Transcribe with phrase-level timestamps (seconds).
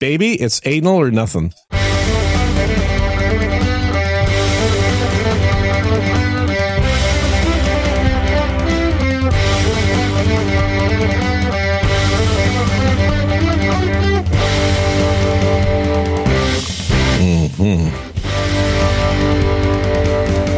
[0.00, 1.52] baby, it's anal or nothing.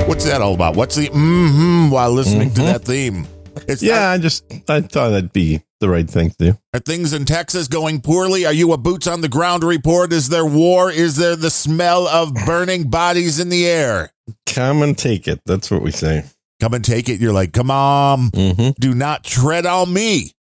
[0.06, 0.76] What's that all about?
[0.76, 3.26] What's the mm-hmm while listening to that theme?
[3.68, 6.58] It's Yeah, I just I thought that'd be the right thing to do.
[6.74, 8.44] Are things in Texas going poorly?
[8.46, 10.12] Are you a boots on the ground report?
[10.12, 10.90] Is there war?
[10.90, 14.12] Is there the smell of burning bodies in the air?
[14.46, 15.40] Come and take it.
[15.46, 16.24] That's what we say.
[16.60, 17.20] Come and take it.
[17.20, 18.70] You're like, come on, Mm-hmm.
[18.80, 20.32] do not tread on me.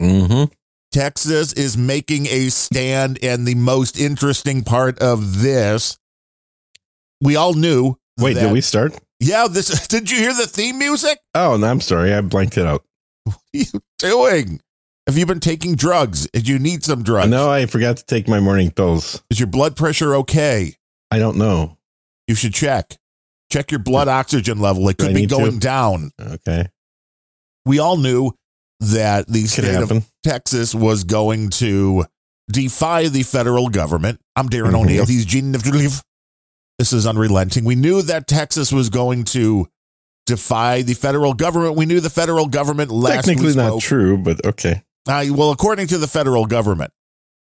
[0.00, 0.52] Mm-hmm.
[0.92, 5.98] Texas is making a stand, and the most interesting part of this,
[7.20, 7.96] we all knew.
[8.18, 8.94] Wait, did we start?
[9.20, 9.86] Yeah, this.
[9.88, 11.18] Did you hear the theme music?
[11.34, 12.12] Oh, no, I'm sorry.
[12.14, 12.84] I blanked it out.
[13.24, 13.64] What are you
[13.98, 14.60] doing?
[15.06, 16.28] Have you been taking drugs?
[16.32, 17.30] Did you need some drugs?
[17.30, 19.22] No, I forgot to take my morning pills.
[19.30, 20.74] Is your blood pressure okay?
[21.10, 21.78] I don't know.
[22.26, 22.96] You should check.
[23.50, 24.86] Check your blood oxygen level.
[24.90, 25.36] It could be need to?
[25.38, 26.10] going down.
[26.20, 26.68] Okay.
[27.64, 28.32] We all knew
[28.80, 30.06] that the Could state of.
[30.22, 32.04] Texas was going to
[32.50, 34.20] defy the federal government.
[34.36, 34.80] I'm Darren Mhm.
[34.82, 35.06] O'Neill.
[35.06, 35.54] He's Gene.
[36.78, 37.64] This is unrelenting.
[37.64, 39.66] We knew that Texas was going to
[40.26, 41.74] defy the federal government.
[41.76, 44.82] We knew the federal government last Technically not true, but okay.
[45.08, 46.92] Uh, well, according to the federal government,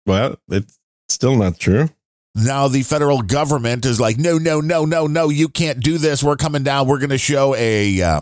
[0.06, 1.90] Well, it's still not true.
[2.36, 6.24] now the federal government is like, no, no, no, no, no, you can't do this.
[6.24, 6.88] We're coming down.
[6.88, 8.22] We're going to show a, uh,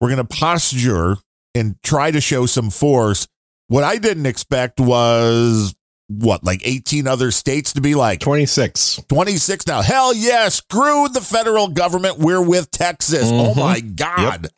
[0.00, 1.16] we're going to posture
[1.54, 3.26] and try to show some force.
[3.66, 5.74] What I didn't expect was
[6.10, 9.00] what, like 18 other states to be like 26.
[9.08, 9.80] 26 now.
[9.80, 12.18] Hell yeah, screw the federal government.
[12.18, 13.24] We're with Texas.
[13.30, 13.56] Oh Mhm.
[13.56, 14.48] my God.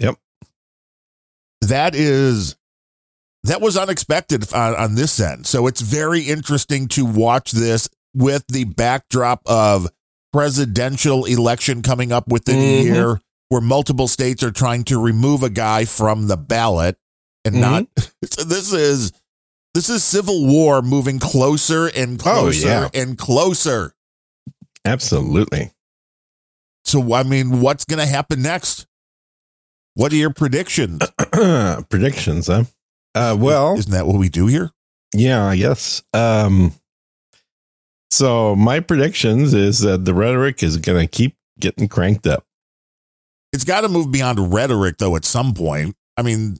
[0.00, 0.16] Yep.
[1.62, 2.56] That is,
[3.44, 5.46] that was unexpected on, on this end.
[5.46, 9.88] So it's very interesting to watch this with the backdrop of
[10.32, 12.84] presidential election coming up within a Mhm.
[12.84, 16.96] year where multiple states are trying to remove a guy from the ballot
[17.44, 17.60] and Mhm.
[17.60, 17.86] not
[18.30, 19.12] so this is
[19.78, 22.88] this is civil war moving closer and Oh, closer yeah.
[22.94, 23.92] and closer
[24.84, 25.70] Absolutely.
[26.84, 28.86] so i mean what's going to happen next
[29.94, 31.00] what are your predictions
[31.90, 32.64] Predictions, huh?
[33.14, 34.70] Uh, well, isn't that what we do here
[35.14, 36.02] yeah, I guess.
[36.12, 36.72] Um,
[38.10, 42.44] so my predictions is that the rhetoric is going to keep getting cranked up.
[43.52, 46.56] it's got to move beyond rhetoric though at some point i mean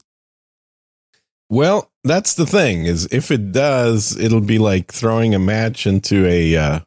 [1.49, 6.25] Well, that's the thing is if it does, it'll be like throwing a match into
[6.25, 6.79] a, uh,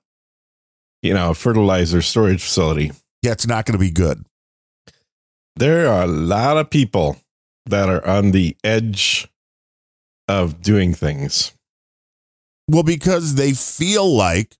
[1.02, 2.92] you know, a fertilizer storage facility.
[3.22, 4.24] yeah it's not going to be good
[5.56, 7.18] There are a lot of people
[7.66, 9.28] that are on the edge
[10.28, 11.52] of doing things.
[12.68, 14.56] Well, because they feel like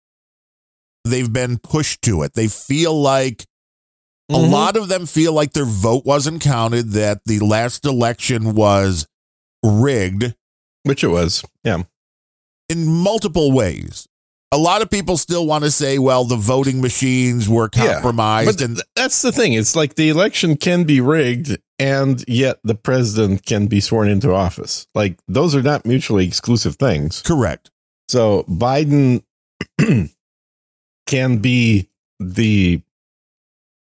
[1.05, 2.35] they've been pushed to it.
[2.35, 3.47] They feel like
[4.31, 4.51] a Mhm.
[4.51, 9.07] lot of them feel like their vote wasn't counted, that the last election was
[9.65, 10.35] rigged
[10.85, 11.45] Which it was.
[11.65, 11.83] Yeah.
[12.69, 14.09] in multiple ways.
[14.55, 18.59] A lot of people still want to say, well, the voting machines were Yeah, compromised.
[18.59, 19.55] But and that's the thing.
[19.55, 24.33] It's like the election can be rigged and yet the president can be sworn into
[24.35, 24.87] office.
[24.95, 27.23] Like those are not mutually exclusive things.
[27.23, 27.71] correct.
[28.09, 29.23] So Biden
[31.07, 31.89] can be
[32.21, 32.83] the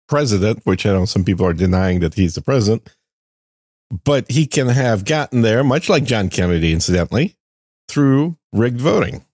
[0.08, 2.94] president, which I know some people are denying that he's the president,
[4.04, 7.36] but he can have gotten there, much like John Kennedy, incidentally,
[7.88, 9.24] through rigged voting.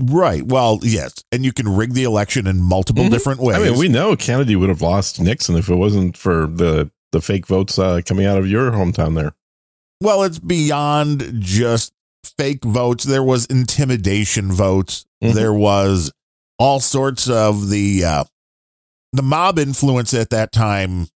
[0.00, 0.44] Right.
[0.46, 1.14] Well, yes.
[1.32, 3.10] And you can rig the election in multiple Mhm.
[3.10, 3.56] different ways.
[3.56, 7.22] I mean, we know Kennedy would have lost Nixon if it wasn't for the the
[7.22, 9.32] fake votes uh, coming out of your hometown there.
[10.02, 11.90] Well, it's beyond just
[12.36, 13.04] fake votes.
[13.04, 15.06] There was intimidation votes.
[15.24, 15.32] Mhm.
[15.32, 16.12] There was
[16.58, 18.24] all sorts of the uh,
[19.14, 21.08] the mob influence at that time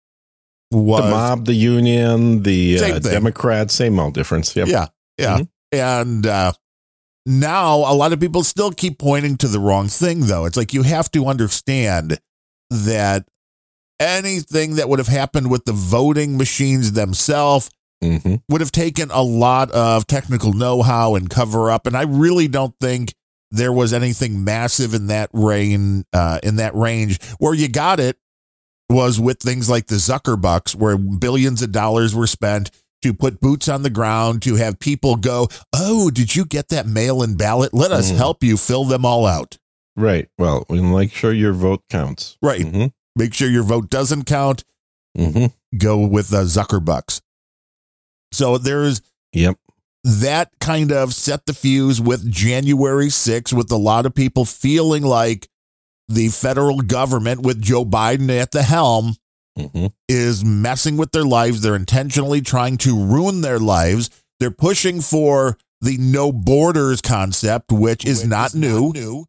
[0.73, 2.99] was the mob, the union, the Same uh.
[2.99, 4.55] Democrats, same old difference.
[4.57, 4.69] Yep.
[4.69, 4.87] yeah,
[5.19, 5.39] yeah.
[5.39, 5.49] Mhm.
[5.73, 6.53] And uh,
[7.25, 10.45] now a lot of people still keep pointing to the wrong thing, though.
[10.45, 12.19] It's like you have to understand
[12.71, 13.27] that
[14.01, 17.71] anything that would have happened with the voting machines themselves
[18.03, 22.49] hmm would have taken a lot of technical know-how and cover up and i really
[22.49, 23.15] don't think
[23.53, 28.17] there was anything massive in that reign uh, in that range where you got it
[28.93, 32.71] was with things like the zuckerbucks where billions of dollars were spent
[33.03, 36.87] to put boots on the ground to have people go oh did you get that
[36.87, 38.17] mail-in ballot let us Mhm.
[38.17, 39.59] help you fill them all out
[39.95, 40.29] Right.
[40.39, 42.37] Well, we make sure your vote counts.
[42.41, 42.87] right hmm
[43.17, 44.65] make sure your vote doesn't count
[45.17, 45.47] hmm
[45.77, 47.21] go with the zuckerbucks
[48.33, 49.03] so there's
[49.33, 49.57] Yep.
[50.05, 55.03] that kind of set the fuse with January 6th, with a lot of people feeling
[55.03, 55.49] like
[56.09, 59.17] the federal government with Joe Biden at the helm
[59.59, 61.61] hmm is messing with their lives.
[61.61, 64.11] They're intentionally trying to ruin their lives.
[64.41, 68.93] They're pushing for the no borders concept, which is not new.
[68.93, 69.27] New.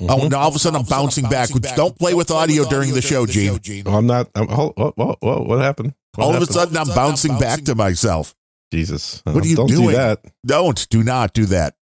[0.00, 1.48] Oh, now all of a sudden I'm bouncing back.
[1.76, 3.60] Don't play with audio during the show, Gene.
[3.86, 4.28] Oh, I'm not.
[4.34, 5.94] I'm, oh, oh, oh, oh, what happened?
[6.14, 6.54] What All of a happened?
[6.54, 8.34] sudden I'm bouncing back to myself.
[8.72, 9.22] Jesus.
[9.24, 9.88] What are you Don't doing?
[9.90, 10.24] do that.
[10.44, 11.74] Don't, do not do that.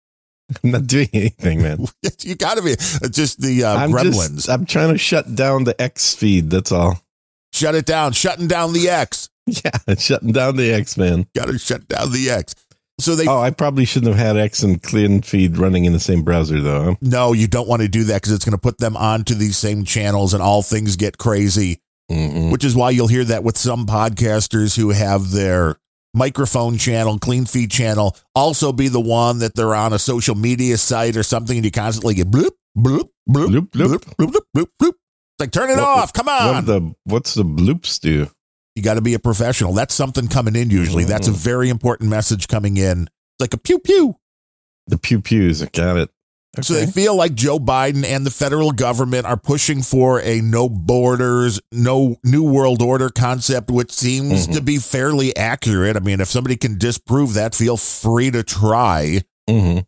[0.62, 1.86] I'm not doing anything, man.
[2.20, 2.74] You got to be
[3.10, 4.34] just the uh, I'm gremlins.
[4.36, 4.48] just.
[4.48, 6.50] I'm trying to shut down the X feed.
[6.50, 7.00] That's all.
[7.52, 8.12] Shut it down.
[8.12, 9.28] Shutting down the X.
[9.46, 11.26] Yeah, shutting down the X, man.
[11.34, 12.54] Got to shut down the X.
[13.00, 15.98] So they Oh, I probably shouldn't have had X and Clean Feed running in the
[15.98, 16.96] same browser, though.
[17.00, 19.56] no, you don't want to do that because it's going to put them onto these
[19.56, 21.80] same channels and all things get crazy.
[22.10, 22.50] Mm-mm.
[22.52, 25.76] which is why you'll hear that with some podcasters who have their
[26.14, 30.76] microphone channel, clean feed channel, also be the one that they're on a social media
[30.76, 33.70] site or something, and you constantly get bloop, bloop, bloop, Bloop, bloop.
[33.70, 34.92] bloop, bloop, bloop, bloop, bloop.
[34.92, 36.12] It's like turn it What- off.
[36.12, 36.64] Come What on.
[36.66, 38.28] the what's the bloops do?
[38.74, 39.74] you got to be a professional.
[39.74, 41.04] That's something coming in usually.
[41.04, 41.36] That's a Mm.
[41.36, 43.02] very important message coming in.
[43.02, 44.16] It's like a pew pew.
[44.86, 45.62] The pew pews.
[45.62, 46.10] I got it.
[46.60, 50.68] So they feel like Joe Biden and the federal government are pushing for a no
[50.68, 54.52] borders, no new world order concept, which seems Mhm.
[54.54, 55.96] to be fairly accurate.
[55.96, 59.22] I mean, if somebody can disprove that, feel free to try.
[59.48, 59.86] Mhm.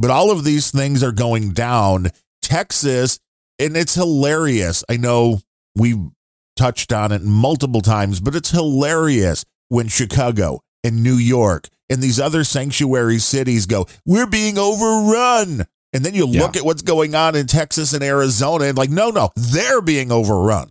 [0.00, 2.10] But all of these things are going down.
[2.42, 3.20] Texas,
[3.60, 4.82] and it's hilarious.
[4.88, 5.42] I know
[5.76, 6.08] we've
[6.56, 12.18] touched on it multiple times, but it's hilarious when Chicago and New York and these
[12.18, 15.66] other sanctuary cities go, we're being overrun.
[15.92, 16.42] And then you Yeah.
[16.42, 20.12] look at what's going on in Texas and Arizona and like, no, no, they're being
[20.12, 20.70] overrun.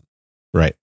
[0.53, 0.75] Right.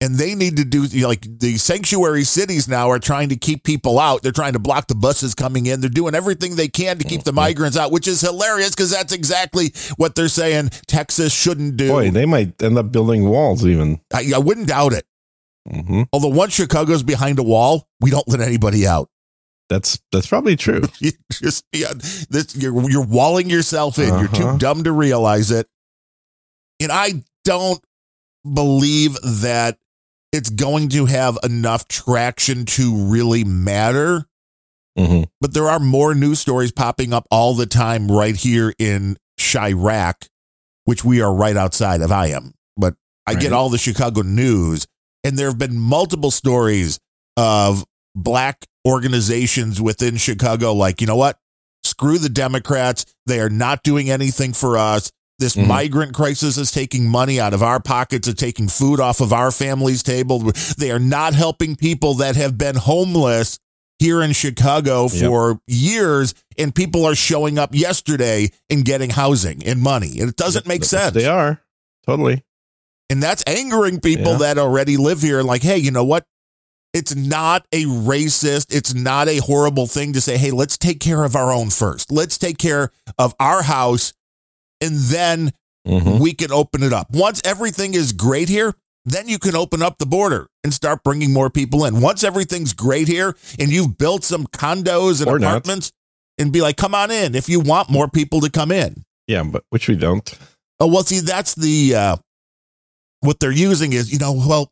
[0.00, 3.98] And they need to do like the sanctuary cities now are trying to keep people
[3.98, 4.22] out.
[4.22, 5.80] They're trying to block the buses coming in.
[5.80, 7.36] They're doing everything they can to keep the Mhm.
[7.36, 11.88] migrants out, which is hilarious because that's exactly what they're saying Texas shouldn't do.
[11.88, 14.00] Boy, they might end up building walls even.
[14.12, 15.06] I, I wouldn't doubt it.
[15.70, 19.08] hmm Although once Chicago's behind a wall, we don't let anybody out.
[19.68, 20.82] That's that's probably true.
[21.00, 21.92] You just yeah,
[22.28, 24.08] this you're you're walling yourself in.
[24.08, 24.52] You're Uh-huh.
[24.52, 25.66] too dumb to realize it.
[26.80, 27.82] And I don't
[28.52, 29.78] believe that
[30.32, 34.26] it's going to have enough traction to really matter.
[34.98, 39.16] hmm But there are more news stories popping up all the time right here in
[39.40, 40.28] Chiraq,
[40.84, 42.52] which we are right outside of I am.
[42.76, 42.94] But
[43.26, 44.86] I get all the Chicago news,
[45.22, 46.98] and there have been multiple stories
[47.36, 47.84] of
[48.14, 51.38] black organizations within Chicago, like, you know what?
[51.84, 53.06] Screw the Democrats.
[53.26, 55.10] They are not doing anything for us.
[55.38, 55.66] This Mhm.
[55.66, 59.50] migrant crisis is taking money out of our pockets, it's taking food off of our
[59.50, 60.52] family's table.
[60.78, 63.58] They are not helping people that have been homeless
[63.98, 65.28] here in Chicago Yep.
[65.28, 70.20] for years, and people are showing up yesterday and getting housing and money.
[70.20, 71.14] And it doesn't make sense.
[71.14, 71.60] They are
[72.06, 72.44] totally.
[73.10, 74.38] And that's angering people Yeah.
[74.38, 75.42] that already live here.
[75.42, 76.24] Like, hey, you know what?
[76.94, 81.24] It's not a racist, it's not a horrible thing to say, hey, let's take care
[81.24, 82.10] of our own first.
[82.12, 84.12] Let's take care of our house,
[84.80, 85.52] and then
[85.86, 87.08] hmm we can open it up.
[87.10, 88.74] Once everything is great here,
[89.04, 92.00] then you can open up the border and start bringing more people in.
[92.00, 95.48] Once everything's great here and you've built some condos and Or not.
[95.48, 95.92] apartments
[96.38, 99.04] and be like, come on in if you want more people to come in.
[99.26, 100.32] Yeah, but which we don't.
[100.80, 102.16] Oh, well, see, that's the, uh,
[103.20, 104.70] what they're using is, you know, well,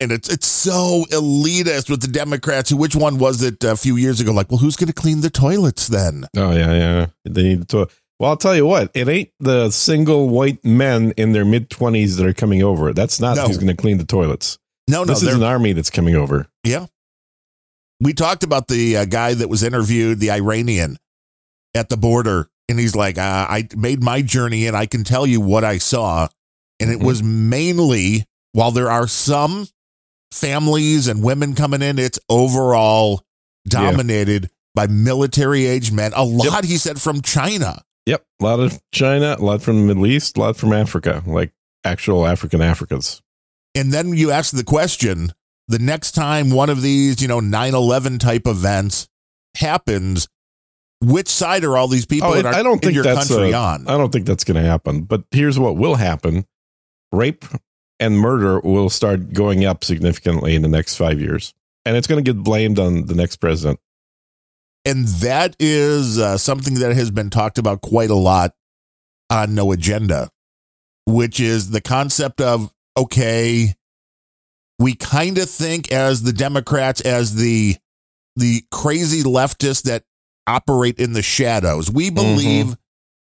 [0.00, 2.70] and it's it's so elitist with the Democrats.
[2.70, 4.32] Who, which one was it a few years ago?
[4.32, 6.24] Like, well, who's going to clean the toilets then?
[6.36, 7.06] Oh yeah, yeah.
[7.24, 7.88] They need to.
[8.18, 8.90] Well, I'll tell you what.
[8.94, 12.92] It ain't the single white men in their mid twenties that are coming over.
[12.92, 13.46] That's not No.
[13.46, 14.58] who's going to clean the toilets.
[14.88, 16.46] No, no, this is an army that's coming over.
[16.64, 16.86] Yeah.
[18.00, 20.98] We talked about the uh, guy that was interviewed, the Iranian
[21.74, 25.26] at the border, and he's like, uh, I made my journey and I can tell
[25.26, 26.28] you what I saw.
[26.78, 27.04] And it Mhm.
[27.04, 29.66] was mainly, while there are some
[30.36, 33.22] families and women coming in, it's overall
[33.68, 36.12] dominated by military age men.
[36.14, 37.82] A lot, he said, from China.
[38.06, 41.22] Yep, a lot of China, a lot from the Middle East, a lot from Africa,
[41.26, 41.52] like
[41.84, 43.20] actual African Africans.
[43.74, 45.32] And then you ask the question
[45.68, 49.08] the next time one of these, you know, 9 11 type events
[49.56, 50.28] happens,
[51.00, 53.28] which side are all these people Oh, in, our, I don't in think your that's
[53.28, 53.88] country a- on?
[53.88, 55.02] I don't think that's going to happen.
[55.02, 56.46] But here's what will happen:
[57.10, 57.44] rape
[57.98, 62.22] and murder will start going up significantly in the next five years, and it's going
[62.22, 63.80] to get blamed on the next president.
[64.84, 68.54] And that is uh, something that has been talked about quite a lot
[69.30, 70.30] on No Agenda,
[71.06, 73.74] which is the concept of okay,
[74.78, 77.76] we kind of think as the Democrats, as the
[78.36, 80.04] the crazy leftists that
[80.46, 81.90] operate in the shadows.
[81.90, 82.76] We believe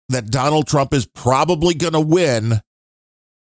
[0.10, 2.62] that Donald Trump is probably going to win.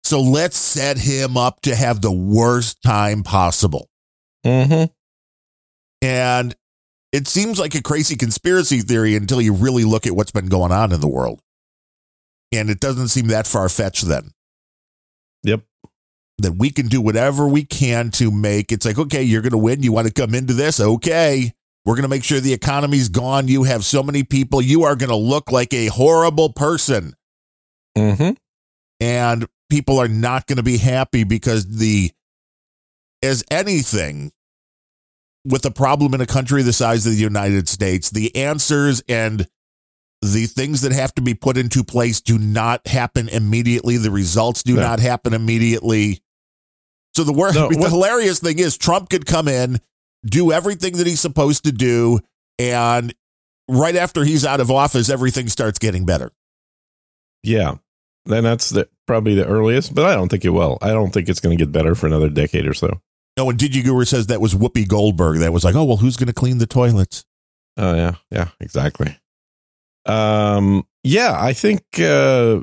[0.04, 3.88] So let's set him up to have the worst time possible.
[4.46, 4.92] Mm-hmm.
[6.02, 6.56] And
[7.12, 10.72] it seems like a crazy conspiracy theory until you really look at what's been going
[10.72, 11.40] on in the world.
[12.52, 14.32] And it doesn't seem that far fetched then.
[15.44, 15.62] Yep.
[16.40, 19.58] That we can do whatever we can to make it's like, okay, you're going to
[19.58, 19.84] win.
[19.84, 20.80] You want to come into this?
[20.80, 21.54] Okay.
[21.86, 23.48] We're going to make sure the economy's gone.
[23.48, 24.62] You have so many people.
[24.62, 27.16] You are going to look like a horrible person.
[27.98, 28.32] Mm-hmm.
[29.00, 32.12] And people are not going to be happy because the,
[33.24, 34.32] as anything,
[35.46, 39.48] with a problem in a country the size of the United States, the answers and
[40.22, 43.98] the things that have to be put into place do not happen immediately.
[43.98, 44.82] The results do No.
[44.84, 46.22] not happen immediately.
[47.16, 49.80] So the worst, No, the what- hilarious thing is Trump could come in,
[50.24, 52.20] do everything that he's supposed to do,
[52.60, 53.16] and
[53.68, 56.32] right after he's out of office, everything starts getting better.
[57.42, 57.76] Yeah.
[58.26, 60.78] Then that's the, probably the earliest, but I don't think it will.
[60.82, 63.02] I don't think it's going to get better for another decade or so.
[63.38, 65.40] Oh, and Digi Guru says that was Whoopi Goldberg.
[65.40, 67.26] That was like, oh well, who's going to clean the toilets?
[67.78, 69.18] Oh yeah, yeah, exactly.
[70.06, 72.62] Um, yeah, I think uh,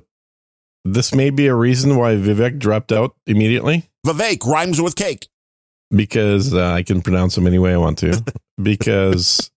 [0.84, 5.28] this may be a reason why Vivek dropped out immediately Vivek rhymes with cake.
[5.90, 8.22] because uh, I can pronounce him any way I want to.
[8.62, 9.50] because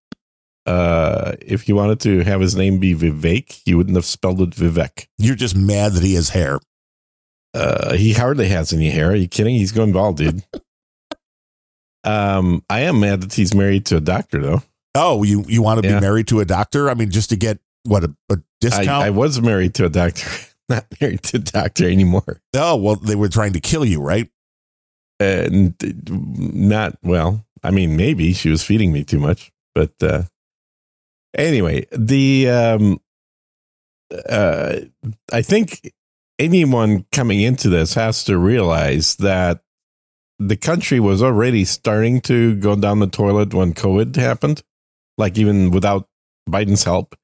[0.72, 4.52] uh, if he wanted to have his name be Vivek, he wouldn't have spelled it
[4.52, 5.08] Vivek.
[5.18, 6.60] You're just mad that he has hair.
[7.54, 9.12] Uh, he hardly has any hair.
[9.12, 9.56] Are you kidding?
[9.56, 10.44] He's going bald, dude.
[12.04, 14.62] um, I am mad that he's married to a doctor, though.
[14.96, 15.96] Oh, you you want to Yeah.
[16.00, 16.90] be married to a doctor?
[16.90, 18.90] I mean, just to get what a, a discount?
[19.04, 20.30] I, I was married to a doctor,
[20.70, 22.42] not married to a doctor anymore.
[22.56, 24.30] oh, well, they were trying to kill you, right?
[25.20, 25.76] and
[26.10, 30.24] not well i mean maybe she was feeding me too much but uh
[31.38, 33.00] anyway the um
[34.30, 34.78] uh
[35.32, 35.94] i think
[36.40, 39.62] anyone coming into this has to realize that
[40.40, 44.64] the country was already starting to go down the toilet when covid happened
[45.18, 46.08] like even without
[46.50, 47.16] biden's help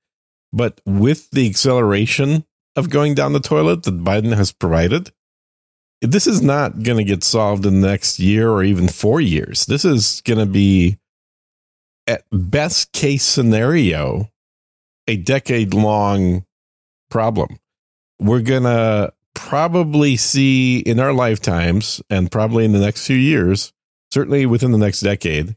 [0.53, 2.45] but with the acceleration
[2.75, 5.11] of going down the toilet that biden has provided
[6.01, 9.65] this is not going to get solved in the next year or even four years.
[9.65, 10.97] This is going to be,
[12.07, 14.31] at best case scenario,
[15.07, 16.45] a decade long
[17.09, 17.59] problem.
[18.19, 23.71] We're going to probably see in our lifetimes and probably in the next few years,
[24.11, 25.55] certainly within the next decade,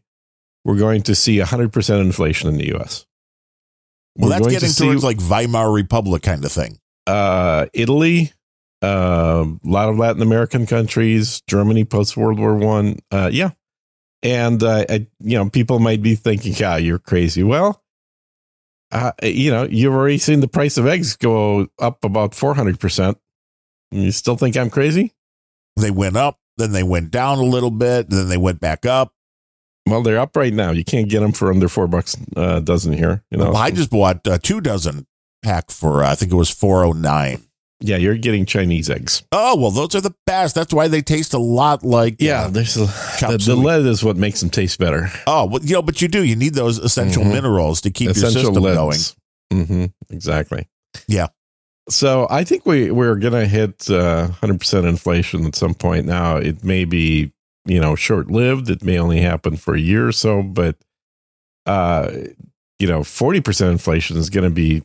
[0.64, 3.06] we're going to see 100% inflation in the US.
[4.16, 6.78] Well, We're that's getting to see, towards like Weimar Republic kind of thing.
[7.06, 8.32] uh, Italy,
[8.82, 12.98] uh, a lot of Latin American countries, Germany post World War One.
[13.10, 13.50] Uh, yeah,
[14.22, 17.82] and uh, I, you know, people might be thinking, "Yeah, you're crazy." Well,
[18.92, 22.80] uh, you know, you've already seen the price of eggs go up about four hundred
[22.80, 23.18] percent.
[23.90, 25.12] You still think I'm crazy?
[25.76, 29.12] They went up, then they went down a little bit, then they went back up.
[29.86, 30.70] Well, they're up right now.
[30.70, 33.24] You can't get them for under four bucks uh, a dozen here.
[33.30, 35.06] You know, Well, I just bought a two dozen
[35.42, 37.42] pack for uh, I think it was four oh nine.
[37.80, 39.22] Yeah, you're getting Chinese eggs.
[39.32, 40.54] Oh well, those are the best.
[40.54, 42.86] That's why they taste a lot like Yeah, uh, there's a,
[43.26, 45.08] the, the lead is what makes them taste better.
[45.26, 46.22] Oh, well, you know, but you do.
[46.24, 47.32] You need those essential Mhm.
[47.32, 48.98] minerals to keep your system going.
[49.52, 49.86] Mm-hmm.
[50.10, 50.68] exactly.
[51.08, 51.28] Yeah.
[51.88, 56.06] So I think we we're gonna hit uh, hundred percent inflation at some point.
[56.06, 57.32] Now it may be
[57.66, 58.70] you know short lived.
[58.70, 60.76] It may only happen for a year or so, but
[61.66, 62.10] uh,
[62.78, 64.82] you know forty percent inflation is going to be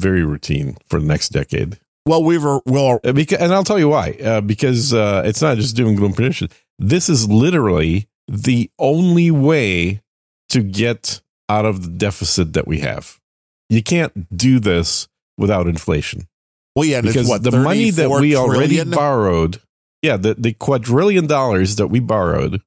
[0.00, 1.78] very routine for the next decade.
[2.08, 3.00] Well, we were well.
[3.04, 4.12] Uh, Because, and I'll tell you why.
[4.12, 6.48] Uh, because uh, it's not just doom and gloom prediction.
[6.78, 10.00] This is literally the only way
[10.48, 13.20] to get out of the deficit that we have.
[13.68, 16.26] You can't do this without inflation
[16.74, 19.60] Well, yeah, because what the money that 34 we already borrowed,
[20.02, 22.62] yeah, the, the quadrillion dollars that we borrowed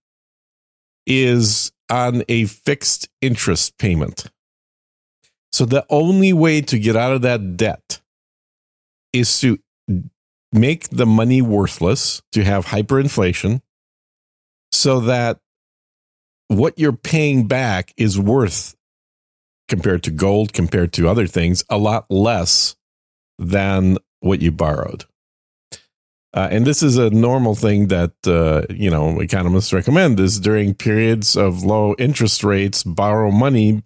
[1.07, 4.25] is on a fixed interest payment.
[5.51, 8.00] So the only way to get out of that debt
[9.13, 9.59] is to
[10.51, 13.61] make the money worthless, to have hyperinflation,
[14.71, 15.39] so that
[16.47, 18.75] what you're paying back is worth
[19.69, 22.75] compared to gold, compared to other things, a lot less
[23.39, 25.05] than what you borrowed.
[26.33, 30.73] Uh, and this is a normal thing that uh, you know economists recommend is during
[30.73, 33.83] periods of low interest rates borrow money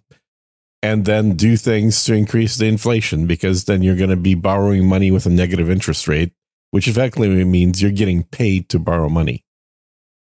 [0.86, 4.86] and then do things to increase the inflation because then you're going to be borrowing
[4.86, 6.32] money with a negative interest rate
[6.70, 9.44] which effectively means you're getting paid to borrow money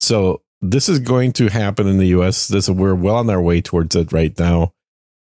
[0.01, 3.61] so this is going to happen in the US this we're well on our way
[3.61, 4.73] towards it right now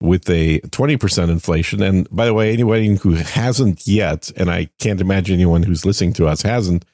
[0.02, 1.80] with a 20% inflation.
[1.80, 6.12] And by the way, anybody who hasn't yet, and I can't imagine anyone who's listening
[6.14, 6.84] to us hasn't,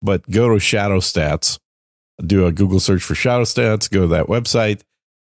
[0.00, 1.58] but go to Shadow Stats,
[2.24, 4.82] do a Google search for Shadow Stats, go to that website.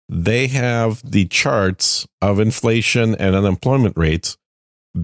[0.07, 4.37] They have the charts of inflation and unemployment rates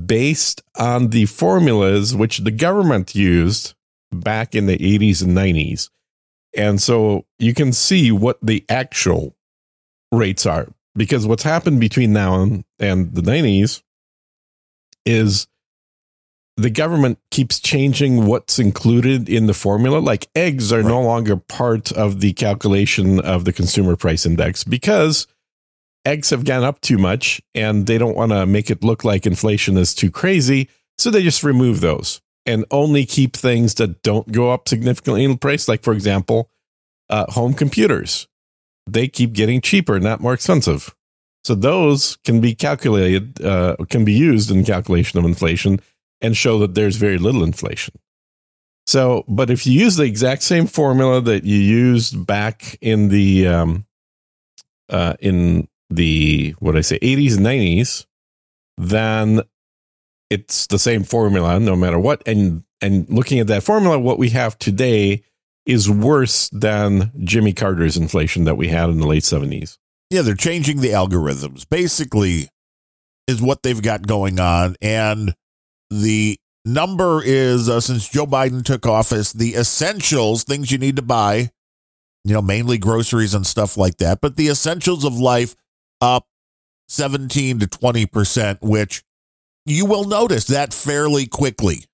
[0.05, 3.73] based on the formulas which the government used
[4.11, 5.89] back in the 80s and 90s.
[6.55, 9.35] And so you can see what the actual
[10.11, 13.81] rates are because what's happened between now and, and the 90s
[15.05, 15.47] is
[16.61, 19.99] the government keeps changing what's included in the formula.
[19.99, 20.87] Like eggs are right.
[20.87, 25.27] no longer part of the calculation of the consumer price index because
[26.05, 29.25] eggs have gone up too much and they don't want to make it look like
[29.25, 30.69] inflation is too crazy.
[30.97, 35.37] So they just remove those and only keep things that don't go up significantly in
[35.37, 35.67] price.
[35.67, 36.49] Like, for example,
[37.09, 38.27] uh, home computers.
[38.87, 40.95] They keep getting cheaper, not more expensive.
[41.43, 45.79] So those can be calculated, uh, can be used in calculation of inflation
[46.21, 47.95] and show that there's very little inflation.
[48.87, 53.47] So, but if you use the exact same formula that you used back in the
[53.47, 53.85] um,
[54.89, 58.05] uh, in the what I say 80s and 90s,
[58.77, 59.41] then
[60.29, 62.21] it's the same formula no matter what.
[62.25, 65.23] And and looking at that formula, what we have today
[65.65, 69.77] is worse than Jimmy Carter's inflation that we had in the late 70s.
[70.09, 71.69] Yeah, they're changing the algorithms.
[71.69, 72.49] Basically,
[73.27, 75.35] is what they've got going on, and
[75.91, 81.01] the number is uh, since Joe Biden took office, the essentials, things you need to
[81.01, 81.51] buy,
[82.23, 85.55] you know, mainly groceries and stuff like that, but the essentials of life
[85.99, 86.25] up
[86.87, 89.03] 17 to 20%, which
[89.65, 91.85] you will notice that fairly quickly.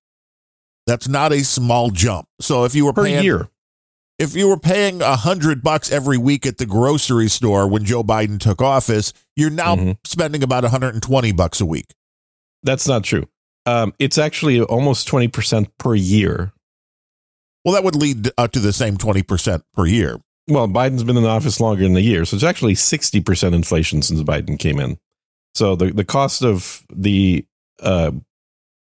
[0.86, 2.28] That's not a small jump.
[2.40, 3.50] So if you were per paying, year,
[4.18, 8.02] if you were paying a hundred bucks every week at the grocery store when Joe
[8.02, 9.92] Biden took office, you're now mm-hmm.
[10.04, 11.94] spending about 120 bucks a week.
[12.62, 13.28] That's not true.
[13.68, 16.52] Um, it's actually almost 20% per year.
[17.64, 20.20] Well, that would lead uh, to the same 20% per year.
[20.48, 24.22] Well, Biden's been in office longer than a year, so it's actually 60% inflation since
[24.22, 24.96] Biden came in.
[25.54, 27.44] So the, the cost of the
[27.82, 28.12] uh,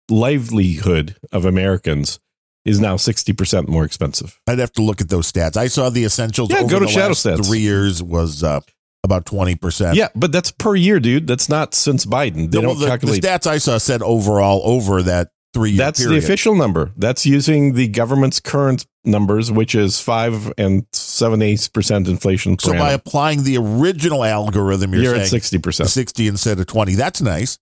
[0.09, 2.19] livelihood of Americans
[2.65, 4.41] is now 60% more expensive.
[4.45, 5.55] I'd have to look at those stats.
[5.55, 7.47] I saw the essentials yeah, go to Shadow Stats.
[7.47, 8.59] three years was uh,
[9.05, 9.95] about 20%.
[9.95, 11.27] Yeah, but that's per year, dude.
[11.27, 12.51] That's not since Biden.
[12.51, 13.21] They no, don't the, calculate.
[13.21, 16.21] The stats I saw said overall over that three year That's period.
[16.21, 16.91] the official number.
[16.97, 22.59] That's using the government's current numbers, which is five and seven eighths percent inflation.
[22.59, 26.95] so by applying the original algorithm, you're, you're at sixty percent, sixty instead of twenty.
[26.95, 27.57] That's nice.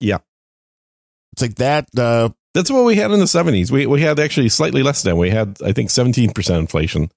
[0.00, 0.18] Yeah,
[1.32, 1.88] it's like that.
[1.96, 3.70] Uh, That's what we had in the seventies.
[3.70, 5.58] We we had actually slightly less than we had.
[5.64, 7.10] I think seventeen percent inflation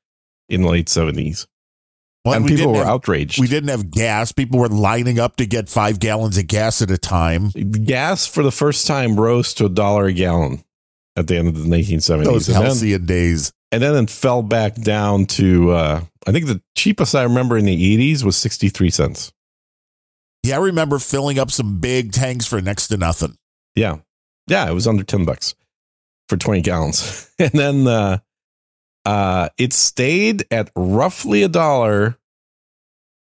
[0.47, 1.47] in the late seventies.
[2.29, 3.39] Well, and people were have, outraged.
[3.39, 4.31] We didn't have gas.
[4.31, 7.49] People were lining up to get five gallons of gas at a time.
[7.49, 10.63] Gas for the first time rose to a dollar a gallon
[11.15, 12.23] at the end of the 1970s.
[12.23, 13.51] Those halcyon days.
[13.71, 17.65] And then it fell back down to, uh, I think the cheapest I remember in
[17.65, 19.31] the 80s was 63 cents.
[20.43, 23.35] Yeah, I remember filling up some big tanks for next to nothing.
[23.75, 23.97] Yeah.
[24.47, 25.55] Yeah, it was under 10 bucks
[26.29, 27.29] for 20 gallons.
[27.39, 28.19] and then uh,
[29.05, 32.18] uh, it stayed at roughly a dollar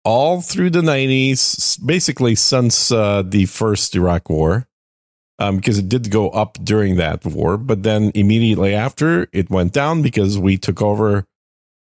[0.09, 4.67] all through the 90s, basically since uh, the first Iraq War,
[5.39, 7.59] um, because it did go up during that war.
[7.59, 11.27] But then immediately after, it went down because we took over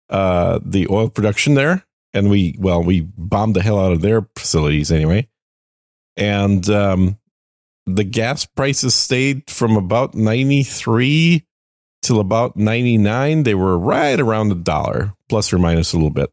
[0.09, 1.85] uh, the oil production there.
[2.15, 5.29] And we, well, we bombed the hell out of their facilities anyway.
[6.17, 7.19] And um,
[7.85, 11.45] the gas prices stayed from about 93
[12.01, 16.31] till about 99 they were right around a dollar plus or minus a little bit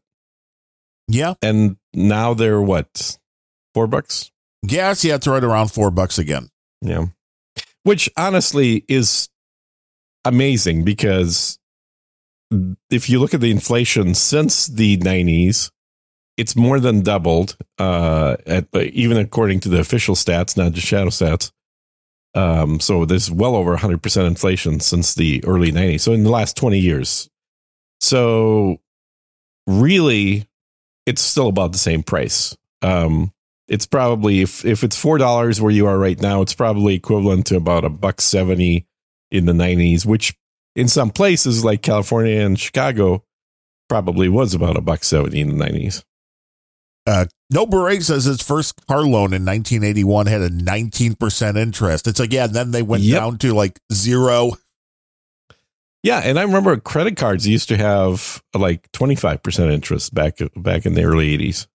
[1.08, 3.18] yeah and now they're what
[3.74, 4.30] four bucks
[4.66, 6.48] gas yeah it's right around four bucks again
[6.80, 7.06] yeah
[7.84, 9.28] which honestly is
[10.24, 11.58] amazing because
[12.90, 15.70] if you look at the inflation since the 90s
[16.36, 21.10] it's more than doubled uh at, even according to the official stats not just shadow
[21.10, 21.50] stats
[22.34, 26.00] um, so there's well over 100% inflation since the early 90s.
[26.00, 27.28] So in the last 20 years.
[28.00, 28.78] So
[29.66, 30.46] really,
[31.06, 32.56] it's still about the same price.
[32.82, 33.32] Um,
[33.68, 37.46] it's probably if if it's four dollars where you are right now, it's probably equivalent
[37.46, 38.86] to about a buck seventy
[39.30, 40.34] in the nineties, which
[40.74, 43.24] in some places like California and Chicago
[43.88, 46.04] probably was about a buck seventy in the nineties.
[47.06, 52.06] Uh, no Beret says his first car loan in 1981 had a 19% interest.
[52.06, 53.20] It's like, yeah, and then they went yep.
[53.20, 54.52] down to like zero.
[56.02, 60.94] Yeah, and I remember credit cards used to have like 25% interest back back in
[60.94, 61.66] the early 80s.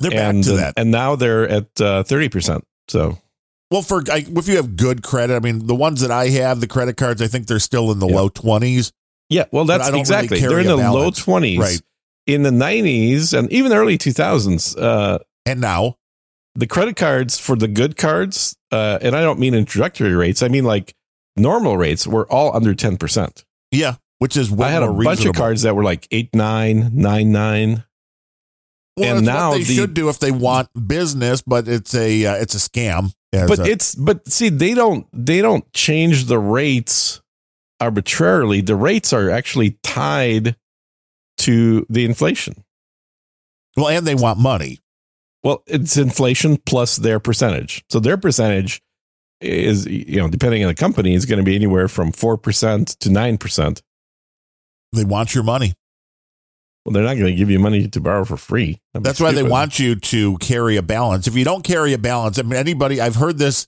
[0.00, 0.74] They're and back to that.
[0.76, 2.64] and now they're at uh, thirty percent.
[2.88, 3.18] So
[3.70, 6.60] Well, for I, if you have good credit, I mean, the ones that I have,
[6.60, 8.16] the credit cards, I think they're still in the Yeah.
[8.16, 8.92] low twenties.
[9.28, 11.80] yeah, well, that's don't really exactly they're in the low twenties, Right.
[12.26, 15.96] In the nineties and even early two thousands, uh, And now,
[16.56, 20.48] the credit cards for the good cards, uh, and I don't mean introductory rates, I
[20.48, 20.94] mean like
[21.36, 23.44] normal rates were all under ten percent.
[23.70, 26.90] yeah, which is I had a more bunch of cards that were like eight nine,
[26.94, 27.84] nine nine.
[28.96, 32.26] Well, and now what they the- should do if they want business, but it's a
[32.26, 33.14] uh, it's a scam.
[33.32, 37.20] but a- it's but see they don't they don't change the rates
[37.80, 40.54] arbitrarily the rates are actually tied
[41.38, 42.62] to the inflation
[43.76, 44.78] well, and they want money.
[45.42, 48.80] well it's inflation plus their percentage so their percentage
[49.42, 53.08] is you know depending on the company is going to be anywhere from 4% to
[53.08, 53.82] 9%
[54.92, 55.74] They want your money.
[56.84, 59.32] well they're not going to give you money to borrow for free That'd That's why
[59.32, 61.26] they want you to carry a balance.
[61.26, 63.66] If you don't carry a balance, I mean, anybody, I've heard this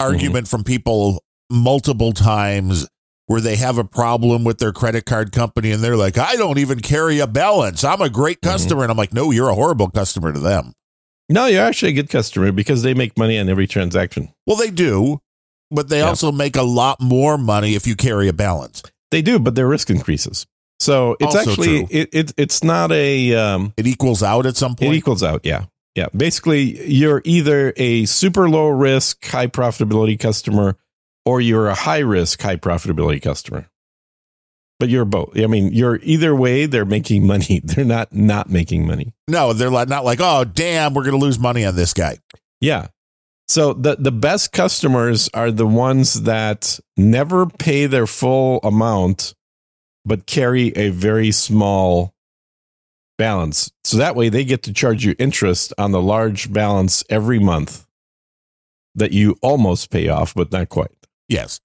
[0.00, 0.50] argument Mm-hmm.
[0.56, 2.86] from people multiple times
[3.26, 6.58] where they have a problem with their credit card company and they're like, I don't
[6.58, 7.82] even carry a balance.
[7.84, 8.50] I'm a great Mm-hmm.
[8.52, 8.82] customer.
[8.82, 10.72] And I'm like, no, you're a horrible customer to them.
[11.28, 14.70] No you're actually a good customer because they make money on every transaction Well, they
[14.70, 15.20] do,
[15.70, 16.08] but they Yeah.
[16.08, 18.82] also make a lot more money if you carry a balance.
[19.10, 20.46] they do but their risk increases
[20.80, 24.76] so it's Also actually it, it it's not a um It equals out at some
[24.76, 24.92] point.
[24.94, 25.40] It equals out.
[25.44, 25.64] Yeah.
[25.96, 26.06] Yeah.
[26.16, 30.76] Basically, you're either a super low risk, high profitability customer
[31.24, 33.68] or you're a high risk, high profitability customer.
[34.78, 35.36] But you're both.
[35.36, 37.60] I mean, you're either way, they're making money.
[37.64, 39.12] They're not not making money.
[39.26, 42.18] no, they're like, not like, oh, damn, we're going to lose money on this guy.
[42.60, 42.86] Yeah.
[43.48, 49.34] So the the best customers are the ones that never pay their full amount
[50.04, 52.14] but carry a very small
[53.18, 53.70] balance.
[53.84, 57.86] So that way they get to charge you interest on the large balance every month
[58.94, 60.90] that you almost pay off but not quite.
[61.28, 61.60] Yes.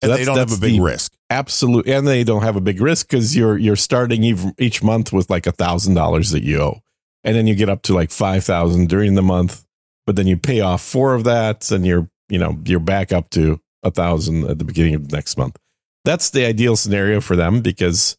[0.00, 1.12] And they don't have a big the- risk.
[1.30, 1.92] Absolutely.
[1.92, 4.24] And they don't have a big risk cuz you're you're starting
[4.58, 6.80] each, month with like a $1000 that you owe.
[7.22, 9.64] And then you get up to like 5000 during the month
[10.10, 13.30] but then you pay off four of that and you're you know you're back up
[13.30, 15.56] to a thousand at the beginning of the next month
[16.04, 18.16] that's the ideal scenario for them because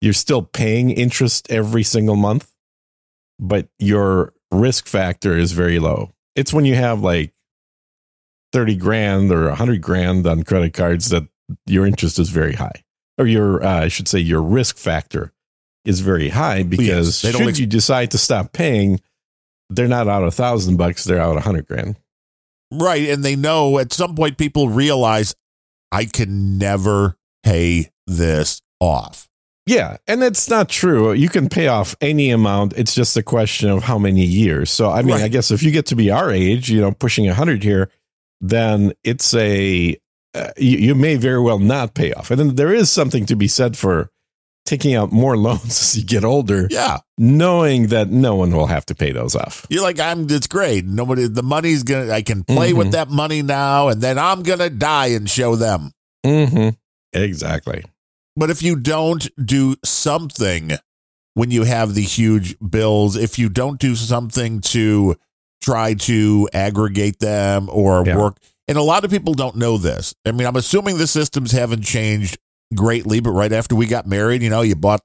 [0.00, 2.50] you're still paying interest every single month
[3.38, 7.34] but your risk factor is very low it's when you have like
[8.54, 11.28] 30 grand or 100 grand on credit cards that
[11.66, 12.82] your interest is very high
[13.18, 15.32] or your uh, i should say your risk factor
[15.84, 19.00] is very high because they don't should ex- you decide to stop paying
[19.70, 21.96] they're not out a thousand bucks they're out a hundred grand
[22.72, 23.08] Right.
[23.08, 25.36] And they know at some point people realize
[25.92, 29.28] I can never pay this off.
[29.66, 33.70] yeah and it's not true you can pay off any amount it's just a question
[33.70, 36.30] of how many years so i mean i guess if you get to be our
[36.32, 37.88] age you know pushing a hundred here
[38.40, 39.96] then it's a
[40.34, 43.36] uh, you, you may very well not pay off and then there is something to
[43.36, 44.10] be said for
[44.66, 46.98] taking out more loans as you get older Yeah.
[47.18, 50.84] knowing that no one will have to pay those off You're like, I'm it's great.
[50.86, 52.76] Nobody the money's gonna I can play Mhm.
[52.78, 55.92] with that money now and then I'm gonna die and show them.
[56.26, 56.70] mm-hmm.
[57.12, 57.84] exactly
[58.36, 60.72] But if you don't do something
[61.34, 65.16] when you have the huge bills, if you don't do something to
[65.60, 68.16] try to aggregate them or Yeah.
[68.16, 68.36] work,
[68.68, 70.14] and a lot of people don't know this.
[70.24, 72.38] I mean, I'm assuming the systems haven't changed
[72.74, 75.02] greatly, but right after we got married, you know, you bought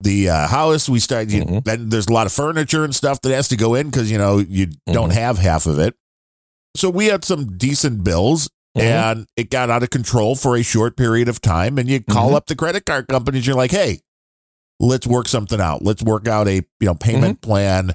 [0.00, 1.64] the uh, house, we started, you, Mhm.
[1.64, 4.16] then there's a lot of furniture and stuff that has to go in because, you
[4.18, 5.14] know, you don't Mhm.
[5.14, 5.94] have half of it.
[6.76, 8.82] So we had some decent bills Mhm.
[8.82, 11.76] and it got out of control for a short period of time.
[11.76, 12.34] And you call Mhm.
[12.36, 14.00] up the credit card companies, you're like, hey,
[14.78, 15.82] let's work something out.
[15.84, 17.50] Let's work out a you know payment Mm-hmm.
[17.50, 17.92] plan.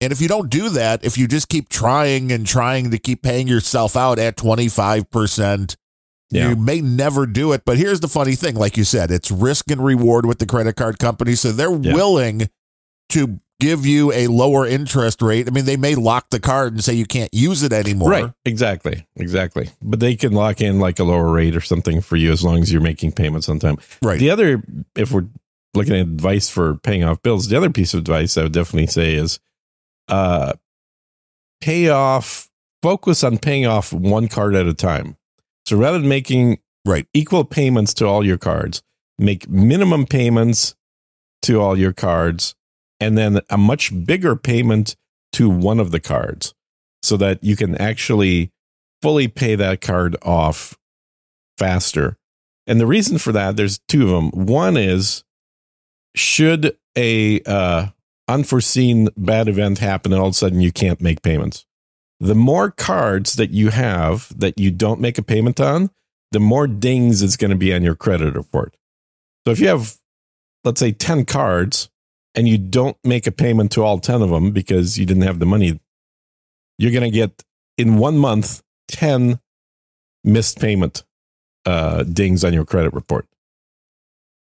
[0.00, 3.22] And if you don't do that, if you just keep trying and trying to keep
[3.22, 5.76] paying yourself out at 25%,
[6.30, 6.48] Yeah.
[6.50, 7.62] you may never do it.
[7.66, 10.76] But here's the funny thing like you said, it's risk and reward with the credit
[10.76, 11.34] card company.
[11.34, 11.92] So they're Yeah.
[11.94, 12.48] willing
[13.10, 15.46] to give you a lower interest rate.
[15.46, 18.08] I mean, they may lock the card and say you can't use it anymore.
[18.10, 18.30] Right.
[18.46, 19.04] Exactly.
[19.16, 19.68] Exactly.
[19.82, 22.62] But they can lock in like a lower rate or something for you as long
[22.62, 23.76] as you're making payments on time.
[24.00, 24.18] Right.
[24.18, 24.62] The other,
[24.96, 25.26] if we're
[25.74, 28.86] looking at advice for paying off bills, the other piece of advice I would definitely
[28.86, 29.38] say is
[30.10, 30.52] uh,
[31.60, 32.50] pay off,
[32.82, 35.16] focus on paying off one card at a time.
[35.66, 37.06] So rather than making Right.
[37.12, 38.82] equal payments to all your cards,
[39.18, 40.74] make minimum payments
[41.42, 42.54] to all your cards
[42.98, 44.96] and then a much bigger payment
[45.32, 46.54] to one of the cards
[47.02, 48.50] so that you can actually
[49.02, 50.78] fully pay that card off
[51.58, 52.16] faster.
[52.66, 54.46] And the reason for that, there's two of them.
[54.46, 55.22] One is
[56.16, 57.86] should a uh,
[58.30, 61.66] unforeseen bad event happen and all of a sudden you can't make payments.
[62.20, 65.90] The more cards that you have that you don't make a payment on,
[66.32, 68.76] the more dings it's going to be on your credit report.
[69.44, 69.96] So if you have,
[70.64, 71.88] let's say, 10 cards
[72.34, 75.38] and you don't make a payment to all 10 of them because you didn't have
[75.38, 75.80] the money,
[76.78, 77.42] you're going to get
[77.76, 79.40] in one month 10
[80.22, 81.04] missed payment
[81.64, 83.26] uh, dings on your credit report,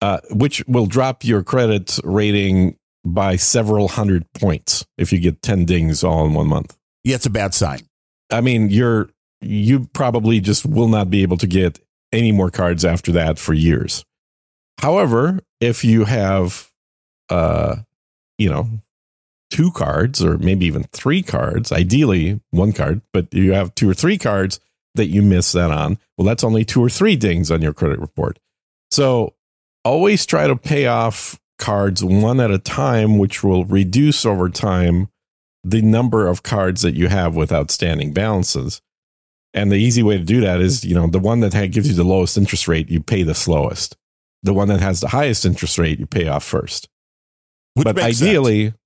[0.02, 2.78] uh, which will drop your credit rating
[3.13, 6.78] by several hundred points if you get 10 dings all in one month.
[7.04, 7.88] Yeah, it's a bad sign.
[8.32, 11.80] I mean, you're you probably just will not be able to get
[12.12, 14.04] any more cards after that for years.
[14.80, 16.70] However, if you have
[17.30, 17.78] uh
[18.38, 18.70] you know,
[19.50, 23.93] two cards or maybe even three cards, ideally one card, but you have two or
[23.93, 24.60] three cards
[24.96, 28.00] that you miss that on, well that's only two or three dings on your credit
[28.00, 28.39] report.
[28.91, 29.34] So,
[29.84, 35.10] always try to pay off cards one at a time which will reduce over time
[35.63, 38.82] the number of cards that you have with outstanding balances.
[39.54, 41.96] And the easy way to do that is, you know, the one that gives you
[41.96, 43.98] the lowest interest rate, you pay the slowest.
[44.43, 46.89] The one that has the highest interest rate, you pay off first.
[47.74, 48.78] Which but ideally, sense.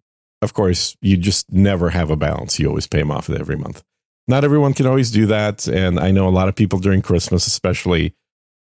[0.42, 2.60] of course, you just never have a balance.
[2.60, 3.84] You always pay them off every month.
[4.28, 5.68] Not everyone can always do that.
[5.68, 8.16] And I know a lot of people during Christmas, especially,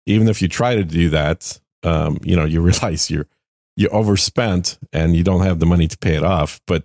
[0.06, 3.28] even if you try to do that, um, you know, you realize you're
[3.80, 6.60] you overspent and you don't have the money to pay it off.
[6.68, 6.84] But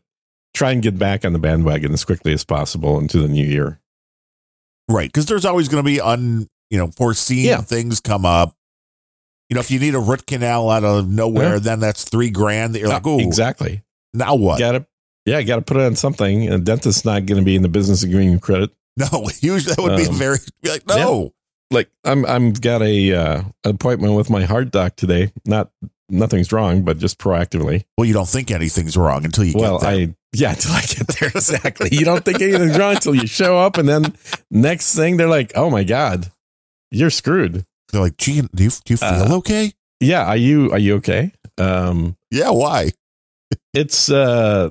[0.54, 3.80] try and get back on the bandwagon as quickly as possible into the new year.
[4.88, 5.08] right?
[5.08, 7.60] Because there's always going to be un, you know, foreseen Yeah.
[7.62, 8.54] things come up.
[9.50, 11.58] You know, if you need a root canal out of nowhere, Yeah.
[11.58, 13.82] then that's three grand that you're like, oh, exactly.
[14.12, 14.58] now what?
[14.58, 14.86] Got to
[15.26, 16.44] yeah, got to put it on something.
[16.46, 18.70] And a dentist's not going to be in the business of giving you credit.
[18.96, 19.08] No,
[19.40, 21.32] usually that would be Um, very like, no.
[21.70, 25.32] Like I'm I'm got a uh, appointment with my heart doc today.
[25.46, 25.70] Not
[26.08, 27.84] nothing's wrong, but just proactively.
[27.96, 30.08] Well, you don't think anything's wrong until you well, get there.
[30.08, 31.88] I yeah, until I get there exactly.
[31.92, 34.14] you don't think anything's wrong until you show up, and then
[34.50, 36.30] next thing they're like, "Oh my god,
[36.90, 39.72] you're screwed." They're like, gee, do you, do you feel Uh, okay?
[40.00, 41.32] Yeah, are you are you okay?
[41.58, 42.90] Um, Yeah, why?
[43.72, 44.70] it's uh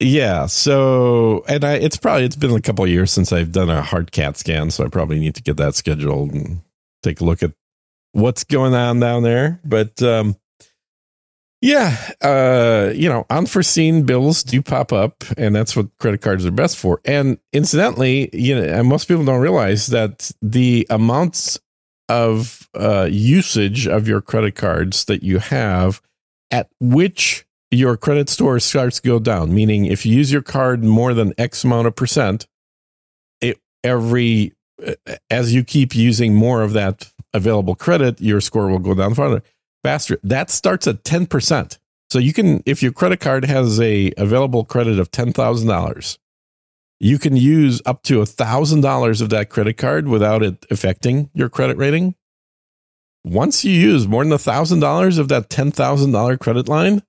[0.00, 3.68] yeah so and i it's probably it's been a couple of years since i've done
[3.68, 6.62] a hard cat scan so i probably need to get that scheduled and
[7.02, 7.52] take a look at
[8.12, 10.36] what's going on down there but um
[11.60, 16.50] yeah uh you know unforeseen bills do pop up and that's what credit cards are
[16.50, 21.58] best for and incidentally you know and most people don't realize that the amounts
[22.08, 26.00] of uh usage of your credit cards that you have
[26.50, 29.54] at which your credit score starts to go down.
[29.54, 32.46] Meaning, if you use your card more than X amount of percent,
[33.40, 34.52] it every
[34.84, 34.94] uh,
[35.30, 39.42] as you keep using more of that available credit, your score will go down farther
[39.82, 40.18] faster.
[40.22, 41.78] That starts at ten percent.
[42.10, 46.18] So you can, if your credit card has a available credit of ten thousand dollars,
[46.98, 51.30] you can use up to a thousand dollars of that credit card without it affecting
[51.34, 52.14] your credit rating.
[53.24, 57.02] Once you use more than a thousand dollars of that ten thousand dollar credit line,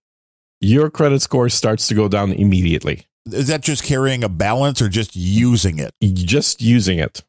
[0.60, 3.08] your credit score starts to go down immediately.
[3.26, 5.94] Is that just carrying a balance or just using it?
[6.02, 7.24] Just using it,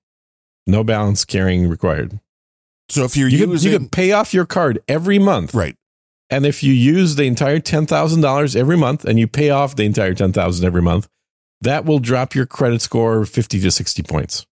[0.66, 2.18] no balance carrying required.
[2.92, 5.76] So if you're You can, using you can pay off your card every month, right,
[6.31, 9.74] and if you use the entire ten thousand dollars every month, and you pay off
[9.76, 11.09] the entire ten thousand every month,
[11.61, 14.44] that will drop your credit score fifty to sixty points.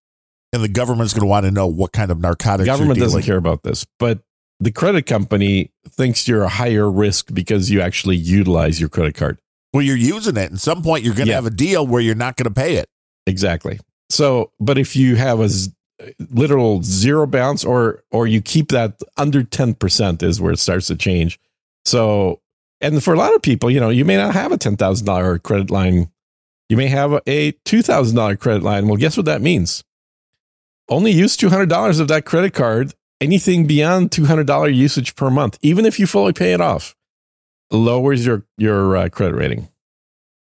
[0.52, 3.22] and the government's going to want to know what kind of narcotics The government doesn't
[3.22, 4.20] care about this, but
[4.58, 9.38] the credit company thinks you're a higher risk because you actually utilize your credit card.
[9.72, 10.46] Well, you're using it.
[10.46, 11.36] And at some point, you're going to Yeah.
[11.36, 12.88] have a deal where you're not going to pay it.
[13.26, 13.78] Exactly.
[14.10, 15.48] So, but if you have a
[16.30, 20.96] literal zero bounce or or you keep that under 10% is where it starts to
[20.96, 21.38] change.
[21.84, 22.40] So,
[22.80, 25.70] and for a lot of people, you know, you may not have a $10,000 credit
[25.70, 26.10] line.
[26.68, 28.86] You may have a $2,000 credit line.
[28.86, 29.82] Well, guess what that means?
[30.88, 32.94] Only use $200 of that credit card.
[33.20, 36.96] Anything beyond $200 usage per month, even if you fully pay it off,
[37.70, 39.68] lowers your your uh, credit rating.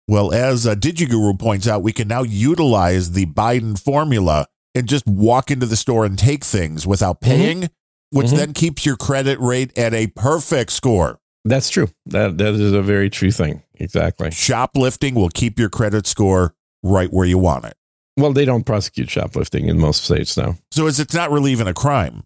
[0.08, 5.06] Well, as uh, DigiGuru points out, we can now utilize the Biden formula and just
[5.06, 7.68] walk into the store and take things without paying,
[8.10, 8.36] which Mhm.
[8.36, 11.18] then keeps your credit rate at a perfect score.
[11.44, 11.88] That's true.
[12.06, 13.62] That that is a very true thing.
[13.74, 14.30] Exactly.
[14.30, 17.74] Shoplifting will keep your credit score right where you want it.
[18.16, 20.56] Well, they don't prosecute shoplifting in most states now.
[20.70, 22.22] So it's, it's not really even a crime,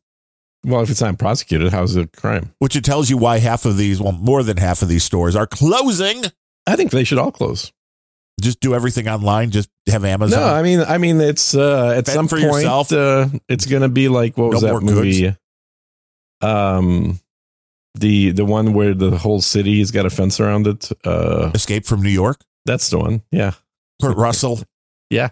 [0.65, 2.53] Well, if it's not prosecuted, how's it a crime?
[2.59, 5.37] which it tells you why half of these, well, more than half of these stores
[5.37, 6.25] are closing.
[6.67, 7.73] I think they should all close.
[8.41, 9.51] Just do everything online.
[9.51, 10.41] Just have Amazon.
[10.41, 12.93] No, I mean, I mean, it's uh, at Fend some for point yourself.
[12.93, 15.35] Uh, it's going to be like what was No that movie?
[16.43, 17.19] Um,
[17.95, 20.91] The the one where the whole city has got a fence around it.
[21.05, 22.41] Uh, Escape from New York.
[22.67, 23.23] that's the one.
[23.33, 23.53] Yeah,
[24.03, 24.61] Kurt Russell.
[25.09, 25.31] Yeah,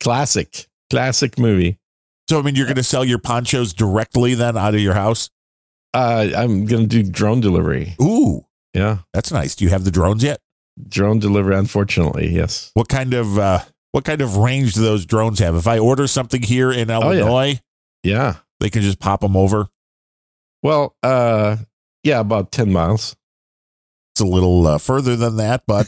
[0.00, 1.78] classic, classic movie.
[2.28, 5.30] So I mean, you're going to sell your ponchos directly then out of your house.
[5.94, 7.94] Uh, I'm gonna do drone delivery.
[8.02, 8.44] Ooh,
[8.74, 9.54] Yeah, that's nice.
[9.56, 10.40] Do you have the drones yet?
[10.88, 11.56] Drone delivery.
[11.56, 12.70] Unfortunately, yes.
[12.74, 13.60] What kind of uh,
[13.92, 15.54] what kind of range do those drones have?
[15.54, 17.20] If I order something here in Oh, yeah.
[17.20, 17.60] Illinois,
[18.02, 18.34] Yeah.
[18.60, 19.68] they can just pop them over.
[20.62, 21.56] Well, uh,
[22.02, 23.16] yeah, about ten miles.
[24.14, 25.86] It's a little uh, further than that, but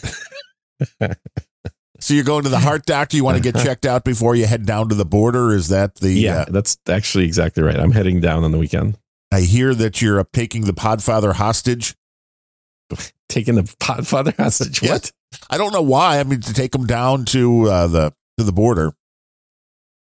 [2.01, 3.16] so you're going to the heart doctor.
[3.16, 5.53] You want to get checked out before you head down to the border.
[5.53, 6.12] Is that the?
[6.12, 7.79] Yeah, uh, that's actually exactly right.
[7.79, 8.98] I'm heading down on the weekend,
[9.33, 11.94] I hear that you're uh, taking the Podfather hostage.
[13.29, 14.83] taking the Podfather hostage.
[14.83, 14.92] Yeah.
[14.92, 15.12] What?
[15.51, 16.20] I don't know why.
[16.20, 18.92] I mean, to take them down to uh, the to the border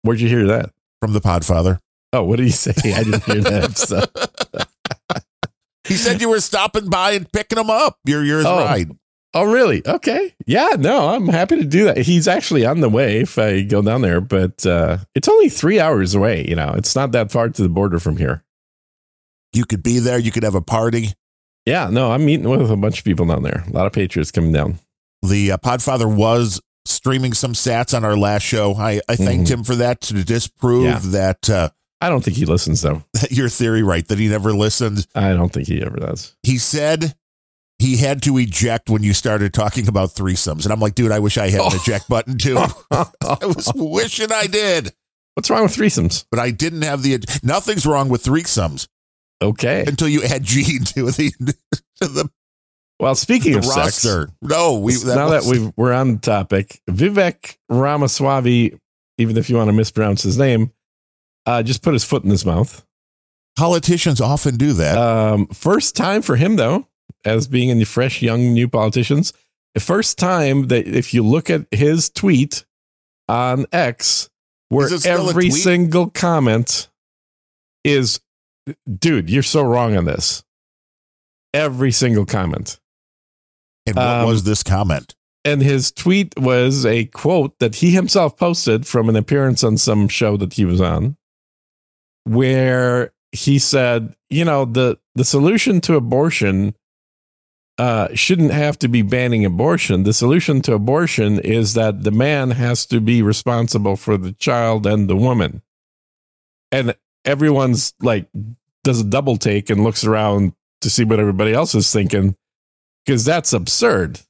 [0.03, 0.69] Where'd you hear that?
[1.01, 1.79] from the Podfather.
[2.13, 2.71] Oh, what did he say?
[2.93, 3.77] I didn't hear that.
[3.77, 4.01] So,
[5.87, 7.97] He said you were stopping by and picking them up.
[8.05, 8.57] You're yours Oh.
[8.59, 8.91] ride.
[9.33, 9.85] oh, really?
[9.85, 10.33] Okay.
[10.45, 11.97] Yeah, no, I'm happy to do that.
[11.99, 15.79] He's actually on the way if I go down there, but uh, it's only three
[15.79, 16.45] hours away.
[16.47, 18.43] You know, it's not that far to the border from here.
[19.53, 20.17] You could be there.
[20.19, 21.09] You could have a party.
[21.67, 23.65] Yeah, no, I'm meeting with a bunch of people down there.
[23.67, 24.79] A lot of Patriots coming down.
[25.21, 28.73] The uh, Podfather was streaming some stats on our last show.
[28.75, 30.99] I, I thanked him for that to disprove Yeah.
[31.03, 33.03] that uh, I don't think he listens, though.
[33.29, 35.05] your theory right that he never listened.
[35.13, 36.37] I don't think he ever does.
[36.41, 37.15] He said
[37.79, 41.19] he had to eject when you started talking about threesomes, and I'm like, dude, I
[41.19, 41.79] wish I had an Oh.
[41.81, 42.57] eject button too.
[42.91, 43.05] I
[43.41, 44.93] was wishing I did,
[45.33, 46.25] What's wrong with threesomes?
[46.31, 47.19] but I didn't have the.
[47.43, 48.87] Nothing's wrong with threesomes
[49.41, 49.83] Okay.
[49.85, 51.31] until you add Gene to the
[52.01, 52.29] to the,
[52.99, 54.05] Well, speaking the of sex.
[54.41, 58.73] No, we now that we've, we're on the topic, Vivek Ramaswamy,
[59.17, 60.71] even if you want to mispronounce his name,
[61.45, 62.85] uh, just put his foot in his mouth.
[63.55, 64.97] politicians often do that.
[64.97, 66.87] Um, first time for him, though,
[67.25, 69.33] as being in the fresh, young, new politicians.
[69.73, 72.65] The first time that if you look at his tweet
[73.29, 74.29] on X,
[74.69, 76.89] where Is it still a every single comment
[77.83, 78.19] is,
[78.99, 80.43] dude, you're so wrong on this.
[81.53, 82.79] Every single comment.
[83.85, 85.15] and what um, was this comment?
[85.47, 90.09] and his tweet was a quote that he himself posted from an appearance on some
[90.09, 91.15] show that he was on
[92.25, 96.75] where he said you know the the solution to abortion
[97.77, 100.01] uh, shouldn't have to be banning abortion.
[100.01, 104.87] The solution to abortion is that the man has to be responsible for the child
[104.87, 105.61] and the woman.
[106.71, 106.95] And
[107.27, 108.27] everyone's like,
[108.83, 112.35] does a double take and looks around to see what everybody else is thinking
[113.05, 114.21] because that's absurd.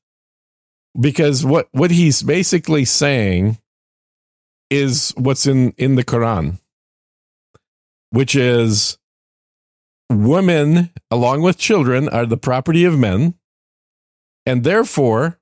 [0.99, 3.59] Because what, what he's basically saying
[4.69, 6.59] is what's in, in the Quran,
[8.09, 8.97] which is
[10.11, 13.35] women, along with children, are the property of men.
[14.45, 15.39] And therefore,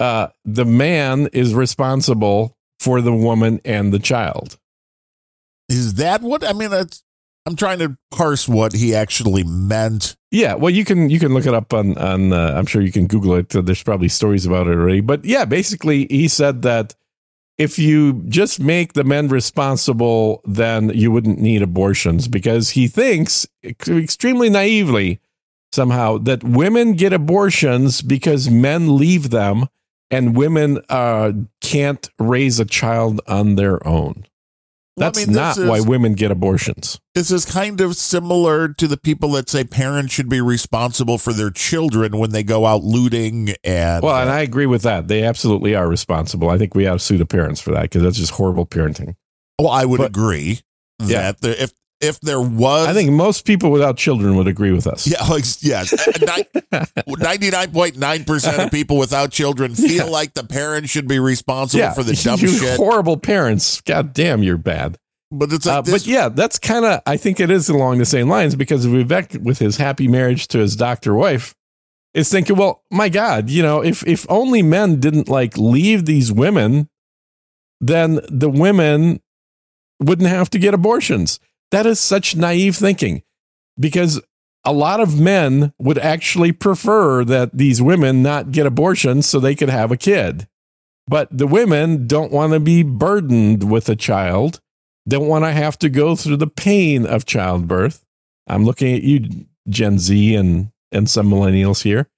[0.00, 4.58] uh, the man is responsible for the woman and the child.
[5.68, 6.70] Is that what I mean?
[6.70, 7.02] That's,
[7.46, 10.16] I'm trying to parse what he actually meant.
[10.30, 12.32] Yeah, well, you can you can look it up on on.
[12.32, 13.50] Uh, I'm sure you can Google it.
[13.50, 15.00] There's probably stories about it already.
[15.00, 16.94] But yeah, basically, he said that
[17.56, 23.46] if you just make the men responsible, then you wouldn't need abortions because he thinks
[23.62, 25.20] extremely naively
[25.72, 29.66] somehow that women get abortions because men leave them
[30.10, 34.24] and women uh, can't raise a child on their own.
[34.96, 37.00] Well, I That's mean, not is- why women get abortions.
[37.16, 41.32] This is kind of similar to the people that say parents should be responsible for
[41.32, 45.08] their children when they go out looting and Well, and I agree with that.
[45.08, 46.48] They absolutely are responsible.
[46.48, 49.14] I think we ought to sue the parents for that because that's just horrible parenting.
[49.58, 50.60] well, I would but- agree
[51.04, 51.32] Yeah.
[51.40, 51.72] that if
[52.04, 55.06] if there was, I think most people without children would agree with us.
[55.06, 55.92] yeah, like, yes,
[57.06, 60.10] ninety nine point nine percent of people without children feel Yeah.
[60.10, 62.76] like the parents should be responsible yeah, for the dumb you shit.
[62.76, 63.80] horrible parents.
[63.80, 64.98] God damn, you're bad.
[65.30, 67.00] But it's like Uh, but yeah, that's kind of.
[67.06, 70.58] I think it is along the same lines because Vivek, with his happy marriage to
[70.58, 71.54] his doctor wife,
[72.12, 76.30] is thinking, well, my God, you know, if if only men didn't like leave these
[76.30, 76.88] women,
[77.80, 79.20] then the women
[80.00, 81.40] wouldn't have to get abortions.
[81.74, 83.24] That is such naive thinking,
[83.76, 84.22] because
[84.64, 89.56] a lot of men would actually prefer that these women not get abortions so they
[89.56, 90.46] could have a kid.
[91.08, 94.60] But the women don't want to be burdened with a child,
[95.08, 98.04] don't want to have to go through the pain of childbirth.
[98.46, 102.08] I'm looking at you, Gen Z and, and some millennials here.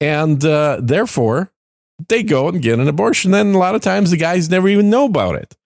[0.00, 1.52] And uh, therefore,
[2.08, 3.34] they go and get an abortion.
[3.34, 5.56] And a lot of times the guys never even know about it.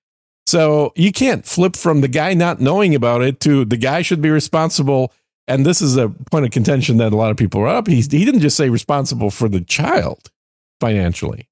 [0.54, 4.22] So you can't flip from the guy not knowing about it to the guy should
[4.22, 5.12] be responsible
[5.48, 7.88] and this is a point of contention that a lot of people are up.
[7.88, 10.30] He, he didn't just say responsible for the child
[10.78, 11.48] financially.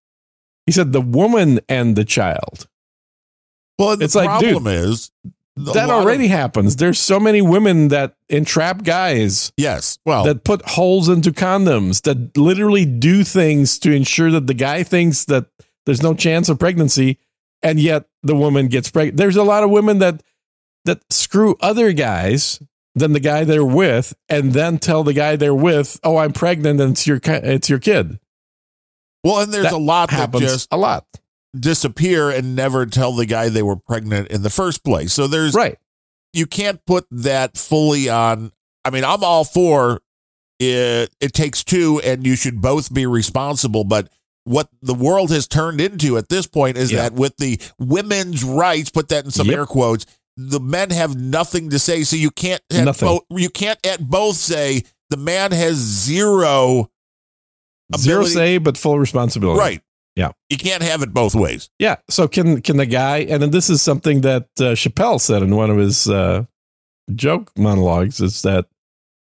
[0.66, 2.68] He said the woman and the child.
[3.76, 5.10] Well, the It's like, problem is
[5.56, 6.76] that lot of- already happens.
[6.76, 9.98] There's so many women that entrap guys yes.
[10.06, 14.84] Well, that put holes into condoms that literally do things to ensure that the guy
[14.84, 15.46] thinks that
[15.86, 17.18] there's no chance of pregnancy
[17.64, 19.16] and yet the woman gets pregnant.
[19.16, 20.22] There's a lot of women that
[20.84, 22.60] that screw other guys
[22.94, 26.80] than the guy they're with and then tell the guy they're with, "Oh, I'm pregnant
[26.80, 28.18] and it's your it's your kid."
[29.24, 31.06] well, and there's that a lot that just a lot.
[31.58, 35.12] disappear and never tell the guy they were pregnant in the first place.
[35.12, 35.78] So there's Right.
[36.32, 38.52] you can't put that fully on.
[38.84, 40.00] I mean, I'm all for
[40.58, 41.10] it.
[41.20, 43.84] It takes two, and you should both be responsible.
[43.84, 44.08] But
[44.44, 47.02] what the world has turned into at this point is Yeah.
[47.02, 49.56] that with the women's rights, put that in some Yep.
[49.56, 50.04] air quotes,
[50.36, 52.02] the men have nothing to say.
[52.04, 56.90] So you can't at both, you can't at both say the man has zero
[57.96, 59.58] Zero ability- say but full responsibility.
[59.58, 59.82] right.
[60.16, 60.32] Yeah.
[60.50, 61.70] you can't have it both ways.
[61.78, 61.96] Yeah.
[62.10, 65.54] So can can the guy and then this is something that uh, Chappelle said in
[65.56, 66.44] one of his uh,
[67.14, 68.66] joke monologues is that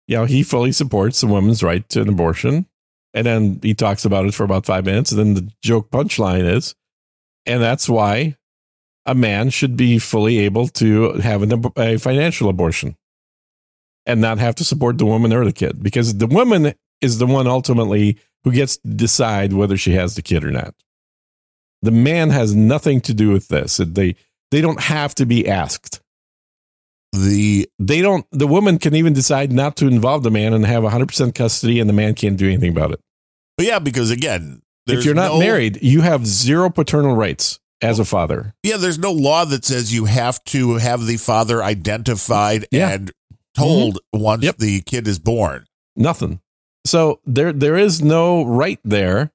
[0.07, 2.65] you know he fully supports the woman's right to an abortion,
[3.13, 6.45] and then he talks about it for about five minutes, and then the joke punchline
[6.45, 6.75] is,
[7.45, 8.37] and that's why
[9.05, 12.95] a man should be fully able to have an, a financial abortion
[14.05, 17.25] and not have to support the woman or the kid because the woman is the
[17.25, 20.75] one ultimately who gets to decide whether she has the kid or not.
[21.81, 23.77] The man has nothing to do with this.
[23.77, 24.15] They
[24.51, 26.00] they don't have to be asked.
[27.11, 28.25] The They don't.
[28.31, 31.89] The woman can even decide not to involve the man and have 100% custody, and
[31.89, 32.99] the man can't do anything about it.
[33.57, 37.99] but yeah, because again, if you're not no- married, you have zero paternal rights as
[37.99, 38.53] a father.
[38.63, 42.89] Yeah, there's no law that says you have to have the father identified Yeah.
[42.93, 43.11] and
[43.57, 44.57] told once Yep.
[44.57, 45.65] the kid is born.
[45.95, 46.39] Nothing.
[46.85, 49.31] So there there is no right there.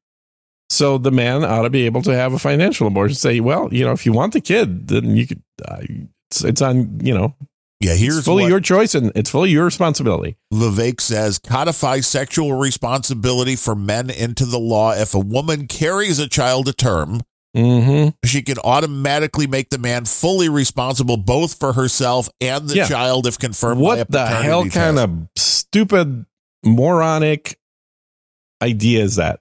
[0.71, 3.15] So the man ought to be able to have a financial abortion.
[3.17, 5.43] Say, well, you know, if you want the kid, then you could.
[5.65, 5.83] Uh,
[6.31, 7.37] it's, it's on you know.
[7.81, 10.37] Yeah, here's it's fully what your choice and it's fully your responsibility.
[10.53, 14.93] Vivek says codify sexual responsibility for men into the law.
[14.93, 17.21] If a woman carries a child to term,
[17.57, 18.11] Mm-hmm.
[18.27, 22.87] she can automatically make the man fully responsible both for herself and the Yeah.
[22.87, 24.75] child if confirmed What the hell test.
[24.75, 26.27] kind of stupid,
[26.63, 27.59] moronic
[28.63, 29.41] idea is that?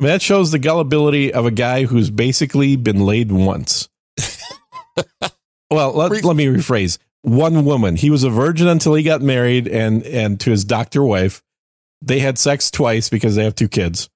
[0.00, 3.88] I mean, that shows the gullibility of a guy who's basically been laid once.
[5.70, 6.98] well, let, let me rephrase.
[7.22, 7.96] One woman.
[7.96, 11.42] He was a virgin until he got married and and to his doctor wife.
[12.02, 14.08] They had sex twice because they have two kids.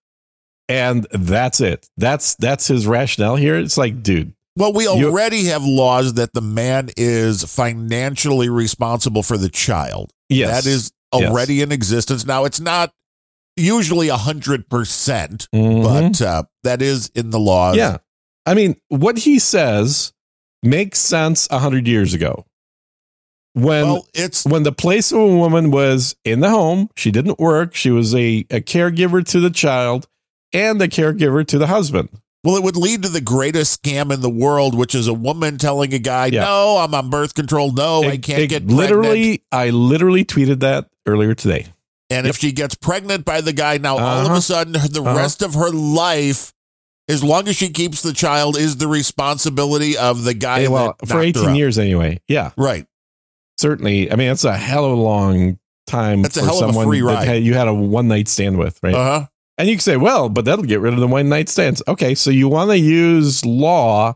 [0.69, 1.89] And that's it.
[1.97, 3.57] That's that's his rationale here.
[3.57, 9.23] It's like, dude, Well, we You- already have laws that the man is financially responsible
[9.23, 10.13] for the child.
[10.29, 10.65] yes.
[10.65, 12.25] That is already in existence.
[12.25, 12.93] Now, it's not
[13.57, 15.83] usually a hundred percent, Mhm.
[15.83, 17.77] but uh, that is in the laws.
[17.77, 17.97] Yeah.
[18.47, 20.13] I mean, what he says
[20.63, 22.45] makes sense a hundred years ago.
[23.55, 27.39] When Well, it's when the place of a woman was in the home, she didn't
[27.41, 30.07] work, she was a, a caregiver to the child
[30.53, 32.11] and a caregiver to the husband.
[32.45, 35.59] well, it would lead to the greatest scam in the world, which is a woman
[35.59, 36.43] telling a guy, Yeah.
[36.45, 37.73] "No, I'm on birth control.
[37.73, 41.67] No, I can't it get pregnant." literally I literally tweeted that earlier today.
[42.09, 44.35] And if she gets pregnant by the guy, now all of Uh-huh.
[44.37, 45.17] a sudden, the Uh-huh.
[45.17, 46.53] rest of her life,
[47.09, 50.63] as long as she keeps the child, is the responsibility of the guy.
[50.65, 51.57] Eh, well, for knocked her 18 up.
[51.57, 52.21] years anyway.
[52.29, 52.51] Yeah.
[52.57, 52.87] right?
[53.61, 54.11] Certainly.
[54.11, 56.73] I mean, it's a hell of a long time That's a for hell of a
[56.73, 57.29] someone free that ride.
[57.29, 58.95] had- you had a one night stand with, right?
[58.95, 59.27] Uh huh.
[59.59, 61.83] And you can say, well, but that'll get rid of the one night stands.
[61.87, 64.15] Okay, so you want to use law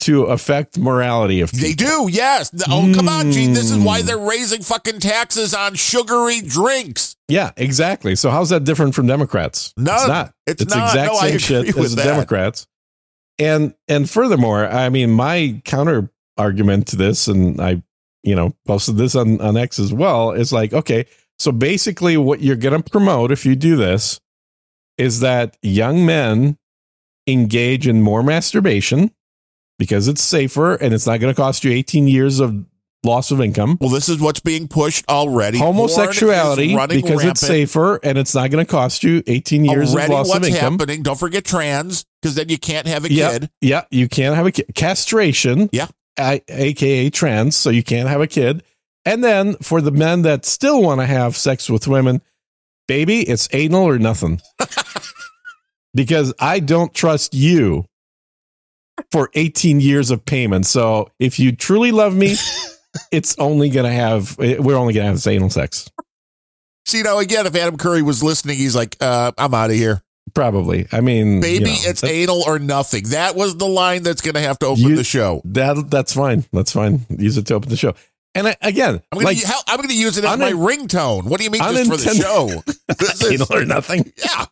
[0.00, 1.68] to affect morality of people.
[1.68, 2.50] They do, yes.
[2.68, 3.52] Oh, come on, Gene.
[3.52, 4.06] This is why Mm.
[4.06, 7.14] they're raising fucking taxes on sugary drinks.
[7.28, 8.16] Yeah, exactly.
[8.16, 9.72] So how's that different from Democrats?
[9.76, 10.34] No, it's not.
[10.46, 10.88] it's It's, not.
[10.88, 12.08] exact No, same shit with as the that.
[12.08, 12.66] Democrats.
[13.38, 17.82] And and furthermore, I mean, my counter argument to this, and I,
[18.22, 21.06] you know, posted this on, on X as well, It's like, okay,
[21.38, 24.20] so basically what you're gonna promote if you do this
[24.98, 26.58] is that young men
[27.26, 29.10] engage in more masturbation
[29.78, 32.66] because it's safer and it's not gonna cost you 18 years of
[33.02, 33.78] loss of income.
[33.80, 35.56] Well, this is what's being pushed already.
[35.58, 40.18] Homosexuality because it's safer and it's not going to cost you 18 years already of
[40.18, 40.72] loss what's of income.
[40.78, 41.02] happening.
[41.02, 43.50] Don't forget trans, because then you can't have a Yeah, kid.
[43.62, 44.66] yeah, you can't have a kid.
[44.74, 45.86] Castration, Yeah.
[46.18, 48.62] Aka trans, so you can't have a kid.
[49.04, 52.20] And then for the men that still want to have sex with women,
[52.86, 54.40] baby, it's anal or nothing.
[55.94, 57.86] because I don't trust you
[59.10, 60.66] for 18 years of payment.
[60.66, 62.36] So if you truly love me,
[63.10, 65.88] it's only going to have, we're only going to have anal sex.
[66.86, 70.02] See, now again, if Adam Curry was listening, he's like, uh, I'm out of here.
[70.34, 70.86] Probably.
[70.92, 73.04] I mean, Baby, you know, it's anal or nothing.
[73.10, 75.42] That was the line that's going to have to open You- the show.
[75.44, 76.44] that that's fine.
[76.52, 77.06] That's fine.
[77.10, 77.94] Use it to open the show.
[78.34, 80.52] And I, again, I'm going like to I'm going to use it as unin- my
[80.52, 81.24] ringtone.
[81.24, 82.62] What do you mean just for the show?
[82.98, 84.12] This is- anal or nothing.
[84.24, 84.46] yeah.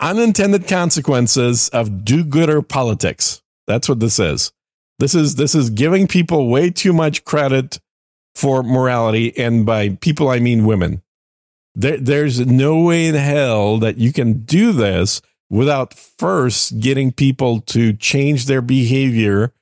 [0.00, 3.42] Unintended consequences of do-gooder politics.
[3.66, 4.52] That's what this is.
[4.98, 7.78] This is this is giving people way too much credit
[8.34, 11.02] for morality, and by people I mean women.
[11.78, 17.60] There, there's no way in hell that you can do this without first getting people
[17.60, 19.52] to change their behavior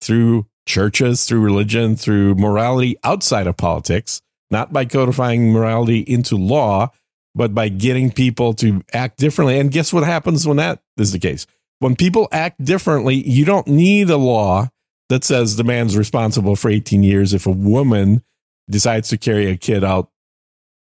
[0.00, 6.90] through churches, through religion, through morality outside of politics, not by codifying morality into law,
[7.34, 9.60] but by getting people to act differently.
[9.60, 11.46] And guess what happens when that is the case?
[11.80, 14.70] When people act differently, you don't need a law
[15.10, 18.22] that says the man's responsible for 18 years if a woman
[18.70, 20.08] decides to carry a kid out,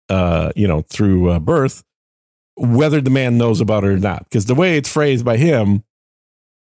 [0.10, 1.84] uh, you know, through uh, birth,
[2.56, 4.24] whether the man knows about it or not.
[4.26, 5.84] Because the way it's phrased by him,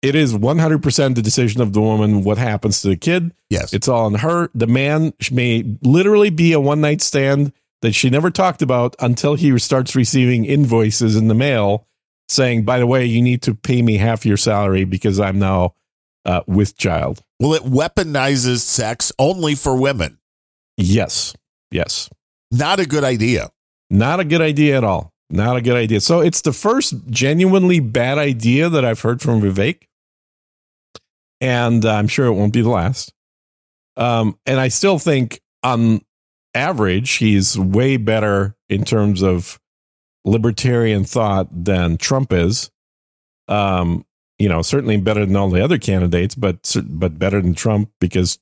[0.02, 3.34] it is 100% the decision of the woman what happens to the kid.
[3.50, 3.72] Yes.
[3.72, 4.50] It's all on her.
[4.54, 9.34] The man may literally be a one night stand that she never talked about until
[9.34, 11.86] he starts receiving invoices in the mail
[12.28, 15.74] saying, by the way, you need to pay me half your salary because I'm now
[16.24, 17.22] uh, with child.
[17.40, 20.18] well, it weaponizes sex only for women.
[20.76, 21.34] Yes.
[21.70, 22.10] Yes.
[22.50, 23.50] Not a good idea.
[23.90, 25.12] Not a good idea at all.
[25.30, 26.00] Not a good idea.
[26.00, 29.84] So it's the first genuinely bad idea that I've heard from Vivek.
[31.40, 33.12] And I'm sure it won't be the last.
[33.96, 36.00] Um, and I still think on
[36.54, 39.60] average, he's way better in terms of
[40.24, 42.70] libertarian thought than Trump is.
[43.48, 44.04] Um,
[44.38, 48.38] you know, certainly better than all the other candidates, but but better than Trump because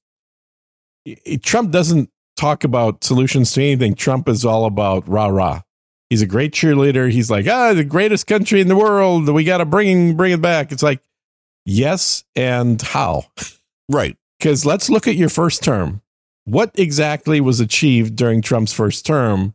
[1.42, 3.94] Trump doesn't talk about solutions to anything.
[3.94, 5.62] Trump is all about rah rah.
[6.10, 7.10] He's a great cheerleader.
[7.10, 9.28] He's like, ah, the greatest country in the world.
[9.28, 10.70] We got to bring bring it back.
[10.72, 11.00] It's like,
[11.64, 13.24] yes, and how?
[13.90, 14.16] Right.
[14.38, 16.02] Because let's look at your first term.
[16.44, 19.54] What exactly was achieved during Trump's first term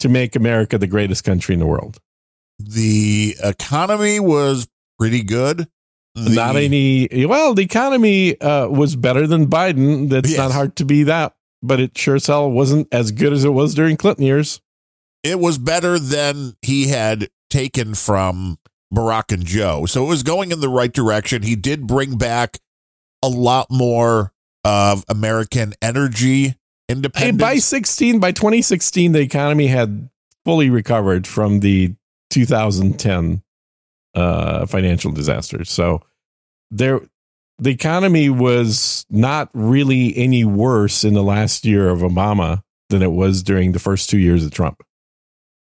[0.00, 1.98] to make America the greatest country in the world?
[2.58, 4.68] The economy was
[4.98, 5.68] pretty good.
[6.14, 7.08] The- not any.
[7.26, 10.08] Well, the economy uh, was better than Biden.
[10.08, 10.38] That's Yes.
[10.38, 13.50] not hard to be that, but it sure as hell wasn't as good as it
[13.50, 14.60] was during Clinton years.
[15.22, 18.58] it was better than he had taken from
[18.92, 19.86] Barack and Joe.
[19.86, 21.42] So it was going in the right direction.
[21.42, 22.58] He did bring back
[23.22, 24.32] a lot more
[24.64, 26.48] of American energy
[26.88, 27.40] Hey, independence.
[27.40, 30.10] by 16, by 2016, the economy had
[30.44, 31.94] fully recovered from the
[32.30, 33.42] 2010
[34.14, 35.64] uh, financial disaster.
[35.64, 36.02] So
[36.70, 37.00] there,
[37.58, 43.12] the economy was not really any worse in the last year of Obama than it
[43.12, 44.82] was during the first two years of Trump.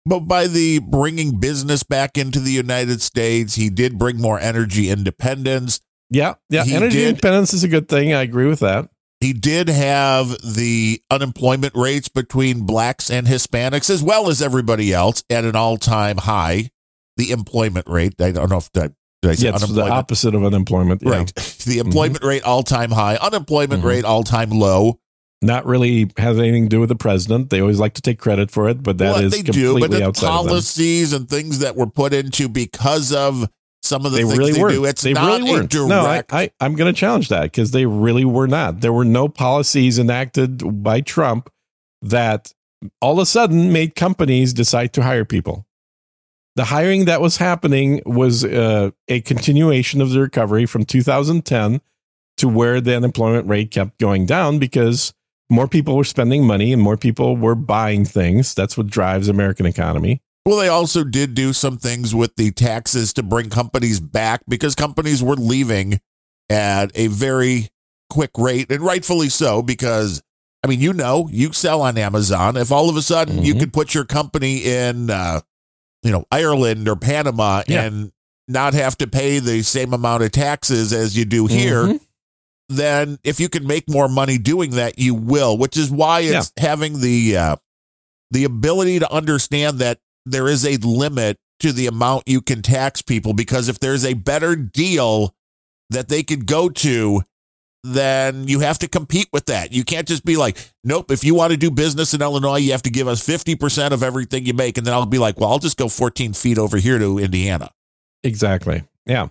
[0.07, 4.89] but by the bringing business back into the United States, he did bring more energy
[4.89, 5.80] independence.
[6.11, 6.63] Yeah, yeah.
[6.63, 8.13] He Energy did- independence is a good thing.
[8.13, 8.89] I agree with that.
[9.21, 15.23] He did have the unemployment rates between blacks and Hispanics, as well as everybody else,
[15.30, 16.69] at an all time high.
[17.17, 18.91] The employment rate, I don't know if that,
[19.32, 21.01] did Yeah, it's the opposite of unemployment.
[21.03, 21.09] Yeah.
[21.11, 21.34] Right.
[21.65, 23.86] The employment rate all time high, unemployment Mhm.
[23.88, 24.99] rate all time low.
[25.41, 27.49] Not really has anything to do with the president.
[27.49, 29.82] They always like to take credit for it, but that is Well, they do, completely
[29.82, 30.47] but the outside of them.
[30.49, 33.49] policies and things that were put into because of
[33.84, 34.73] some of the they things really they weren't.
[34.76, 35.69] do, it's they not really weren't.
[35.71, 35.89] direct.
[35.89, 38.82] No, I, I, I'm going to challenge that because they really were not.
[38.82, 41.49] There were no policies enacted by Trump
[42.01, 42.51] that
[43.01, 45.65] all of a sudden made companies decide to hire people.
[46.55, 51.81] The hiring that was happening was uh, a continuation of the recovery from 2010
[52.37, 55.13] to where the unemployment rate kept going down because
[55.49, 58.53] more people were spending money and more people were buying things.
[58.53, 60.21] That's what drives American economy.
[60.45, 64.75] Well, they also did do some things with the taxes to bring companies back because
[64.75, 65.99] companies were leaving
[66.49, 67.69] at a very
[68.11, 69.61] quick rate, and rightfully so.
[69.61, 70.21] Because
[70.63, 72.57] I mean, you know, you sell on Amazon.
[72.57, 73.59] If all of a sudden you Mhm.
[73.59, 75.41] could put your company in, uh,
[76.05, 77.83] you know, Ireland or Panama Yeah.
[77.83, 78.11] and
[78.47, 81.99] not have to pay the same amount of taxes as you do here, Mhm.
[82.69, 85.57] then if you can make more money doing that, you will.
[85.57, 87.55] Which is why it's having the uh,
[88.31, 93.01] the ability to understand that there is a limit to the amount you can tax
[93.01, 95.33] people because if there's a better deal
[95.89, 97.23] that they could go to
[97.86, 99.71] then you have to compete with that.
[99.71, 102.71] You can't just be like, nope, if you want to do business in Illinois, you
[102.71, 104.77] have to give us 50% of everything you make.
[104.77, 107.69] And then I'll be like, well, I'll just go 14 feet over here to Indiana.
[108.23, 108.83] Exactly.
[109.05, 109.27] Yeah.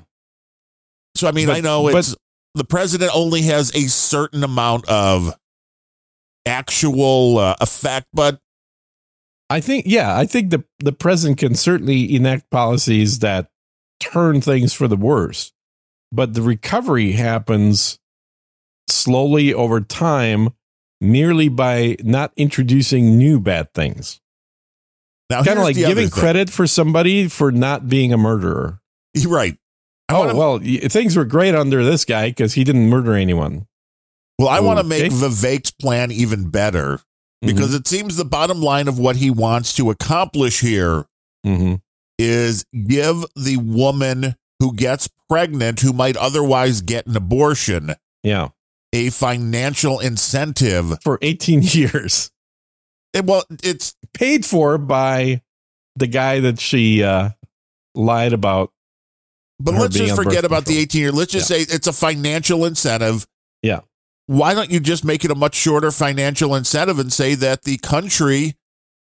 [1.16, 2.14] So, I mean, But- I know but- it's
[2.54, 5.34] the president only has a certain amount of
[6.46, 8.38] actual uh, effect, but
[9.50, 13.48] I think, yeah, I think the the president can certainly enact policies that
[14.00, 15.52] turn things for the worse,
[16.12, 17.98] but the recovery happens
[19.04, 20.50] slowly over time,
[21.00, 24.20] merely by not introducing new bad things.
[25.30, 28.80] now Kind of like giving credit for somebody for not being a murderer.
[29.14, 29.56] You're right.
[30.08, 33.66] I oh well, things were great under this guy because he didn't murder anyone.
[34.38, 35.10] Well, I want to make.
[35.12, 37.00] Vivek's plan even better
[37.40, 41.06] because it seems the bottom line of what he wants to accomplish here
[41.46, 41.80] Mhm.
[42.18, 48.48] is give the woman who gets pregnant, who might otherwise get an abortion, yeah,
[48.94, 50.96] a financial incentive.
[51.02, 52.30] for 18 years,
[53.12, 55.42] It- well, it's paid for by
[55.96, 57.30] the guy that she uh,
[57.94, 58.70] lied about.
[59.60, 61.12] but let's just forget about the 18 year.
[61.12, 63.26] Let's just say it's a financial incentive.
[63.62, 63.80] Yeah.
[64.26, 67.76] Why don't you just make it a much shorter financial incentive and say that the
[67.78, 68.56] country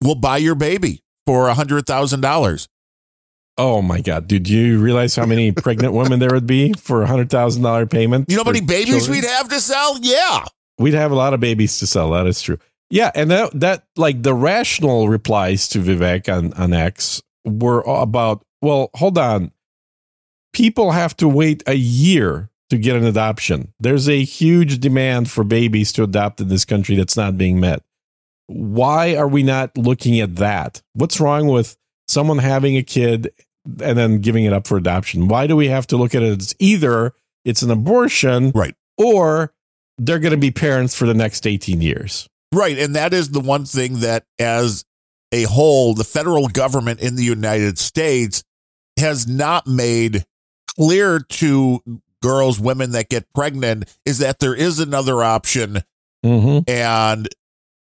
[0.02, 2.68] will buy your baby for a hundred thousand dollars?
[3.60, 4.44] Oh my God, dude!
[4.44, 7.84] Do you realize how many pregnant women there would be for a hundred thousand dollar
[7.84, 8.30] payment?
[8.30, 9.20] You know how many babies children?
[9.20, 9.98] we'd have to sell?
[10.00, 10.46] Yeah.
[10.78, 12.10] We'd have a lot of babies to sell.
[12.12, 12.56] That is true.
[12.88, 18.42] Yeah, and that that like the rational replies to Vivek on on X were about,
[18.62, 19.52] well, hold on.
[20.54, 23.74] People have to wait a year to get an adoption.
[23.78, 27.82] There's a huge demand for babies to adopt in this country that's not being met.
[28.46, 30.80] Why are we not looking at that?
[30.94, 31.76] What's wrong with
[32.08, 33.30] someone having a kid
[33.64, 35.28] and then giving it up for adoption?
[35.28, 37.12] Why do we have to look at it as either
[37.44, 38.74] it's an abortion Right.
[38.98, 39.52] or
[39.98, 42.28] they're going to be parents for the next 18 years.
[42.52, 42.78] Right.
[42.78, 44.84] And that is the one thing that, as
[45.30, 48.42] a whole, the federal government in the United States
[48.98, 50.24] has not made
[50.76, 51.80] clear to
[52.22, 55.80] girls, women that get pregnant, is that there is another option.
[56.24, 56.70] Mm-hmm.
[56.70, 57.28] And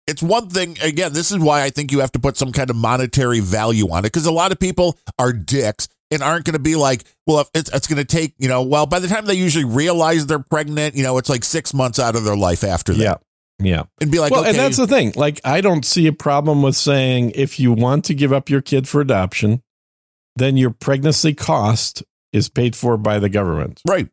[0.07, 2.70] it's one thing, again, this is why I think you have to put some kind
[2.70, 6.55] of monetary value on it because a lot of people are dicks and aren't going
[6.55, 9.09] to be like, well, if it's, it's going to take, you know, well, by the
[9.09, 12.36] time they usually realize they're pregnant, you know, it's like six months out of their
[12.36, 13.03] life after that.
[13.03, 13.14] Yeah.
[13.59, 13.84] Yeah.
[14.00, 15.12] And be like, well, okay, and that's the thing.
[15.14, 18.61] Like, I don't see a problem with saying if you want to give up your
[18.61, 19.62] kid for adoption,
[20.34, 23.80] then your pregnancy cost is paid for by the government.
[23.86, 24.09] right.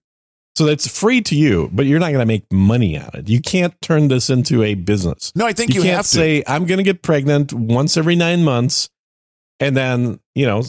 [0.60, 3.30] So it's free to you, but you're not going to make money on it.
[3.30, 5.32] You can't turn this into a business.
[5.34, 6.12] No, I think You, you, can't have to.
[6.12, 8.90] say, I'm going to get pregnant once every nine months
[9.62, 10.64] and then, you know,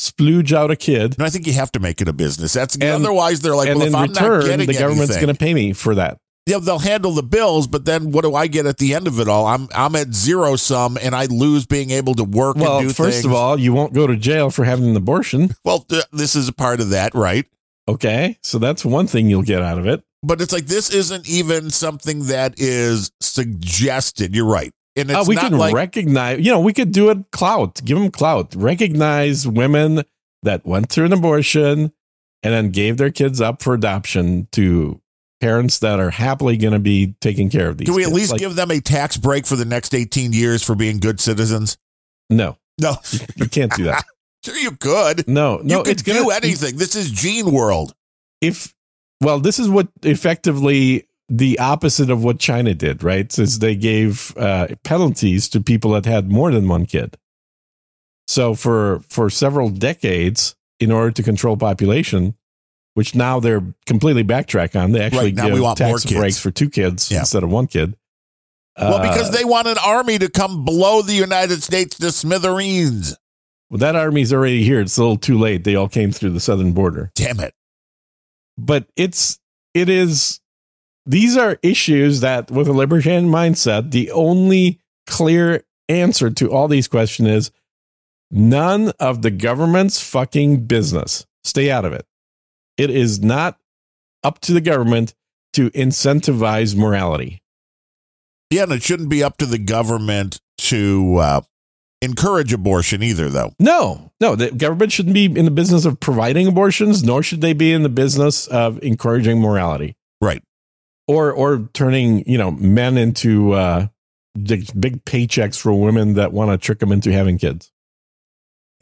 [0.00, 1.18] splooge out a kid.
[1.18, 2.54] No, I think you have to make it a business.
[2.54, 5.28] That's And- otherwise they're like, and well, if I'm not return, getting the government's going
[5.28, 6.16] to pay me for that.
[6.46, 9.20] yeah, they'll handle the bills, but then what do I get at the end of
[9.20, 9.46] it all?
[9.46, 12.94] I'm I'm at zero sum, and I lose being able to work Well, and do
[12.94, 13.24] first things.
[13.26, 15.50] of all, you won't go to jail for having an abortion.
[15.64, 17.46] well, th- this is a part of that, right?
[17.88, 18.38] Okay.
[18.42, 20.02] So that's one thing you'll get out of it.
[20.22, 24.34] But it's like this isn't even something that is suggested.
[24.34, 27.10] You're right, and it's Uh, we not can like recognize, you know, we could do
[27.10, 30.02] it clout, give them clout, recognize women
[30.42, 31.92] that went through an abortion
[32.42, 35.00] and then gave their kids up for adoption to
[35.40, 37.86] parents that are happily going to be taking care of these.
[37.86, 38.16] can we at kids.
[38.16, 41.20] least Like, give them a tax break for the next 18 years for being good
[41.20, 41.76] citizens?
[42.30, 42.96] No, No,
[43.36, 44.04] you can't do that.
[44.46, 45.26] sure you could.
[45.28, 46.76] No, no, you could it's gonna do anything.
[46.76, 47.94] This is Gene World.
[48.40, 48.74] if
[49.20, 54.36] well this is what effectively the opposite of what china did right is they gave
[54.36, 57.16] uh, penalties to people that had more than one kid
[58.28, 62.34] so for for several decades in order to control population
[62.94, 66.38] which now they're completely backtrack on they actually Right, now give we want tax breaks
[66.38, 67.20] for two kids Yeah.
[67.20, 67.96] instead of one kid
[68.78, 73.16] Well, Uh, because they want an army to come blow the United States to smithereens.
[73.70, 74.80] Well, that army's already here.
[74.80, 75.64] It's a little too late.
[75.64, 77.10] They all came through the southern border.
[77.14, 77.54] Damn it.
[78.58, 79.38] but it's
[79.74, 80.40] it is
[81.04, 86.88] these are issues that with a libertarian mindset the only clear answer to all these
[86.88, 87.50] questions is
[88.30, 91.26] none of the government's fucking business.
[91.44, 92.06] Stay out of it.
[92.76, 93.58] It is not
[94.24, 95.14] up to the government
[95.52, 97.42] to incentivize morality.
[98.50, 101.40] Yeah, and it shouldn't be up to the government to uh,
[102.02, 103.52] encourage abortion either, though.
[103.58, 107.52] no no the government shouldn't be in the business of providing abortions nor should they
[107.52, 110.42] be in the business of encouraging morality Right.
[111.08, 113.86] or or turning you know men into uh
[114.34, 117.72] big paychecks for women that want to trick them into having kids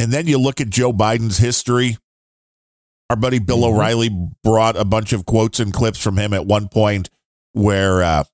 [0.00, 1.96] And then you look at Joe Biden's history.
[3.10, 3.74] Our buddy Bill Mhm.
[3.74, 4.10] O'Reilly
[4.42, 7.10] brought a bunch of quotes and clips from him at one point
[7.52, 8.24] where uh,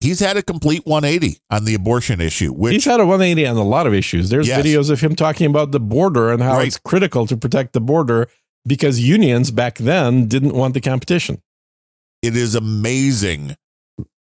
[0.00, 3.56] he's had a complete 180 on the abortion issue, which he's had a 180 on
[3.56, 4.64] a lot of issues there's Yes.
[4.64, 6.66] videos of him talking about the border and how Right.
[6.68, 8.28] it's critical to protect the border
[8.66, 11.42] because unions back then didn't want the competition
[12.22, 13.56] it is amazing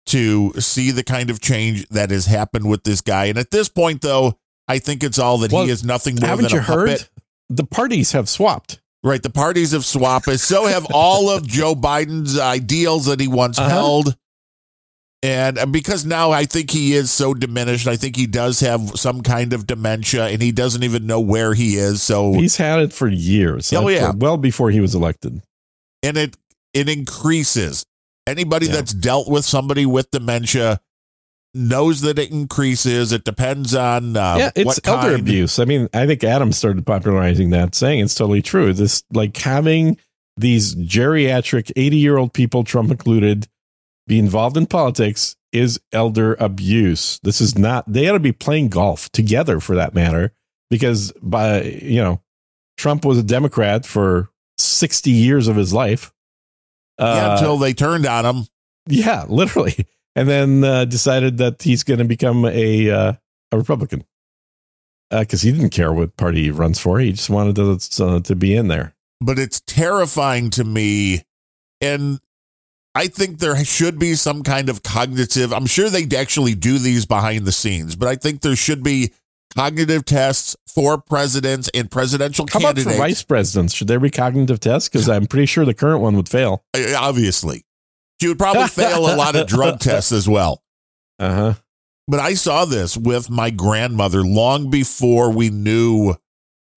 [0.05, 3.25] to see the kind of change that has happened with this guy.
[3.25, 6.29] And at this point, though, I think it's all that Well, he is nothing more
[6.29, 6.89] Haven't than you a heard?
[6.89, 7.09] puppet.
[7.49, 8.79] The parties have swapped.
[9.03, 9.21] Right.
[9.21, 10.25] The parties have swapped.
[10.39, 13.69] So have all of Joe Biden's ideals that he once Uh-huh.
[13.69, 14.15] held.
[15.21, 18.91] And uh, because now I think he is so diminished, I think he does have
[18.97, 22.01] some kind of dementia and he doesn't even know where he is.
[22.01, 23.71] So, He's had it for years.
[23.73, 24.13] Oh, yeah.
[24.15, 25.41] well before he was elected.
[26.03, 26.37] and it,
[26.73, 27.85] it increases.
[28.25, 28.73] Anybody Yeah.
[28.73, 30.79] that's dealt with somebody with dementia
[31.53, 33.11] knows that it increases.
[33.11, 35.19] It depends on uh, yeah, it's what elder kind.
[35.19, 35.57] abuse.
[35.59, 38.71] I mean, I think Adam started popularizing that, saying it's totally true.
[38.71, 39.97] This like having
[40.37, 43.47] these geriatric, eighty-year-old people, Trump included,
[44.09, 47.19] be involved in politics is elder abuse.
[47.23, 47.85] This is not.
[47.91, 50.33] They ought to be playing golf together, for that matter,
[50.69, 52.21] because by you know,
[52.77, 56.11] Trump was a Democrat for sixty years of his life.
[56.99, 58.45] Yeah, Uh, until they turned on him.
[58.87, 59.85] yeah, literally,
[60.15, 63.13] and then uh, decided that he's going to become a uh,
[63.51, 64.03] a Republican
[65.11, 66.99] because he didn't care what party he runs for.
[66.99, 68.93] He just wanted to uh, to be in there.
[69.21, 71.23] but it's terrifying to me.
[71.81, 72.19] And
[72.99, 75.53] I think there should be some kind of cognitive.
[75.53, 79.13] I'm sure they actually do these behind the scenes, but I think there should be
[79.55, 83.73] cognitive tests for presidents and presidential How about for vice presidents?
[83.73, 84.89] Should there be cognitive tests?
[84.89, 86.65] Because I'm pretty sure the current one would fail.
[86.97, 87.63] Obviously,
[88.19, 90.61] she would probably fail a lot of drug tests as well.
[91.19, 91.53] Uh huh.
[92.05, 96.15] But I saw this with my grandmother long before we knew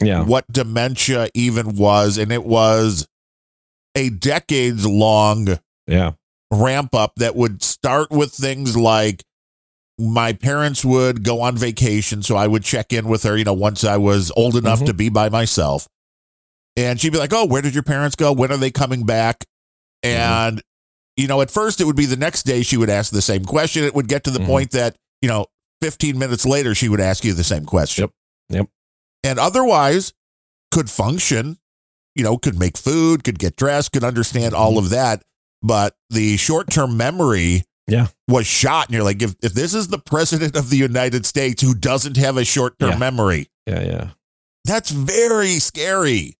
[0.00, 0.22] Yeah.
[0.22, 3.08] what dementia even was, and it was
[3.96, 6.12] a decades long Yeah.
[6.52, 9.22] ramp up that would start with things like
[9.98, 13.52] my parents would go on vacation, so I would check in with her, you know,
[13.54, 14.86] once I was old enough Mhm.
[14.86, 15.86] to be by myself.
[16.76, 18.32] And she'd be like, Oh, where did your parents go?
[18.32, 19.44] When are they coming back?
[20.02, 20.62] And,
[21.16, 23.44] you know, at first it would be the next day she would ask the same
[23.44, 23.84] question.
[23.84, 24.46] It would get to the Mhm.
[24.46, 25.46] point that, you know,
[25.80, 28.02] 15 minutes later she would ask you the same question.
[28.02, 28.10] Yep.
[28.50, 28.66] Yep.
[29.24, 30.12] And otherwise
[30.70, 31.58] could function,
[32.14, 35.22] you know, could make food, could get dressed, could understand all of that.
[35.62, 38.08] But the short term memory Yeah.
[38.28, 38.86] was shot.
[38.88, 42.16] And you're like, if, if this is the president of the United States who doesn't
[42.16, 42.98] have a short term Yeah.
[42.98, 43.82] memory, Yeah.
[43.82, 44.10] Yeah.
[44.64, 46.36] that's very scary.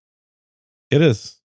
[0.91, 1.39] It is.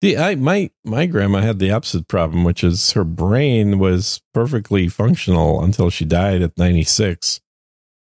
[0.00, 4.88] The I my my grandma had the opposite problem, which is her brain was perfectly
[4.88, 7.40] functional until she died at 96.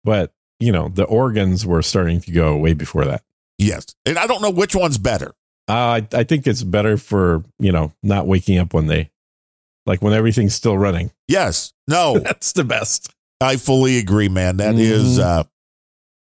[0.02, 3.22] But, you know, the organs were starting to go way before that.
[3.59, 3.86] Yes.
[4.05, 5.34] And I don't know which one's better.
[5.69, 9.11] Uh, I I think it's better for, you know, not waking up when they
[9.87, 11.11] like when everything's still running.
[11.29, 11.73] Yes.
[11.89, 13.11] No, That's the best.
[13.41, 14.59] I fully agree, man.
[14.59, 15.23] That is, Mhm.
[15.23, 15.45] uh,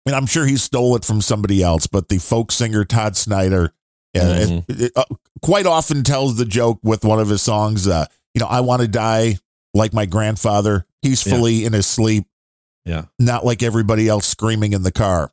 [0.07, 3.73] and I'm sure he stole it from somebody else, but the folk singer Todd Snider
[4.17, 4.65] uh, Mhm.
[4.69, 5.05] it- it, uh,
[5.43, 8.81] quite often tells the joke with one of his songs, uh, you know, I want
[8.83, 9.39] to die
[9.75, 12.25] like my grandfather, peacefully in his sleep.
[12.85, 13.07] Yeah.
[13.19, 15.33] Not like everybody else screaming in the car.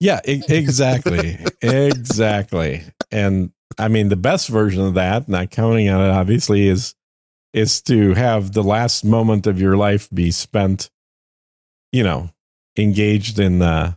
[0.00, 1.38] Yeah, e- exactly.
[1.62, 2.82] exactly.
[3.12, 6.94] And I mean the best version of that, not counting on it obviously, is
[7.52, 10.88] is to have the last moment of your life be spent,
[11.92, 12.30] you know,
[12.78, 13.94] engaged in uh,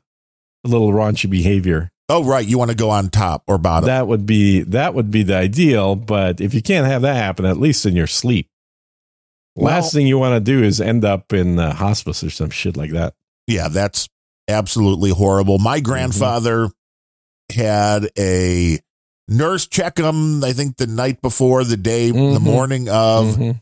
[0.65, 1.89] a little raunchy behavior.
[2.09, 2.45] Oh, right.
[2.45, 3.87] You want to go on top or bottom.
[3.87, 7.45] That would be that would be the ideal, but if you can't have that happen,
[7.45, 8.49] at least in your sleep.
[9.55, 12.75] Last thing you want to do is end up in uh, hospice or some shit
[12.75, 13.13] like that.
[13.45, 14.09] yeah, that's
[14.47, 15.57] absolutely horrible.
[15.59, 15.83] My Mm-hmm.
[15.85, 16.69] grandfather
[17.53, 18.79] had a
[19.27, 22.41] nurse check him, I think the night before, the day, the Mhm.
[22.41, 23.35] morning of.
[23.35, 23.61] Mhm.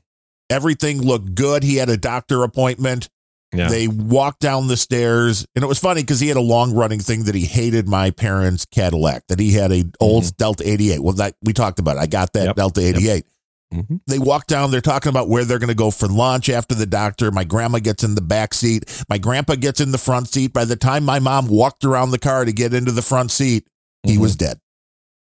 [0.49, 1.63] Everything looked good.
[1.63, 3.07] He had a doctor appointment.
[3.53, 3.67] Yeah.
[3.69, 6.99] They walked down the stairs, and it was funny because he had a long running
[6.99, 9.23] thing that he hated my parents' Cadillac.
[9.27, 10.99] That he had a old Delta eighty eight.
[11.03, 11.97] Well, that we talked about.
[11.97, 11.99] it.
[11.99, 12.47] I got that Mm-hmm.
[12.47, 12.55] Yep.
[12.55, 13.25] Delta eighty eight.
[13.73, 14.01] Mhm.
[14.07, 14.71] They walk down.
[14.71, 17.31] They're talking about where they're going to go for lunch after the doctor.
[17.31, 19.03] My grandma gets in the back seat.
[19.09, 20.51] My grandpa gets in the front seat.
[20.53, 23.65] By the time my mom walked around the car to get into the front seat,
[24.03, 24.19] he Mhm.
[24.19, 24.59] was dead.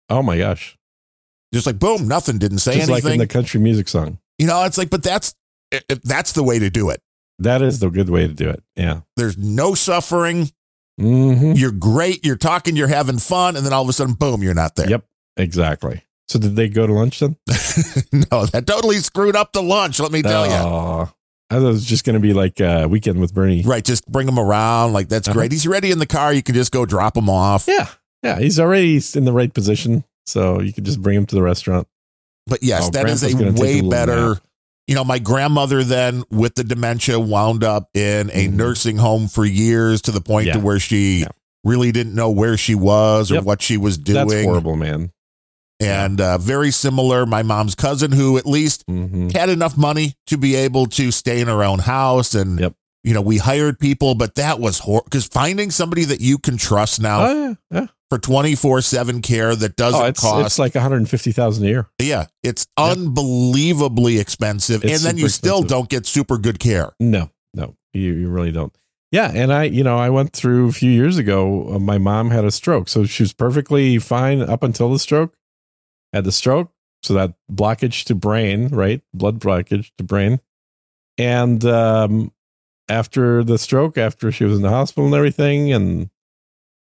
[0.10, 0.78] Oh my gosh.
[1.54, 2.38] Just like boom, nothing.
[2.38, 4.18] Didn't say Just like in the country music song.
[4.38, 5.36] you know, it's like, but that's
[5.72, 7.02] it, it- that's the way to do it.
[7.40, 8.62] That is the good way to do it.
[8.76, 9.02] Yeah.
[9.16, 10.52] There's no suffering.
[11.00, 12.24] hmm You're great.
[12.26, 12.76] You're talking.
[12.76, 14.90] You're having fun, and then all of a sudden, boom, you're not there.
[14.90, 15.06] Yep.
[15.38, 16.04] Exactly.
[16.28, 17.36] So did they go to lunch then?
[18.32, 20.00] no, that totally screwed up the lunch.
[20.00, 20.54] Let me tell you.
[20.54, 23.62] I thought it was just going to be like a weekend with Bernie.
[23.64, 24.94] Right, just bring him around.
[24.94, 25.38] Like that's Uh-huh.
[25.38, 25.52] great.
[25.52, 26.34] He's ready in the car.
[26.34, 27.66] You can just go drop him off.
[27.68, 27.88] Yeah.
[28.24, 28.40] Yeah.
[28.40, 30.04] He's already in the right position.
[30.26, 31.88] So you could just bring him to the restaurant.
[32.48, 34.30] But yes, Oh, that is Grandpa's a a way little better.
[34.30, 34.44] nap.
[34.88, 38.54] You know, my grandmother then with the dementia wound up in a Mhm.
[38.54, 41.28] nursing home for years to the point to where she Yeah.
[41.64, 43.44] really didn't know where she was or Yep.
[43.46, 44.28] what she was doing.
[44.28, 45.12] That's horrible, man.
[45.80, 47.26] And uh, very similar.
[47.26, 51.42] My mom's cousin, who at least hmm had enough money to be able to stay
[51.42, 52.74] in her own house, and Yep.
[53.04, 56.58] you know we hired people, but that was horrible because finding somebody that you can
[56.58, 57.88] trust now Oh yeah, yeah.
[58.10, 61.32] for twenty four seven care that doesn't Oh, it's cost it's like one hundred fifty
[61.32, 61.88] thousand a year.
[62.00, 62.98] yeah, it's Yep.
[62.98, 65.70] unbelievably expensive, It's and then you still expensive.
[65.70, 66.92] don't get super good care.
[67.00, 68.76] No, no, you, you really don't.
[69.12, 71.76] Yeah, and I, you know, I went through a few years ago.
[71.76, 75.36] Uh, my mom had a stroke, so she was perfectly fine up until the stroke.
[76.14, 79.02] Had the stroke, so that blockage to brain, right?
[79.14, 80.40] Blood blockage to brain,
[81.18, 82.32] and um,
[82.88, 86.10] after the stroke, after she was in the hospital and everything, and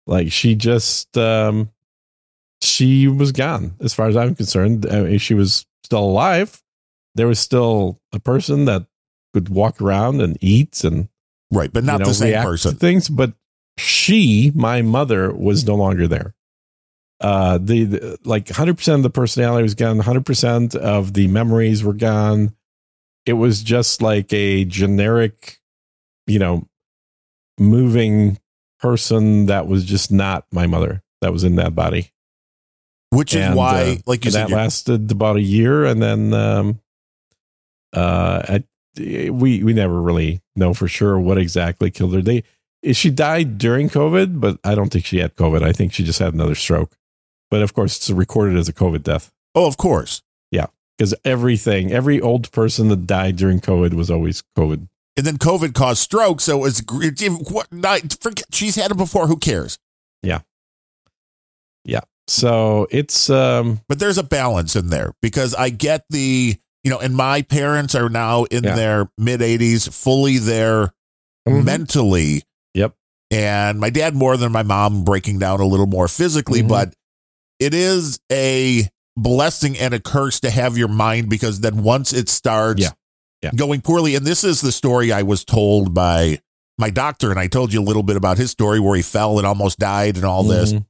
[0.06, 1.72] like she just, um,
[2.62, 3.76] she was gone.
[3.82, 6.64] As far as I'm concerned, I mean, she was still alive.
[7.16, 8.86] There was still a person that
[9.34, 11.10] could walk around and eat and
[11.52, 12.76] Right, but not you know, the same person.
[12.76, 13.10] things.
[13.10, 13.34] But
[13.78, 16.36] she, my mother, was no longer there.
[17.20, 19.98] Uh, the, the like 100 percent of the personality was gone.
[19.98, 22.54] 100 percent of the memories were gone.
[23.26, 25.60] It was just like a generic,
[26.28, 26.68] you know,
[27.60, 28.40] moving
[28.80, 32.12] person that was just not my mother that was in that body.
[33.10, 36.34] Which is And, why, uh, like you said, that lasted about a year, and then
[36.34, 36.80] um,
[37.94, 38.64] uh, I,
[39.30, 42.22] we we never really know for sure what exactly killed her.
[42.22, 42.44] They
[42.92, 45.64] she died during COVID, but I don't think she had COVID.
[45.64, 46.98] I think she just had another stroke.
[47.50, 50.22] But of course, it's recorded as a COVID death oh, of course.
[50.52, 50.68] Yeah.
[50.98, 54.88] Because everything, every old person that died during COVID was always COVID.
[55.18, 57.72] And then COVID caused stroke, so it's it, it- what?
[57.74, 59.26] Not forget she's had it before.
[59.28, 59.80] Who cares?
[60.22, 60.42] Yeah.
[61.84, 62.02] Yeah.
[62.28, 67.00] So it's um, But there's a balance in there because I get the you know,
[67.00, 68.76] and my parents are now in Yeah.
[68.76, 70.94] their mid 80s, fully there
[71.48, 71.64] Mhm.
[71.66, 72.44] mentally.
[72.76, 72.94] Yep.
[73.32, 76.68] And my dad more than my mom breaking down a little more physically, Mhm.
[76.70, 76.94] but
[77.60, 82.30] it is a blessing and a curse to have your mind because then once it
[82.30, 82.90] starts Yeah.
[83.42, 83.52] Yeah.
[83.56, 86.40] going poorly, and this is the story I was told by
[86.78, 89.38] my doctor, and I told you a little bit about his story where he fell
[89.40, 90.86] and almost died and all this mhm.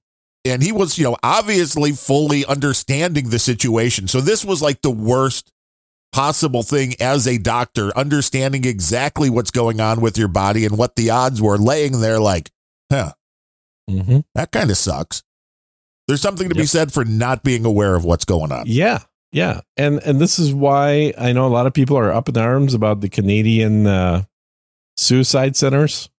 [0.45, 4.07] and he was, you know, obviously fully understanding the situation.
[4.07, 5.51] So this was like the worst
[6.13, 10.95] possible thing as a doctor, understanding exactly what's going on with your body and what
[10.95, 12.49] the odds were, laying there like,
[12.91, 13.11] huh,
[13.89, 14.23] Mhm.
[14.35, 15.21] that kind of sucks.
[16.07, 18.63] There's something to be said for not being aware of what's going on.
[18.65, 18.99] Yeah,
[19.31, 22.37] yeah, and and this is why I know a lot of people are up in
[22.37, 24.23] arms about the Canadian uh,
[24.95, 26.09] suicide centers.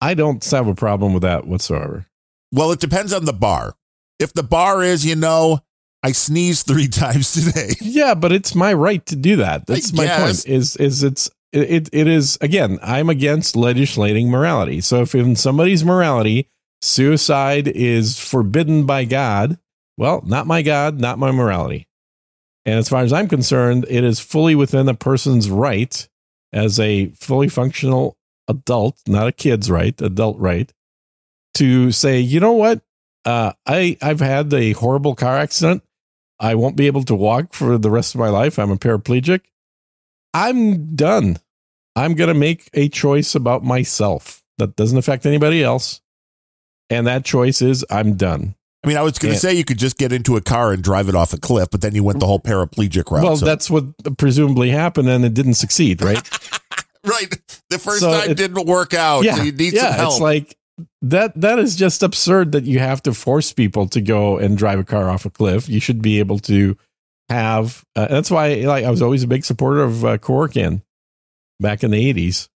[0.00, 2.06] I don't have a problem with that whatsoever.
[2.52, 3.74] Well, it depends on the bar.
[4.18, 5.60] If the bar is, you know,
[6.02, 7.74] I sneezed three times today.
[7.80, 9.66] Yeah, but it's my right to do that.
[9.66, 10.44] That's my guess.
[10.44, 10.54] point.
[10.54, 12.78] Is is it's it it is again.
[12.82, 14.82] I'm against legislating morality.
[14.82, 16.50] So if in somebody's morality
[16.84, 19.58] suicide is forbidden by God,
[19.96, 21.88] well, not my God, not my morality.
[22.66, 26.08] And as far as I'm concerned, it is fully within a person's right
[26.52, 28.16] as a fully functional
[28.48, 30.72] adult, not a kid's right, adult right,
[31.54, 32.82] to say, you know what,
[33.24, 35.82] uh, I I've had a horrible car accident.
[36.38, 38.58] I won't be able to walk for the rest of my life.
[38.58, 39.40] I'm a paraplegic.
[40.34, 41.38] I'm done.
[41.96, 46.00] I'm going to make a choice about myself that doesn't affect anybody else.
[46.90, 48.54] And that choice is I'm done.
[48.82, 50.82] I mean, I was going to say you could just get into a car and
[50.84, 53.24] drive it off a cliff, but then you went the whole paraplegic route.
[53.24, 53.84] well, so- that's what
[54.18, 56.20] presumably happened and it didn't succeed, right?
[57.04, 57.34] right.
[57.70, 59.24] The first So time it- didn't work out.
[59.24, 60.12] so you need yeah, some help.
[60.12, 60.56] it's like
[61.02, 64.78] that that is just absurd that you have to force people to go and drive
[64.80, 65.68] a car off a cliff.
[65.68, 66.76] You should be able to
[67.30, 70.82] have uh, that's why like I was always a big supporter of uh, Kevorkian
[71.60, 72.48] back in the 80s.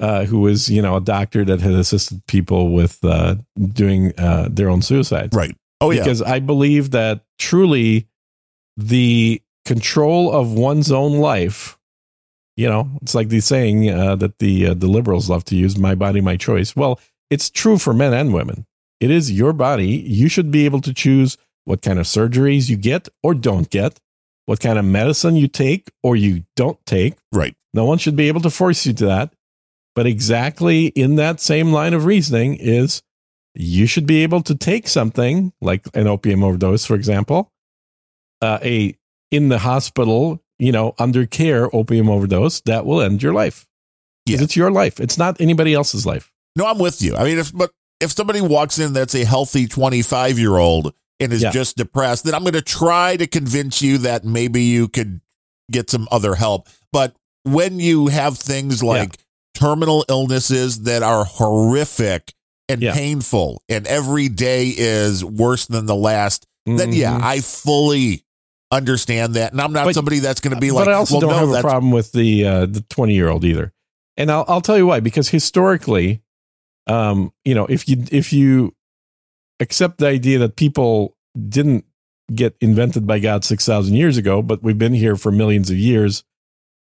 [0.00, 3.36] Uh, who was you know a doctor that had assisted people with uh,
[3.74, 5.54] doing uh, their own suicide right.
[5.80, 6.02] Oh, yeah.
[6.02, 8.06] because I believe that truly
[8.76, 11.78] the control of one's own life,
[12.56, 15.78] you know, it's like the saying uh, that the uh, the liberals love to use:
[15.78, 18.66] "My body, my choice." Well, it's true for men and women.
[19.00, 19.88] It is your body.
[19.88, 23.98] You should be able to choose what kind of surgeries you get or don't get,
[24.44, 27.14] what kind of medicine you take or you don't take.
[27.32, 27.54] Right.
[27.72, 29.32] No one should be able to force you to that.
[29.94, 33.02] But exactly in that same line of reasoning is
[33.54, 37.50] you should be able to take something like an opium overdose, for example,
[38.40, 38.96] uh, a
[39.30, 43.66] in the hospital, you know, under care opium overdose that will end your life.
[44.26, 44.38] Yeah.
[44.40, 45.00] It's your life.
[45.00, 46.32] It's not anybody else's life.
[46.56, 47.16] No, I'm with you.
[47.16, 47.70] I mean, if but
[48.00, 51.50] if somebody walks in that's a healthy 25 year old and is Yeah.
[51.50, 55.20] just depressed, then I'm going to try to convince you that maybe you could
[55.70, 56.68] get some other help.
[56.92, 57.14] But
[57.44, 59.16] when you have things like
[59.60, 62.32] terminal illnesses that are horrific
[62.68, 62.94] and Yeah.
[62.94, 67.22] painful, and every day is worse than the last, then yeah, Mhm.
[67.22, 68.24] I fully
[68.70, 69.50] understand that.
[69.52, 71.30] And I'm not But- somebody that's going to be like, but I also well, don't
[71.30, 73.72] no, have a problem with the uh, the twenty year old either,
[74.16, 75.00] and I'll I'll tell you why.
[75.00, 76.22] Because historically,
[76.86, 78.74] um, you know, if you if you
[79.58, 81.16] accept the idea that people
[81.48, 81.84] didn't
[82.32, 85.76] get invented by God six thousand years ago, but we've been here for millions of
[85.76, 86.22] years,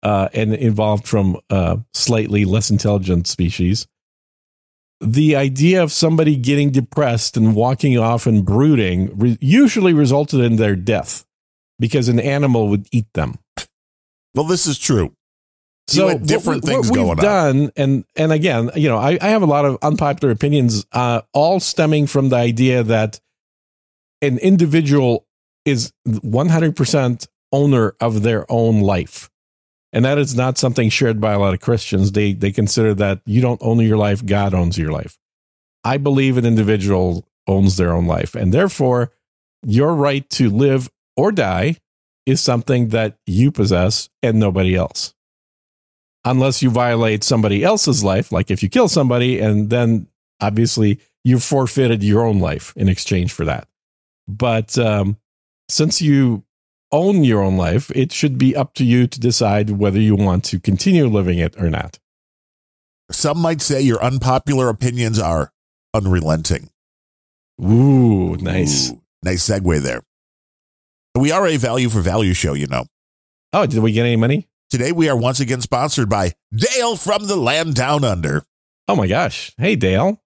[0.03, 3.87] uh, and evolved from uh, slightly less intelligent species.
[5.01, 10.57] The idea of somebody getting depressed and walking off and brooding re- usually resulted in
[10.57, 11.25] their death
[11.79, 13.39] because an animal would eat them.
[14.35, 15.15] well, this is true.
[15.93, 17.25] You had different what, things what going we've on.
[17.25, 21.23] done, and and again, you know, I, I have a lot of unpopular opinions, uh,
[21.33, 23.19] all stemming from the idea that
[24.23, 25.27] an individual
[25.65, 29.30] is 100% owner of their own life.
[29.93, 32.13] And that is not something shared by a lot of Christians.
[32.13, 35.19] They they consider that you don't own your life, God owns your life.
[35.83, 39.13] I believe an individual owns their own life, and therefore
[39.67, 41.77] your right to live or die
[42.27, 45.15] is something that you possess and nobody else.
[46.25, 50.07] Unless you violate somebody else's life, like if you kill somebody, and then
[50.41, 53.69] obviously you forfeited your own life in exchange for that.
[54.29, 55.17] But um,
[55.69, 56.45] since you
[56.93, 60.45] own your own life, it should be up to you to decide whether you want
[60.45, 61.99] to continue living it or not.
[63.11, 65.53] Some might say your unpopular opinions are
[65.95, 66.71] unrelenting.
[67.61, 68.91] Ooh, nice.
[68.91, 70.03] Ooh, nice segue there.
[71.17, 72.85] We are a value for value show, you know.
[73.53, 74.49] Oh, did we get any money?
[74.71, 78.45] Today we are once again sponsored by Dale from the land down under.
[78.87, 79.53] Oh my gosh.
[79.59, 80.23] Hey, Dale.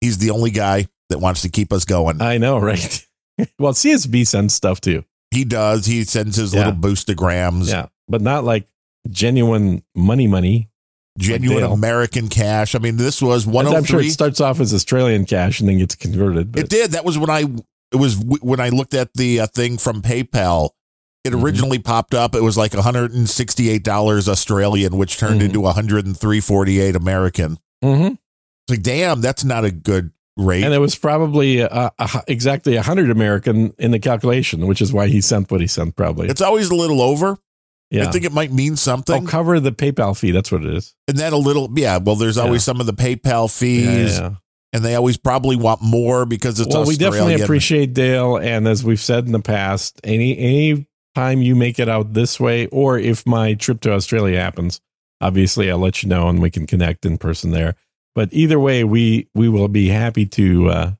[0.00, 2.22] He's the only guy that wants to keep us going.
[2.22, 3.06] I know, right?
[3.58, 5.04] well, CSB sends stuff too.
[5.32, 5.86] He does.
[5.86, 6.66] He sends his Yeah.
[6.66, 8.66] little boostograms, Yeah, but not like
[9.10, 10.68] genuine money money.
[11.18, 11.62] genuine.
[11.64, 12.74] American cash.
[12.74, 13.66] I mean, this was one.
[13.66, 16.56] I'm sure it starts off as Australian cash and then gets converted.
[16.56, 16.92] It did.
[16.92, 17.40] That was when I
[17.92, 20.70] it was when I looked at the uh, thing from PayPal.
[21.24, 21.42] It Mhm.
[21.42, 22.34] originally popped up.
[22.34, 25.44] It was like 168 dollars Australian, which turned Mhm.
[25.44, 27.58] into 103.48 American.
[27.84, 28.12] Mhm.
[28.12, 30.64] It's like, damn, that's not a good rate.
[30.64, 34.92] and it was probably uh, a, exactly a hundred American in the calculation, which is
[34.92, 35.96] why he sent what he sent.
[35.96, 36.28] Probably.
[36.28, 37.38] it's always a little over.
[37.90, 38.08] yeah.
[38.08, 39.12] I think it might mean something.
[39.12, 39.30] Oh, something.
[39.30, 40.30] cover the PayPal fee.
[40.30, 40.94] That's what it is.
[41.08, 41.98] and then a little, yeah.
[41.98, 44.34] Well, there's always some of the PayPal fees, Yeah, yeah.
[44.72, 48.82] and they always probably want more because it's well, we definitely appreciate Dale, and as
[48.84, 52.98] we've said in the past, any any time you make it out this way, or
[52.98, 54.80] if my trip to Australia happens,
[55.20, 57.76] obviously I'll let you know and we can connect in person there.
[58.14, 60.92] But either way, we we will be happy to uh,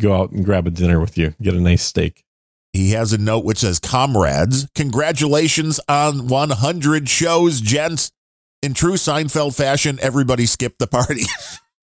[0.00, 2.24] go out and grab a dinner with you, get a nice steak.
[2.72, 8.10] He has a note which says, Comrades, congratulations on 100 shows, gents.
[8.62, 11.22] In true Seinfeld fashion, everybody skipped the party.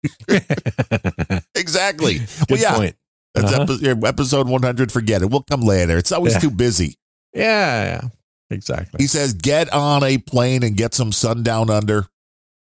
[0.28, 2.22] Good exactly.
[2.50, 2.96] well, yeah, point.
[3.36, 3.74] that's Uh-huh.
[3.84, 4.92] epi- episode 100.
[4.92, 5.30] Forget it.
[5.30, 5.98] We'll come later.
[5.98, 6.40] It's always Yeah.
[6.40, 6.96] too busy.
[7.34, 8.02] Yeah, yeah,
[8.50, 8.98] exactly.
[9.00, 12.08] He says, Get on a plane and get some sun down under.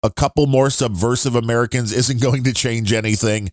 [0.04, 3.50] A couple more subversive Americans isn't going to change anything.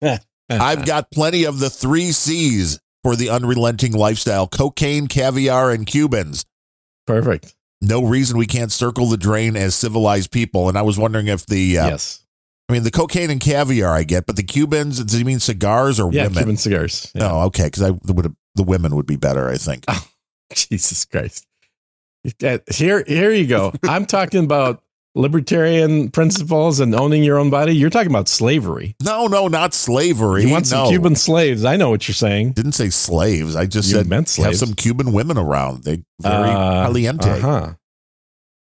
[0.50, 6.44] I've got plenty of the three C's for the unrelenting lifestyle cocaine, caviar, and Cubans.
[7.06, 7.54] perfect.
[7.80, 10.68] no reason we can't circle the drain as civilized people.
[10.68, 12.24] And I was wondering if the, uh, yes,
[12.68, 16.00] I mean, the cocaine and caviar I get, but the Cubans, does he mean cigars
[16.00, 16.38] or yeah, women?
[16.38, 17.10] Cuban cigars.
[17.14, 17.30] Yeah.
[17.30, 17.64] Oh, okay.
[17.64, 19.84] Because I would the women would be better, I think.
[20.54, 21.46] Jesus Christ.
[22.70, 23.72] Here, here you go.
[23.84, 24.82] I'm talking about
[25.14, 27.72] libertarian principles and owning your own body.
[27.74, 28.94] You're talking about slavery.
[29.02, 30.44] No, no, not slavery.
[30.44, 30.90] You want some no.
[30.90, 31.64] Cuban slaves?
[31.64, 32.52] I know what you're saying.
[32.52, 33.56] Didn't say slaves.
[33.56, 35.84] I just You said meant have some Cuban women around.
[35.84, 37.30] They very Uh, caliente.
[37.30, 37.72] Uh-huh.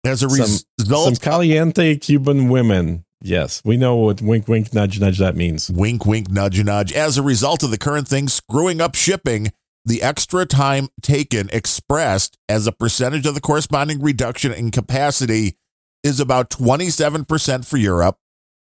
[0.05, 3.05] As a Some- result, Some caliente Cuban women.
[3.23, 5.71] Yes, we know what wink, wink, nudge, nudge that means.
[5.71, 6.93] wink, wink, nudge, nudge.
[6.93, 9.51] As a result of the current thing screwing up shipping,
[9.83, 15.57] the extra time taken expressed as a percentage of the corresponding reduction in capacity
[16.05, 18.19] is about 27% for Europe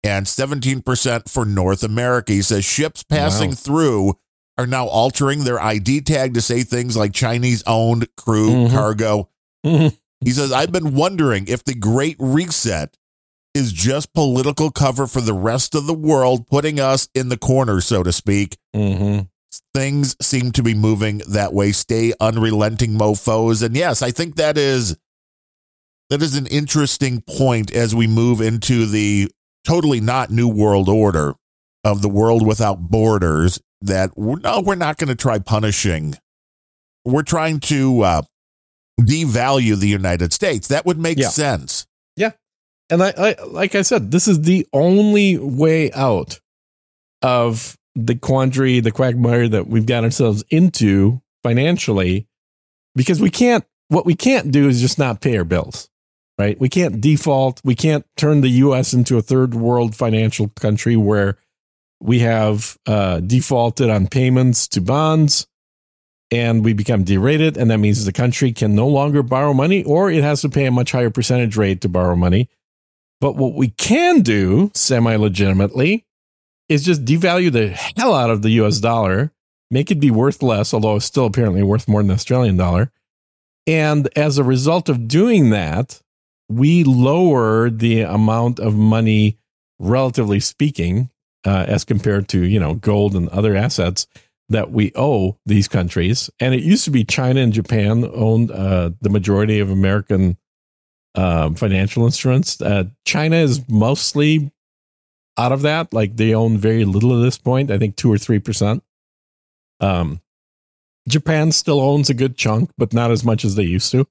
[0.03, 2.33] and 17% for North America.
[2.33, 3.55] He says ships passing Wow.
[3.55, 4.13] through
[4.57, 8.71] are now altering their ID tag to say things like Chinese owned crew Mhm.
[8.71, 9.29] cargo.
[9.65, 9.95] Mhm.
[10.21, 12.97] He says, I've been wondering if the Great Reset
[13.53, 17.79] is just political cover for the rest of the world, putting us in the corner,
[17.81, 18.57] so to speak.
[18.75, 19.27] Mhm.
[19.73, 21.71] Things seem to be moving that way.
[21.71, 23.63] Stay unrelenting, mofos.
[23.63, 24.95] And yes, I think that is
[26.09, 29.29] that is an interesting point as we move into the
[29.65, 31.35] totally not new world order
[31.83, 33.59] of the world without borders.
[33.81, 36.15] That we're, no, we're not going to try punishing.
[37.05, 38.21] We're trying to uh,
[38.99, 40.67] devalue the United States.
[40.67, 41.29] That would make Yeah.
[41.29, 41.87] sense.
[42.17, 42.31] Yeah
[42.89, 46.39] and I, I, like I said, this is the only way out
[47.21, 52.27] of the quandary, the quagmire that we've got ourselves into financially
[52.95, 55.89] because we can't what we can't do is just not pay our bills
[56.39, 56.59] right?
[56.59, 57.61] We can't default.
[57.65, 61.37] We can't turn the us into a third world financial country where
[61.99, 65.47] we have uh, defaulted on payments to bonds
[66.31, 67.57] and we become derated.
[67.57, 70.65] And that means the country can no longer borrow money or it has to pay
[70.65, 72.47] a much higher percentage rate to borrow money.
[73.19, 76.05] But what we can do semi legitimately
[76.69, 79.33] is just devalue the hell out of the US dollar,
[79.69, 82.91] make it be worth less, although it's still apparently worth more than the Australian dollar.
[83.67, 86.01] And as a result of doing that,
[86.49, 89.37] we lower the amount of money,
[89.77, 91.09] relatively speaking,
[91.45, 94.07] uh, as compared to you know gold and other assets
[94.49, 96.29] that we owe these countries.
[96.39, 100.37] And it used to be China and Japan owned uh, the majority of American
[101.13, 102.59] uh, financial instruments.
[102.59, 104.51] Uh, China is mostly
[105.37, 105.93] out of that.
[105.93, 107.69] Like they own very little at this point.
[107.69, 108.83] I think two or three percent.
[109.79, 110.21] Um,
[111.07, 114.07] Japan still owns a good chunk, but not as much as they used to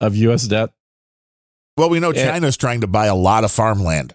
[0.00, 0.46] of U.S.
[0.46, 0.70] debt.
[1.80, 4.14] Well, we know China's and, trying to buy a lot of farmland.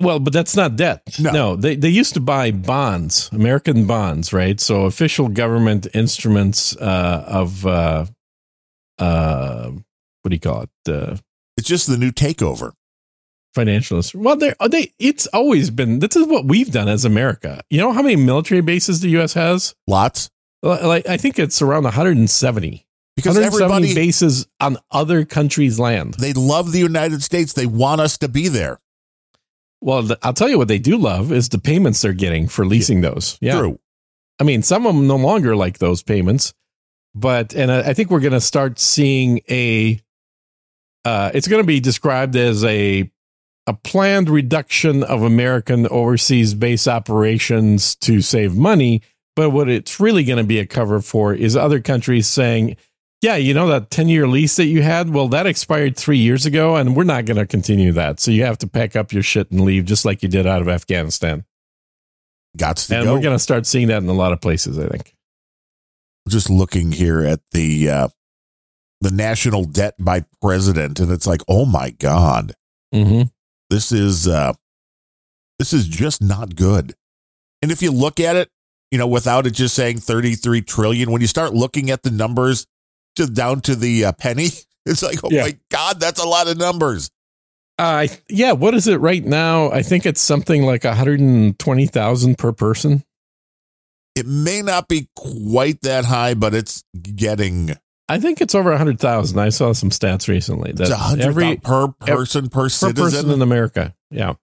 [0.00, 1.02] Well, but that's not debt.
[1.18, 1.30] No.
[1.30, 4.58] no, they they used to buy bonds, American bonds, right?
[4.58, 8.06] So official government instruments uh, of uh,
[8.98, 9.70] uh,
[10.22, 10.70] what do you call it?
[10.90, 11.16] Uh,
[11.58, 12.72] it's just the new takeover
[13.54, 17.78] financial well they they it's always been this is what we've done as america you
[17.78, 20.28] know how many military bases the us has lots
[20.62, 22.85] like i think it's around 170
[23.16, 26.14] because 170 everybody bases on other countries land.
[26.14, 27.52] They love the united states.
[27.52, 28.78] They want us to be there.
[29.80, 33.00] Well i'll tell you what they do love is the payments they're getting for leasing
[33.00, 33.38] those.
[33.40, 33.58] Yeah.
[33.58, 33.80] True.
[34.40, 36.54] i mean some of them no longer like those payments
[37.14, 40.00] but and i think we're going to start seeing a
[41.06, 43.08] uh, it's going to be described as a
[43.66, 49.02] a planned reduction of American overseas base operations to save money.
[49.34, 52.76] But what it's really going to be a cover for is other countries saying,
[53.22, 56.46] yeah, you know, that 10 year lease that you had, well, that expired three years
[56.46, 58.20] ago, and we're not going to continue that.
[58.20, 60.62] So you have to pack up your shit and leave, just like you did out
[60.62, 61.44] of Afghanistan.
[62.56, 63.14] Got to and go.
[63.14, 65.14] we're going to start seeing that in a lot of places, I think.
[66.28, 68.08] Just looking here at the uh,
[69.00, 72.54] the national debt by president, and it's like, oh my god,
[72.92, 73.28] mm-hmm.
[73.70, 74.52] This is uh,
[75.58, 76.94] this is just not good.
[77.62, 78.50] And if you look at it,
[78.90, 82.66] you know, without it just saying 33 trillion, when you start looking at the numbers
[83.16, 84.48] just down to the uh, penny,
[84.86, 85.42] it's like, oh yeah.
[85.42, 87.10] my God, that's a lot of numbers.
[87.78, 88.52] Uh, yeah.
[88.52, 89.70] What is it right now?
[89.70, 93.04] I think it's something like 120,000 per person.
[94.14, 97.76] It may not be quite that high, but it's getting
[98.08, 99.38] I think it's over a hundred thousand.
[99.38, 103.94] I saw some stats recently that every per person per, per citizen person in America.
[104.10, 104.34] Yeah,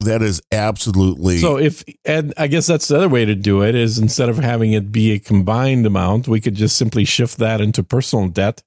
[0.00, 1.58] that is absolutely so.
[1.58, 4.72] If and I guess that's the other way to do it is instead of having
[4.72, 8.62] it be a combined amount, we could just simply shift that into personal debt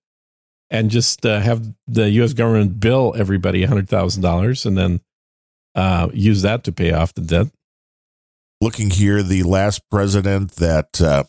[0.69, 2.33] and just uh, have the U.S.
[2.33, 5.01] government bill everybody a hundred thousand dollars and then
[5.75, 7.47] uh, use that to pay off the debt.
[8.59, 11.23] Looking here, the last president that uh,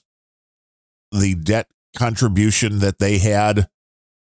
[1.12, 3.68] the debt contribution that they had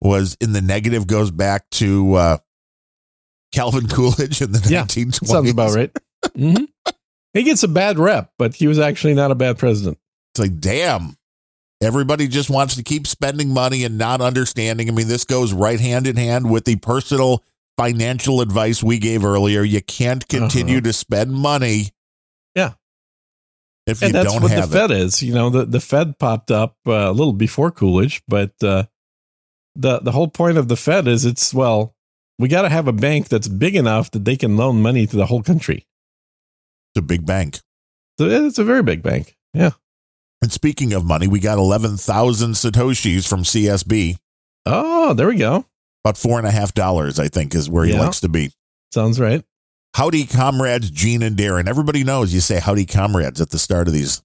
[0.00, 2.38] was in the negative goes back to uh,
[3.52, 5.26] Calvin Coolidge in the yeah, 1920s.
[5.26, 5.92] Sounds about right.
[6.28, 6.64] mm-hmm.
[7.34, 9.98] He gets a bad rep, but he was actually not a bad president.
[10.32, 11.16] It's like, damn.
[11.82, 14.88] Everybody just wants to keep spending money and not understanding.
[14.88, 17.42] I mean, this goes right hand in hand with the personal
[17.76, 19.62] financial advice we gave earlier.
[19.62, 20.84] You can't continue uh-huh.
[20.84, 21.88] to spend money
[22.54, 22.74] Yeah.
[23.86, 25.22] if and that's what the Fed is.
[25.22, 28.84] You know, the, the Fed popped up uh, a little before Coolidge, but uh,
[29.74, 31.96] the the whole point of the Fed is it's well,
[32.38, 35.16] we got to have a bank that's big enough that they can loan money to
[35.16, 35.86] the whole country.
[36.94, 37.60] It's a big bank.
[38.18, 39.36] So it's a very big bank.
[39.54, 39.72] Yeah.
[40.42, 44.16] And speaking of money, we got eleven thousand satoshis from CSB.
[44.66, 45.66] Oh, there we go.
[46.04, 48.00] About four and a half dollars, I think, is where he yeah.
[48.00, 48.50] likes to be.
[48.92, 49.44] Sounds right.
[49.94, 51.68] Howdy, comrades, Gene and Darren.
[51.68, 54.22] Everybody knows you say howdy, comrades at the start of these.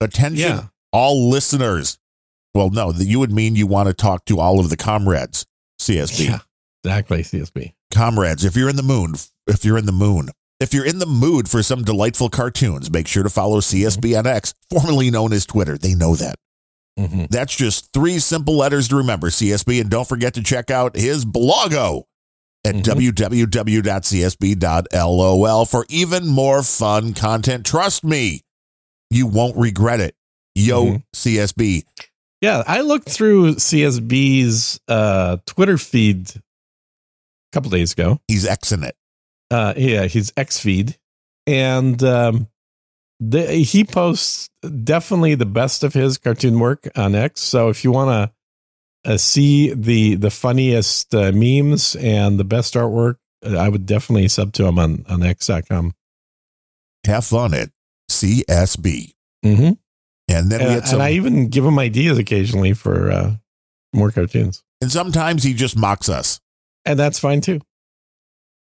[0.00, 0.64] Attention, yeah.
[0.92, 1.98] all listeners.
[2.54, 5.46] Well, no, you would mean you want to talk to all of the comrades,
[5.80, 6.26] CSB.
[6.26, 6.38] Yeah,
[6.84, 7.72] exactly, CSB.
[7.92, 9.14] Comrades, if you're in the moon,
[9.46, 10.30] if you're in the moon,
[10.60, 14.26] if you're in the mood for some delightful cartoons, make sure to follow CSB on
[14.26, 15.76] X, formerly known as Twitter.
[15.76, 16.36] They know that.
[16.98, 17.24] Mm-hmm.
[17.30, 19.80] That's just three simple letters to remember, CSB.
[19.80, 22.04] And don't forget to check out his blogo
[22.64, 23.00] at mm-hmm.
[23.00, 23.84] www.csb.lol
[25.66, 27.66] for even more fun content.
[27.66, 28.42] Trust me,
[29.10, 30.14] you won't regret it.
[30.54, 30.96] Yo, mm-hmm.
[31.14, 31.82] CSB.
[32.40, 36.30] Yeah, I looked through CSB's uh, Twitter feed
[37.52, 38.18] couple days ago.
[38.28, 38.96] He's Xing it.
[39.50, 40.96] Uh, yeah, he's X feed.
[41.46, 42.48] And um,
[43.20, 44.48] the, he posts
[44.84, 47.40] definitely the best of his cartoon work on X.
[47.40, 48.32] So if you want
[49.04, 54.28] to uh, see the the funniest uh, memes and the best artwork, I would definitely
[54.28, 55.94] sub to him on on X.com.
[57.06, 57.70] Have fun at
[58.10, 59.14] CSB.
[59.44, 59.72] Mm-hmm.
[60.28, 63.34] And then we And, had some, and I even give him ideas occasionally for uh,
[63.92, 66.40] more cartoons, and sometimes he just mocks us.
[66.84, 67.60] And that's fine too.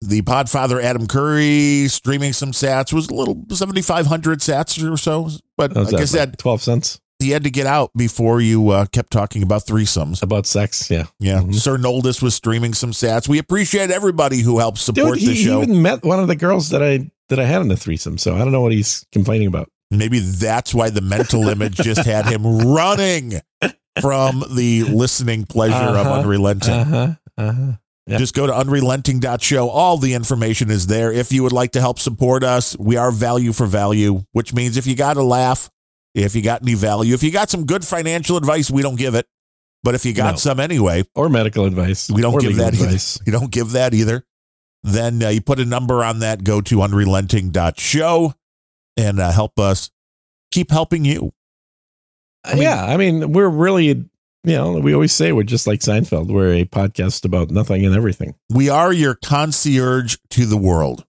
[0.01, 5.73] The Podfather Adam Curry streaming some sats was a little 7,500 sats or so, but
[5.75, 8.85] How's like I said, like twelve cents he had to get out before you uh,
[8.85, 10.23] kept talking about threesomes.
[10.23, 10.89] about sex.
[10.89, 11.53] Yeah, Yeah, Mhm.
[11.55, 13.27] Sir Noldus was streaming some sats.
[13.27, 15.39] We appreciate everybody who helps support dude, he, the show.
[15.41, 15.63] he show.
[15.63, 18.17] even met one of the girls that I that I had in the threesome.
[18.17, 19.69] So I don't know what he's complaining about.
[19.91, 23.33] Maybe that's why the mental image just had him running
[23.99, 26.73] from the listening pleasure of Uh-huh, Unrelenting.
[26.73, 27.71] Uh huh.
[28.09, 28.17] Yeah.
[28.17, 29.69] Just go to unrelenting.show.
[29.69, 31.11] All the information is there.
[31.11, 34.77] If you would like to help support us, we are value for value, which means
[34.77, 35.69] if you got a laugh,
[36.15, 39.13] if you got any value, if you got some good financial advice, we don't give
[39.13, 39.27] it.
[39.83, 40.37] But if you got No.
[40.37, 42.09] some anyway, Or medical advice.
[42.09, 42.85] we don't give that either.
[42.85, 43.19] advice.
[43.25, 44.25] You don't give that either.
[44.83, 48.33] Then uh, you put a number on that, go to unrelenting.show
[48.97, 49.91] and uh, help us
[50.51, 51.31] keep helping you.
[52.43, 54.09] I mean- yeah, I mean, we're really,
[54.43, 56.31] you know, we always say we're just like Seinfeld.
[56.31, 58.35] We're a podcast about nothing and everything.
[58.49, 61.05] We are your concierge to the world.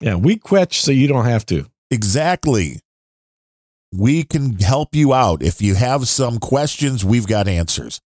[0.00, 1.66] Yeah, we quetch so you don't have to.
[1.90, 2.80] Exactly.
[3.92, 5.42] We can help you out.
[5.42, 8.00] If you have some questions, we've got answers.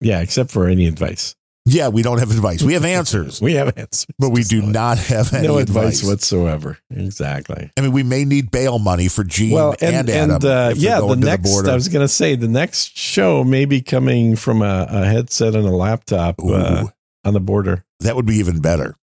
[0.00, 1.34] Yeah, except for any advice.
[1.66, 2.62] Yeah, we don't have advice.
[2.62, 5.98] We have answers, We have answers, but we do no- not have any no advice.
[6.00, 6.78] advice whatsoever.
[6.90, 7.70] Exactly.
[7.76, 11.00] I mean, we may need bail money for Gene Well, and, and, and, uh, yeah,
[11.00, 11.70] the next, border.
[11.70, 15.54] I was going to say, the next show may be coming from a, a headset
[15.54, 16.86] and a laptop uh,
[17.24, 17.84] on the border.
[18.00, 18.96] that would be even better.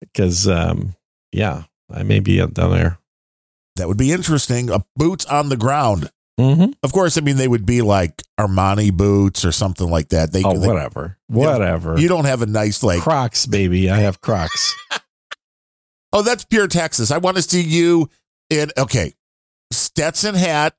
[0.00, 0.94] Because, um,
[1.32, 2.98] yeah, I may be down there.
[3.76, 4.70] That would be interesting.
[4.70, 6.10] A boots on the ground.
[6.38, 6.72] Mm-hmm.
[6.82, 10.32] Of course, I mean they would be like Armani boots or something like that.
[10.32, 11.16] They, Oh, they- whatever.
[11.28, 11.98] You know, Whatever.
[11.98, 13.00] you don't have a nice like.
[13.00, 13.90] Crocs, baby.
[13.90, 14.74] I have Crocs.
[16.12, 17.10] Oh, that's pure Texas.
[17.10, 18.08] I want to see you
[18.48, 19.12] in okay,
[19.70, 20.74] Stetson hat,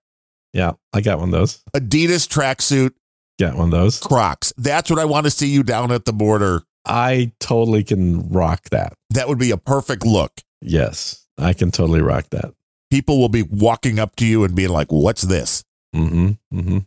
[0.53, 1.61] yeah, I got one of those.
[1.75, 2.93] Adidas tracksuit,
[3.39, 3.99] Got one of those.
[3.99, 4.51] Crocs.
[4.57, 6.63] That's what I want to see you down at the border.
[6.85, 8.93] I totally can rock that.
[9.11, 10.31] That would be a perfect look.
[10.61, 12.53] Yes, I can totally rock that.
[12.89, 15.63] People will be walking up to you and being like, "What's this?"
[15.95, 16.57] Mm-hmm.
[16.57, 16.77] Mm-hmm.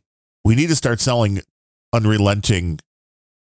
[0.45, 1.41] We need to start selling
[1.93, 2.81] unrelenting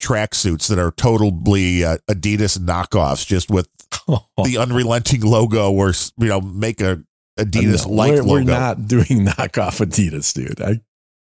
[0.03, 3.69] tracksuits that are totally uh, Adidas knockoffs, just with
[4.43, 7.03] the unrelenting logo, or you know, make a
[7.39, 8.33] Adidas like we're, logo.
[8.33, 10.61] we're not doing knockoff Adidas, dude.
[10.61, 10.81] I,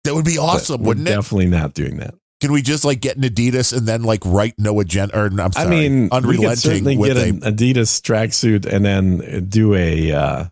[0.05, 1.13] that would be awesome, wouldn't it?
[1.13, 2.15] Definitely not doing that.
[2.41, 5.19] Can we just like get an Adidas and then like write no agenda?
[5.19, 8.67] Or I'm sorry, I mean, we could unrelenting certainly with get a an Adidas tracksuit
[8.67, 10.45] and then do a, uh,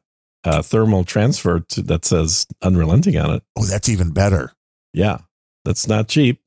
[0.44, 3.42] a thermal transfer to, that says unrelenting on it.
[3.56, 4.52] oh, that's even better.
[4.92, 5.18] Yeah,
[5.64, 6.40] that's not cheap.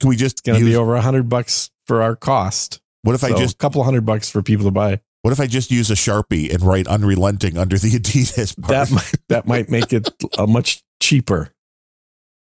[0.00, 2.80] Can we just It's to use, be over a hundred bucks for our cost.
[3.02, 5.00] what if So I just a couple hundred bucks for people to buy.
[5.22, 8.68] what if I just use a sharpie and write unrelenting under the Adidas part?
[8.70, 10.08] That might, that might make it
[10.38, 11.50] a much cheaper.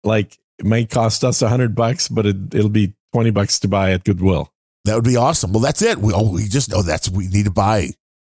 [0.03, 3.67] Like it might cost us a hundred bucks, but it, it'll be twenty bucks to
[3.67, 4.51] buy at Goodwill.
[4.85, 5.51] That would be awesome.
[5.53, 5.99] Well, that's it.
[5.99, 7.89] We oh, we just know that's we need to buy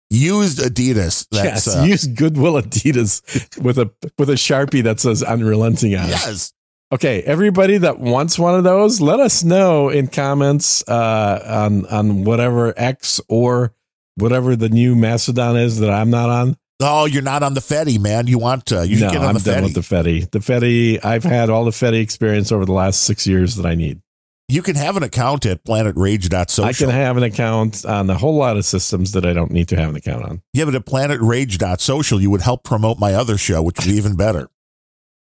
[0.09, 1.27] used Adidas.
[1.31, 6.05] That's yes, uh, use Goodwill Adidas with a with a sharpie that says unrelenting on
[6.05, 6.09] it.
[6.09, 6.53] yes.
[6.93, 12.23] Okay, everybody that wants one of those, let us know in comments uh, on on
[12.23, 13.73] whatever X or
[14.15, 16.57] whatever the new Mastodon is that I'm not on.
[16.79, 18.27] Oh, you're not on the Fedi, man.
[18.27, 18.87] You want to?
[18.87, 19.63] You no, get on I'm the done Fedi.
[19.63, 20.31] with the Fedi.
[20.31, 23.73] The Fedi, I've had all the Fedi experience over the last six years that I
[23.75, 23.99] need.
[24.47, 26.65] You can have an account at planetrage.social.
[26.65, 29.67] I can have an account on a whole lot of systems that I don't need
[29.69, 30.41] to have an account on.
[30.53, 34.15] yeah, but at planetrage.social, you would help promote my other show, which would be even
[34.15, 34.49] better.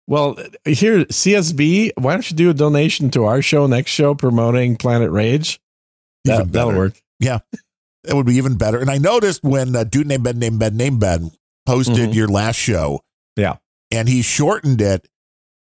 [0.07, 4.75] Well, here, CSB, why don't you do a donation to our show, next show, promoting
[4.75, 5.59] Planet Rage?
[6.25, 7.01] That, that'll work.
[7.19, 7.41] That
[8.15, 8.79] would be even better.
[8.79, 11.31] And I noticed when uh, dude named Ben named Ben named Ben
[11.65, 12.13] posted Mhm.
[12.13, 13.01] your last show,
[13.35, 13.55] Yeah.
[13.89, 15.07] and he shortened it.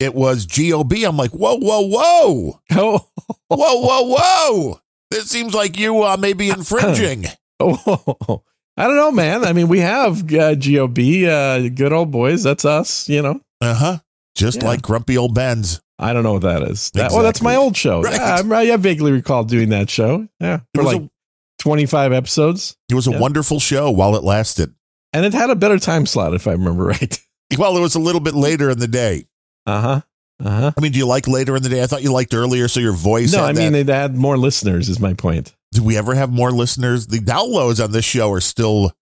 [0.01, 0.93] It was GOB.
[1.05, 3.07] I'm like, whoa, whoa, whoa, Oh,
[3.49, 4.81] whoa, whoa, whoa.
[5.11, 7.27] This seems like you uh, may be infringing.
[7.61, 8.43] oh,
[8.77, 9.45] I don't know, man.
[9.45, 10.99] I mean, we have uh, GOB,
[11.29, 12.43] uh, good old boys.
[12.43, 13.41] That's us, you know.
[13.61, 13.99] Uh huh.
[14.35, 14.69] Just Yeah.
[14.69, 15.81] like grumpy old Ben's.
[15.99, 16.91] I don't know what that is.
[16.93, 18.01] That, Oh, that's my old show.
[18.01, 18.15] Right.
[18.15, 20.27] Yeah, I'm- I, I vaguely recall doing that show.
[20.41, 21.11] Yeah, for was, like a,
[21.59, 22.75] 25 episodes.
[22.89, 23.19] it was a yeah.
[23.21, 24.73] wonderful show while it lasted.
[25.13, 27.19] And it had a better time slot, if I remember right.
[27.59, 29.27] Well, it was a little bit later in the day.
[29.71, 30.01] Uh huh.
[30.43, 30.73] Uh huh.
[30.77, 31.83] I mean, do you like later in the day?
[31.83, 33.33] I thought you liked earlier, so your voice.
[33.33, 35.55] No, I mean, that- it had more listeners, is my point.
[35.73, 37.07] do we ever have more listeners?
[37.07, 38.93] The downloads on this show are still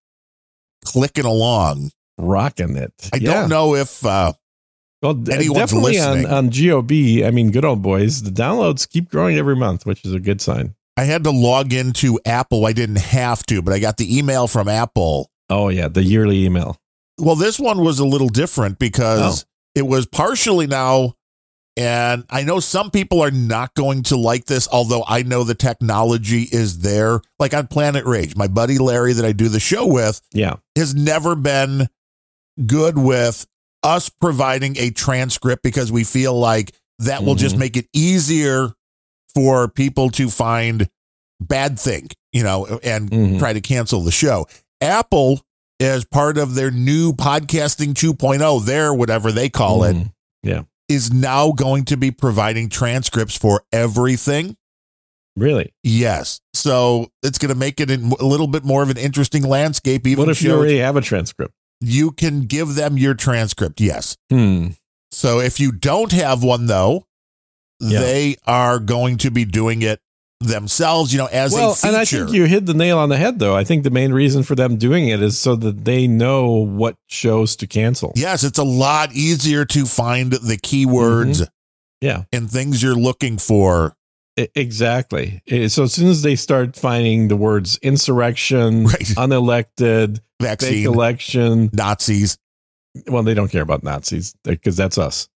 [0.84, 1.90] clicking along.
[2.20, 2.92] rocking it.
[3.12, 3.34] I Yeah.
[3.34, 4.32] don't know if uh,
[5.00, 6.32] Well, anyone's definitely on, listening.
[6.32, 7.24] on GOB.
[7.24, 8.22] I mean, good old boys.
[8.22, 10.74] The downloads keep growing every month, which is a good sign.
[10.96, 12.66] I had to log into Apple.
[12.66, 15.30] I didn't have to, but I got the email from Apple.
[15.48, 16.76] Oh yeah, the yearly email.
[17.18, 19.46] Well, this one was a little different because Oh.
[19.74, 21.14] It was partially now,
[21.76, 25.54] and I know some people are not going to like this, although I know the
[25.54, 27.20] technology is there.
[27.38, 30.56] Like on Planet Rage, my buddy Larry that I do the show with Yeah.
[30.76, 31.88] has never been
[32.66, 33.46] good with
[33.84, 37.60] us providing a transcript because we feel like that will just Mhm.
[37.60, 38.72] make it easier
[39.32, 40.88] for people to find
[41.40, 43.38] bad thing, you know, and Mhm.
[43.38, 44.48] try to cancel the show.
[44.80, 45.40] Apple
[45.80, 49.96] as part of their new podcasting 2.0, their whatever they call it,
[50.44, 50.66] Mhm.
[50.88, 54.56] is now going to be providing transcripts for everything.
[55.36, 55.72] Really?
[55.82, 56.40] Yes.
[56.54, 60.06] So it's going to make it a little bit more of an interesting landscape.
[60.06, 61.52] Even What if you already have a transcript?
[61.80, 63.80] you can give them your transcript.
[63.80, 64.16] Yes.
[64.30, 64.68] Hmm.
[65.12, 67.04] So if you don't have one though,
[67.80, 68.00] Yeah.
[68.00, 70.00] they are going to be doing it
[70.40, 73.38] themselves, you know, as well, and I think you hit the nail on the head,
[73.40, 73.56] though.
[73.56, 76.96] I think the main reason for them doing it is so that they know what
[77.08, 78.12] shows to cancel.
[78.14, 81.46] yes, it's a lot easier to find the keywords
[82.00, 83.94] Yeah, and things you're looking for.
[84.54, 85.42] exactly.
[85.68, 89.00] So as soon as they start finding the words insurrection, Right.
[89.16, 92.38] unelected, fake Vaccine, election, Nazis.
[93.08, 95.28] well, they don't care about Nazis because that's us.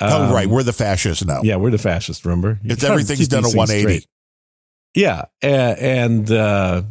[0.00, 0.48] oh, Um, right.
[0.48, 1.40] We're the fascists now.
[1.42, 2.24] Yeah, we're the fascists.
[2.24, 3.80] Remember, You It's everything's done a 180.
[3.82, 4.06] straight.
[4.94, 6.82] Yeah, and uh,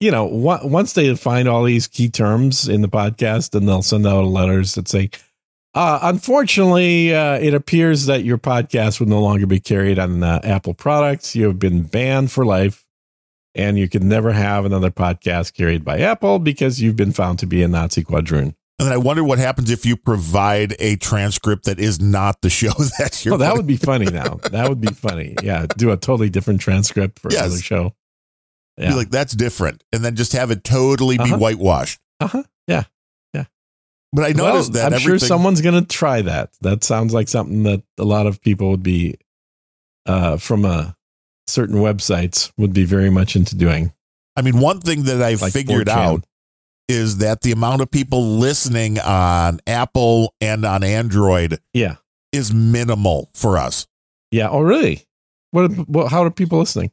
[0.00, 4.06] you know, once they find all these key terms in the podcast, and they'll send
[4.06, 5.10] out letters that say,
[5.74, 10.40] uh, "Unfortunately, uh, it appears that your podcast will no longer be carried on uh,
[10.44, 11.34] Apple products.
[11.34, 12.84] You have been banned for life."
[13.54, 17.46] And you can never have another podcast carried by Apple because you've been found to
[17.46, 18.54] be a Nazi quadroon.
[18.82, 22.50] And then I wonder what happens if you provide a transcript that is not the
[22.50, 24.40] show that you're Oh, that would be funny now.
[24.50, 25.36] That would be funny.
[25.40, 25.66] Yeah.
[25.78, 27.42] Do a totally different transcript for Yes.
[27.46, 27.94] another show.
[28.76, 29.84] Yeah, be like, that's different.
[29.92, 31.38] And then just have it totally be Uh-huh.
[31.38, 32.00] whitewashed.
[32.18, 32.42] Uh-huh.
[32.66, 32.84] Yeah.
[33.32, 33.44] Yeah.
[34.12, 36.50] But I Well, noticed that I'm everything, sure someone's going to try that.
[36.62, 39.14] That sounds like something that a lot of people would be,
[40.06, 40.96] uh, from a
[41.46, 43.92] certain websites would be very much into doing.
[44.34, 45.92] I mean, one thing that I've Like figured 4chan.
[45.96, 46.24] out
[46.88, 51.96] is that the amount of people listening on Apple and on Android Yeah.
[52.32, 53.86] is minimal for us.
[54.30, 54.48] Yeah.
[54.50, 55.04] Oh, really?
[55.50, 55.70] What?
[55.88, 56.90] what how are people listening?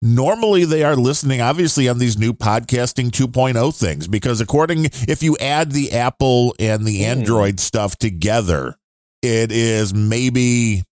[0.00, 5.36] Normally, they are listening, obviously, on these new podcasting 2.0 things, because according, if you
[5.38, 7.04] add the Apple and the Hmm.
[7.18, 8.76] Android stuff together,
[9.22, 10.84] it is maybe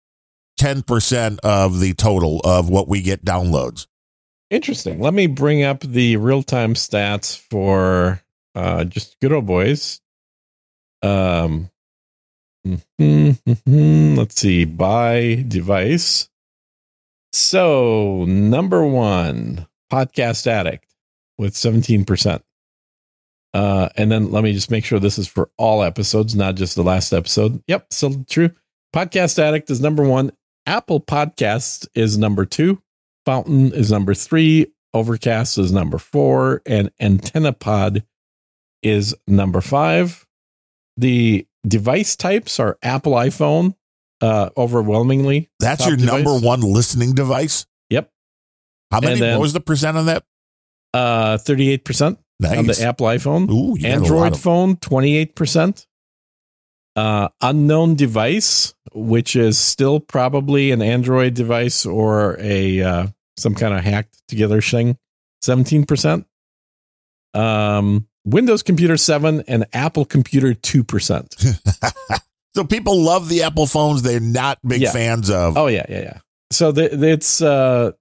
[0.59, 3.87] 10% of the total of what we get downloads.
[4.51, 5.01] Interesting.
[5.01, 8.23] Let me bring up the real time stats for
[8.57, 10.01] uh, just good old boys.
[11.03, 11.71] Um,
[12.67, 14.17] mhm, mhm.
[14.17, 16.29] let's see by device.
[17.33, 20.87] So number one, Podcast Addict
[21.39, 22.43] with seventeen percent.
[23.55, 26.75] Uh, and then let me just make sure this is for all episodes, not just
[26.75, 27.63] the last episode.
[27.69, 28.51] Yep, still true.
[28.95, 30.33] Podcast Addict is number one.
[30.67, 32.83] Apple Podcasts is number two.
[33.25, 34.67] Fountain is number three.
[34.95, 36.63] Overcast is number four.
[36.67, 38.05] And Antenna Pod
[38.83, 40.27] is number five.
[40.97, 43.75] The device types are Apple iPhone,
[44.21, 45.51] uh, overwhelmingly.
[45.61, 47.67] That's your number one listening device?
[47.91, 48.11] Yep.
[48.91, 49.21] How many?
[49.21, 50.25] Then- what was the percent on that?
[50.95, 53.51] Uh, 38% on the Apple iPhone.
[53.51, 55.87] Ooh, you got a lot Android of- phone, 28%.
[56.95, 63.75] Uh, unknown device, which is still probably an Android device or a uh, some kind
[63.75, 64.97] of hacked together thing,
[65.45, 66.25] 17%.
[67.35, 72.21] Um, Windows Computer 7 and Apple Computer 2%.
[72.55, 74.03] so people love the Apple phones.
[74.03, 74.93] They're not big Yeah.
[74.93, 75.57] fans of.
[75.57, 76.19] Oh, yeah, yeah, yeah.
[76.51, 77.93] So the, it's uh,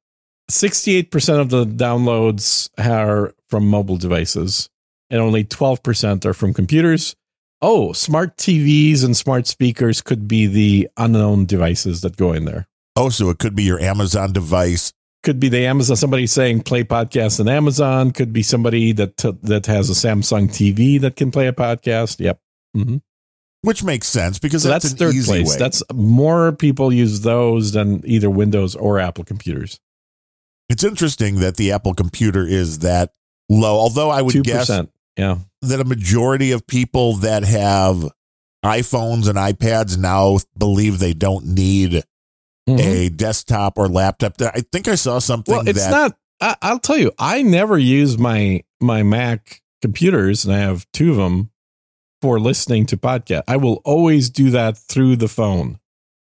[0.52, 4.70] 68% of the downloads are from mobile devices,
[5.10, 7.16] and only 12% are from computers.
[7.62, 12.68] Oh, smart TVs and smart speakers could be the unknown devices that go in there.
[12.96, 14.92] Oh, so it could be your Amazon device.
[15.26, 18.12] Could be the Amazon somebody saying play podcast on Amazon.
[18.12, 22.20] Could be somebody that that has a Samsung TV that can play a podcast.
[22.20, 22.40] Yep.
[22.74, 22.98] hmm
[23.62, 25.50] Which makes sense because So that's, that's, third place.
[25.50, 25.58] way.
[25.58, 29.80] That's more people use those than either Windows or Apple computers.
[30.70, 33.12] it's interesting that the Apple computer is that
[33.50, 33.76] low.
[33.80, 34.70] Although I would Two guess.
[35.18, 35.38] Yeah.
[35.62, 38.08] that a majority of people that have
[38.64, 42.04] iPhones and iPads now believe they don't need
[42.70, 42.80] Mhm.
[42.80, 44.42] a desktop or laptop.
[44.42, 46.18] I think I saw something Well, it's that not.
[46.42, 51.12] I, I'll tell you, I never use my my Mac computers, and I have two
[51.12, 51.52] of them
[52.22, 53.44] for listening to podcast.
[53.48, 55.80] I will always do that through the phone.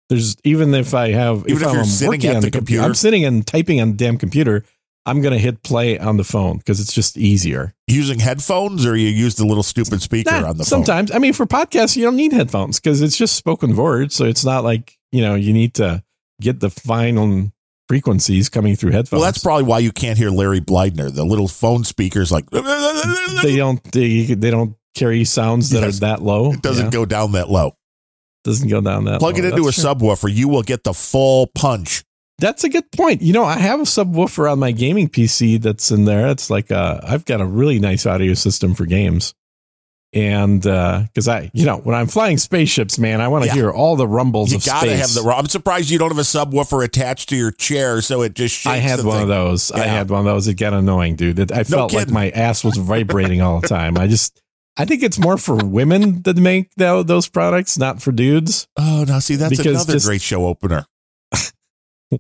[0.10, 2.60] There's even if I have Even if I'm you're sitting working at on the com-
[2.60, 2.84] computer?
[2.84, 4.66] I'm sitting and typing on the damn computer.
[5.06, 7.74] I'm gonna hit play on the phone because it's just easier.
[7.88, 10.86] Using headphones or you use the little stupid speaker on the phone?
[10.86, 14.12] sometimes, I mean, for podcasts, you don't need headphones because it's just spoken word.
[14.12, 16.04] So it's not like you know you need to
[16.44, 17.52] get the final
[17.90, 19.20] frequencies coming through headphones.
[19.22, 21.14] Well, that's probably why you can't hear Larry Blydner.
[21.14, 25.98] The little phone speakers like they don't they, they don't carry sounds that Yes.
[25.98, 26.54] are that low.
[26.54, 27.76] it doesn't Yeah, go down that low.
[28.44, 29.14] doesn't go down that.
[29.14, 29.50] Low plug it low.
[29.50, 29.84] into a true.
[29.84, 32.04] subwoofer, you will get the full punch.
[32.40, 33.22] That's a good point.
[33.22, 36.28] You know, I have a subwoofer on my gaming PC that's in there.
[36.28, 39.34] It's like uh, I've got a really nice audio system for games.
[40.14, 43.56] And uh, because I, you know, when I'm flying spaceships, man, I want to Yeah.
[43.56, 45.16] hear all the rumbles You of gotta space.
[45.16, 45.30] have the.
[45.32, 48.68] I'm surprised you don't have a subwoofer attached to your chair, so it just.
[48.68, 49.22] I had one thing.
[49.24, 49.72] of those.
[49.72, 50.48] I had one of those.
[50.48, 51.40] It got annoying, dude.
[51.40, 53.98] It, I felt like my ass was vibrating all the time.
[53.98, 54.40] I just,
[54.78, 58.68] I think it's more for women that make tho- those products, not for dudes.
[58.78, 60.86] Oh, now see, that's Because another just- great show opener.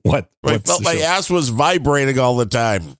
[0.01, 0.27] What?
[0.43, 1.03] I felt my show?
[1.03, 2.97] ass was vibrating all the time.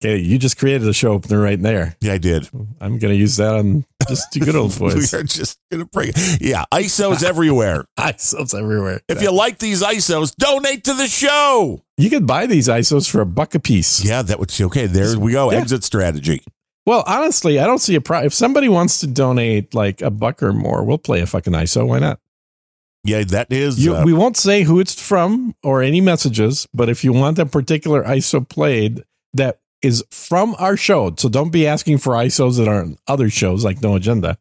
[0.00, 1.96] Okay, you just created a show opener right there.
[2.00, 2.48] Yeah, I did.
[2.80, 5.12] I'm gonna use that on just two good old boys.
[5.12, 6.12] we are just gonna bring.
[6.40, 7.84] Yeah, ISOs everywhere.
[7.98, 9.00] ISOs everywhere.
[9.08, 11.82] If you like these ISOs, donate to the show.
[11.96, 14.04] You could buy these ISOs for a buck a piece.
[14.04, 14.86] Yeah, that would okay.
[14.86, 15.50] There we go.
[15.50, 15.58] Yeah.
[15.58, 16.42] Exit strategy.
[16.86, 18.20] Well, honestly, I don't see a pro.
[18.22, 21.86] If somebody wants to donate like a buck or more, we'll play a fucking ISO.
[21.88, 22.20] Why not?
[23.02, 23.84] Yeah, that is.
[23.84, 27.38] You, uh, we won't say who it's from or any messages, but if you want
[27.40, 29.02] a particular ISO played
[29.34, 33.30] that is from our show, so don't be asking for ISOs that are on other
[33.30, 34.38] shows like No Agenda.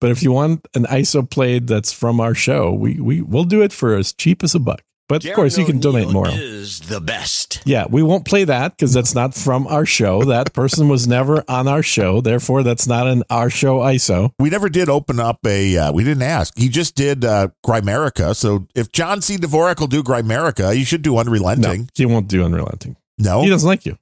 [0.00, 3.62] But if you want an ISO played that's from our show, we we will do
[3.62, 4.82] it for as cheap as a buck.
[5.08, 6.28] But of course, you can donate more.
[6.28, 7.62] Is the best.
[7.64, 10.22] Yeah, we won't play that because that's not from our show.
[10.24, 12.20] That person was never on our show.
[12.20, 14.32] Therefore, that's not an our show ISO.
[14.38, 15.78] we never did open up a.
[15.78, 16.52] Uh, we didn't ask.
[16.58, 18.36] He just did uh, Grimerica.
[18.36, 19.38] So if John C.
[19.38, 21.88] Dvorak will do Grimerica, you should do No, Unrelenting.
[21.94, 22.96] he won't do unrelenting.
[23.18, 23.96] No, He doesn't like you.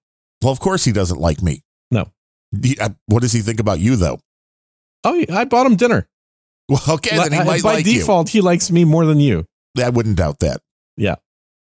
[0.47, 1.63] Well, of course he doesn't like me.
[1.91, 2.13] No.
[2.63, 4.21] He- uh, what does he think about you though?
[5.03, 6.09] Oh, yeah, I bought him dinner.
[6.69, 9.47] Well, okay, then he might By like default, he likes me more than you.
[9.75, 9.85] you.
[9.85, 10.61] I wouldn't doubt that.
[10.97, 11.17] Yeah.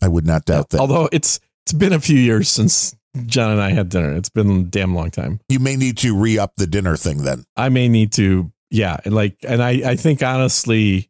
[0.02, 0.80] I would not doubt that.
[0.80, 2.96] Although it's it's been a few years since
[3.26, 4.14] John and I had dinner.
[4.16, 5.42] It's been a damn long time.
[5.50, 7.44] You may need to re up the dinner thing then.
[7.58, 11.10] I may need to, yeah, and like, and I I think honestly,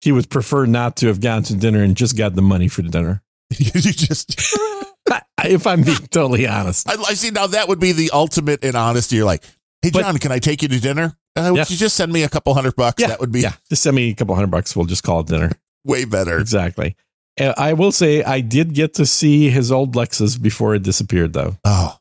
[0.00, 2.80] he would prefer not to have gone to dinner and just got the money for
[2.82, 3.22] the dinner.
[3.50, 4.34] you just.
[5.44, 6.88] if I'm being totally honest.
[6.88, 7.30] I, I see.
[7.30, 9.16] Now that would be the ultimate in honesty.
[9.16, 9.44] You're like,
[9.82, 11.16] hey But- John, can I take you to dinner?
[11.36, 11.64] Uh, would Yeah.
[11.68, 13.00] you just send me a couple hundred bucks?
[13.00, 14.74] Yeah, that would be yeah, just send me a couple hundred bucks.
[14.74, 15.52] We'll just call it dinner.
[15.84, 16.38] way better.
[16.38, 16.96] Exactly.
[17.38, 21.34] Uh, I will say I did get to see his old Lexus before it disappeared,
[21.34, 21.56] though.
[21.64, 21.98] Oh,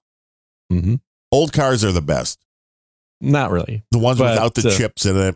[0.72, 0.96] hmm
[1.34, 2.40] old cars are the best.
[3.20, 3.84] Not really.
[3.92, 5.36] The ones But, without the uh, chips in it.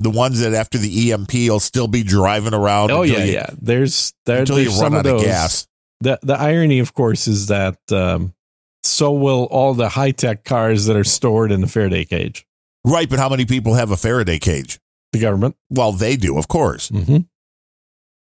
[0.00, 2.90] The ones that after the EMP will still be driving around.
[2.90, 3.50] Oh yeah, you, yeah.
[3.60, 5.26] There's there, Until you there's run some out of of those.
[5.28, 5.68] gas.
[6.00, 8.34] The the irony, of course, is that um,
[8.82, 12.46] so will all the high tech cars that are stored in the Faraday cage.
[12.84, 14.78] Right, but how many people have a Faraday cage?
[15.12, 15.56] The government.
[15.68, 16.88] Well, they do, of course.
[16.88, 17.18] hmm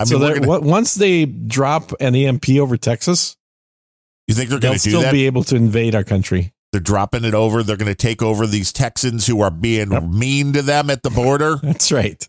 [0.00, 3.36] I mean, so that gonna, once they drop an EMP over Texas,
[4.26, 5.12] you think they're going to still that?
[5.12, 6.52] be able to invade our country.
[6.72, 7.62] they're dropping it over.
[7.62, 10.02] They're going to take over these Texans who are being Yep.
[10.04, 11.56] mean to them at the border.
[11.62, 12.28] That's right.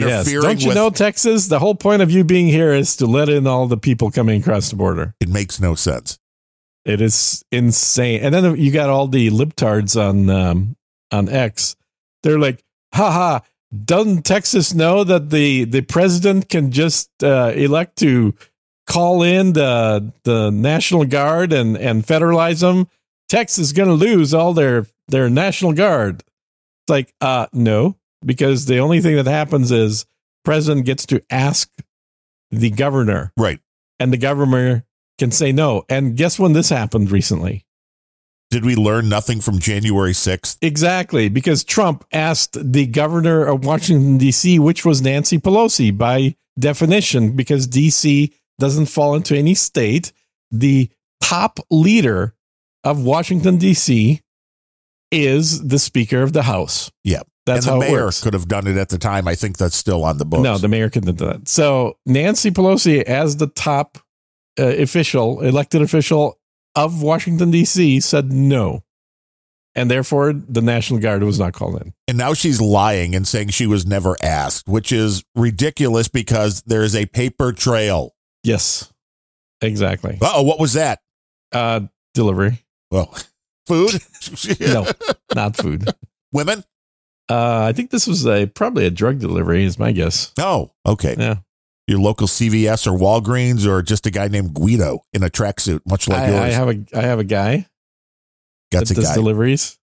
[0.00, 0.30] Yes.
[0.30, 1.48] Don't you with- know, Texas?
[1.48, 4.40] The whole point of you being here is to let in all the people coming
[4.40, 5.14] across the border.
[5.20, 6.18] It makes no sense.
[6.84, 8.22] It is insane.
[8.22, 10.76] And then you got all the libtards on um,
[11.12, 11.76] on X.
[12.22, 12.64] They're like,
[12.94, 13.40] haha,
[13.84, 18.34] doesn't Texas know that the, the president can just uh, elect to
[18.88, 22.88] call in the the National Guard and, and federalize them?
[23.28, 26.20] Texas is going to lose all their, their National Guard.
[26.20, 30.06] It's like, uh, no, because the only thing that happens is
[30.44, 31.70] president gets to ask
[32.50, 33.60] the governor Right.
[33.98, 34.84] and the governor
[35.18, 35.84] can say no.
[35.88, 37.64] And guess when this happened recently?
[38.50, 40.58] Did we learn nothing from January 6th?
[40.60, 47.34] Exactly, because Trump asked the governor of Washington, D.C., which was Nancy Pelosi by definition,
[47.34, 48.30] because D.C.
[48.58, 50.12] doesn't fall into any state.
[50.50, 50.90] The
[51.22, 52.34] top leader
[52.84, 54.20] of Washington, D.C.
[55.10, 56.90] is the Speaker of the House.
[57.04, 57.22] Yeah.
[57.46, 58.22] That's and how the mayor works.
[58.22, 59.26] could have done it at the time.
[59.26, 60.42] I think that's still on the books.
[60.44, 61.48] No, the mayor can do that.
[61.48, 63.98] So Nancy Pelosi, as the top
[64.60, 66.38] uh, official, elected official
[66.76, 68.84] of Washington D.C., said no,
[69.74, 71.92] and therefore the National Guard was not called in.
[72.06, 76.82] and now she's lying and saying she was never asked, which is ridiculous because there
[76.82, 78.14] is a paper trail.
[78.44, 78.92] Yes,
[79.60, 80.16] exactly.
[80.22, 81.00] Oh, what was that?
[81.50, 81.80] Uh,
[82.14, 83.14] delivery, Well,
[83.66, 84.00] food?
[84.60, 84.86] no,
[85.34, 85.88] not food.
[86.32, 86.64] Women?
[87.30, 90.32] Uh, I think this was a probably a drug delivery, is my guess.
[90.38, 91.14] Oh, okay.
[91.18, 91.36] Yeah.
[91.88, 96.08] Your local CVS or Walgreens or just a guy named Guido in a tracksuit, much
[96.08, 96.40] like I, yours.
[96.40, 97.66] I have a I have a guy
[98.70, 99.14] That's that a guy.
[99.14, 99.78] deliveries.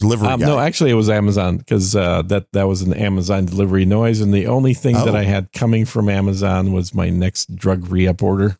[0.00, 0.46] delivery Um, guy.
[0.46, 4.32] no, actually, it was Amazon because uh, that that was an Amazon delivery noise, and
[4.32, 5.16] the only thing that Oh.
[5.16, 8.56] I had coming from Amazon was my next drug re-up order.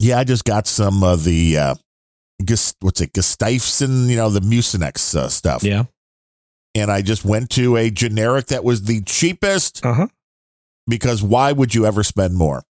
[0.00, 1.74] yeah, I just got some of the uh,
[2.80, 5.62] what's it, Gustafson, you know, the Mucinex uh, stuff.
[5.62, 5.84] Yeah.
[6.76, 10.06] And I just went to a generic that was the cheapest Uh huh.
[10.86, 12.64] because why would you ever spend more?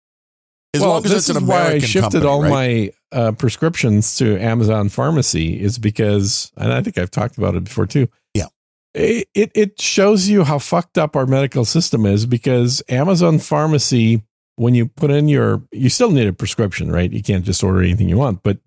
[0.74, 2.50] As well, long as this it's an is why I shifted company, all right?
[2.50, 7.64] my uh, prescriptions to Amazon Pharmacy is because, and I think I've talked about it
[7.64, 8.10] before too.
[8.34, 8.48] Yeah.
[8.94, 14.22] It, it it shows you how fucked up our medical system is because Amazon Pharmacy,
[14.58, 17.12] when you put in your, you still need a prescription, right?
[17.12, 18.58] You can't just order anything you want, but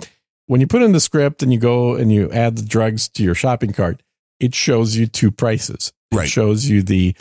[0.47, 3.23] when you put in the script and you go and you add the drugs to
[3.23, 4.02] your shopping cart,
[4.40, 5.93] it shows you two prices.
[6.12, 6.28] It Right.
[6.28, 7.15] shows you the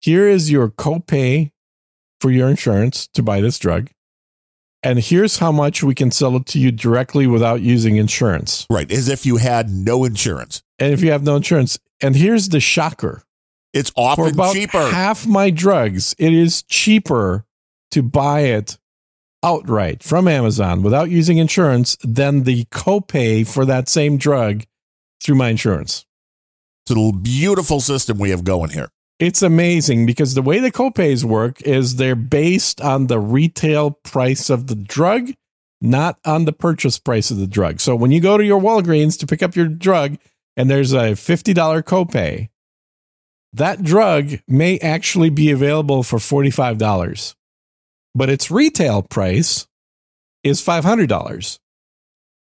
[0.00, 1.50] here is your copay
[2.20, 3.90] for your insurance to buy this drug.
[4.82, 8.66] And here's how much we can sell it to you directly without using insurance.
[8.68, 8.90] Right.
[8.92, 10.62] As if you had no insurance.
[10.78, 13.22] And if you have no insurance, and here's the shocker
[13.72, 14.90] It's for often about cheaper.
[14.90, 17.46] half my drugs, it is cheaper
[17.92, 18.76] to buy it
[19.42, 24.64] outright from Amazon without using insurance than the copay for that same drug
[25.22, 26.04] through my insurance.
[26.86, 28.88] It's a beautiful system we have going here.
[29.18, 34.50] It's amazing because the way the copays work is they're based on the retail price
[34.50, 35.30] of the drug,
[35.80, 37.80] not on the purchase price of the drug.
[37.80, 40.18] So when you go to your Walgreens to pick up your drug
[40.56, 41.54] and there's a $50
[41.84, 42.48] copay,
[43.52, 47.34] that drug may actually be available for $45,
[48.14, 49.66] but its retail price
[50.42, 51.58] is $500,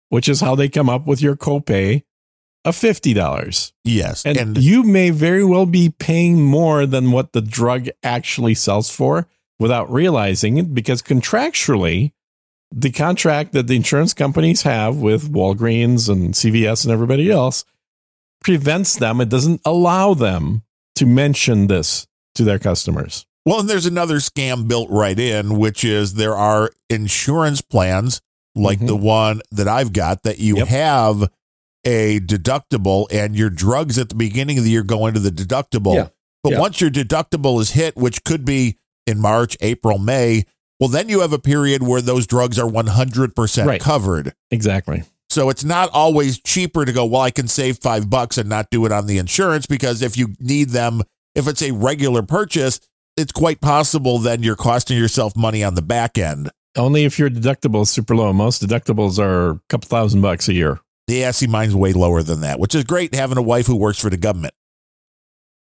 [0.10, 2.04] which is how they come up with your copay
[2.66, 3.72] of $50.
[3.84, 4.26] Yes.
[4.26, 8.90] And, And, you may very well be paying more than what the drug actually sells
[8.90, 9.28] for
[9.60, 12.12] without realizing it because contractually,
[12.72, 17.64] the contract that the insurance companies have with Walgreens and CVS and everybody else
[18.44, 20.64] prevents them, it doesn't allow them
[20.96, 23.26] to mention this to their customers.
[23.48, 28.20] well, and there's another scam built right in, which is there are insurance plans
[28.56, 28.88] like Mhm.
[28.88, 30.68] the one that I've got that you Yep.
[30.70, 31.30] have
[31.86, 35.96] a deductible and your drugs at the beginning of the year go into the deductible.
[35.96, 36.08] Yeah.
[36.44, 36.60] But Yeah.
[36.60, 40.44] once your deductible is hit, which could be in March, April, May,
[40.80, 43.82] well, then you have a period where those drugs are 100% Right.
[43.82, 44.34] covered.
[44.52, 45.04] Exactly.
[45.30, 48.70] So it's not always cheaper to go, well, I can save five bucks and not
[48.72, 51.02] do it on the insurance because if you need them,
[51.34, 52.80] if it's a regular purchase,
[53.18, 56.50] it's quite possible then you're costing yourself money on the back end.
[56.78, 58.34] Only if your deductible is super low.
[58.34, 60.80] Most deductibles are a couple thousand bucks a year.
[61.08, 64.00] Yeah, see, mine's way lower than that, which is great having a wife who works
[64.00, 64.54] for the government.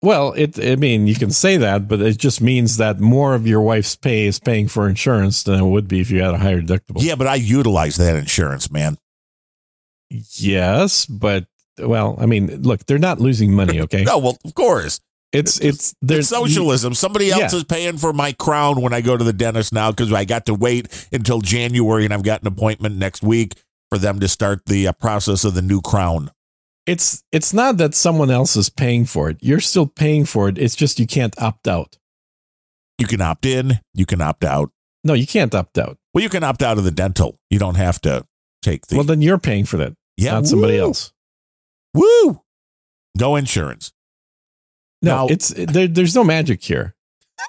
[0.01, 3.47] Well, it I mean, you can say that, but it just means that more of
[3.47, 6.39] your wife's pay is paying for insurance than it would be if you had a
[6.39, 7.03] higher deductible.
[7.03, 8.99] Yeah, but I utilize that insurance, man.
[10.11, 11.47] Yes, but
[11.79, 14.05] well, I mean, look, they're not losing money, okay?
[14.07, 15.01] No, well, of course.
[15.33, 16.95] It's it's It's there's socialism.
[16.95, 17.59] Somebody else Yeah.
[17.59, 20.47] is paying for my crown when I go to the dentist now because I got
[20.47, 23.55] to wait until January and I've got an appointment next week
[23.95, 26.31] for them to start the uh, process of the new crown.
[26.85, 29.37] It's it's not that someone else is paying for it.
[29.41, 30.59] You're still paying for it.
[30.59, 31.97] It's just you can't opt out.
[32.99, 34.71] You can opt in, you can opt out.
[35.05, 35.97] No, you can't opt out.
[36.13, 37.39] Well, you can opt out of the dental.
[37.51, 38.27] You don't have to
[38.63, 41.13] take the Well, then you're paying for that, yeah, not somebody else.
[41.95, 42.43] Woo!
[43.17, 43.93] Go insurance.
[45.03, 46.94] No, Now- it's there, there's no magic here.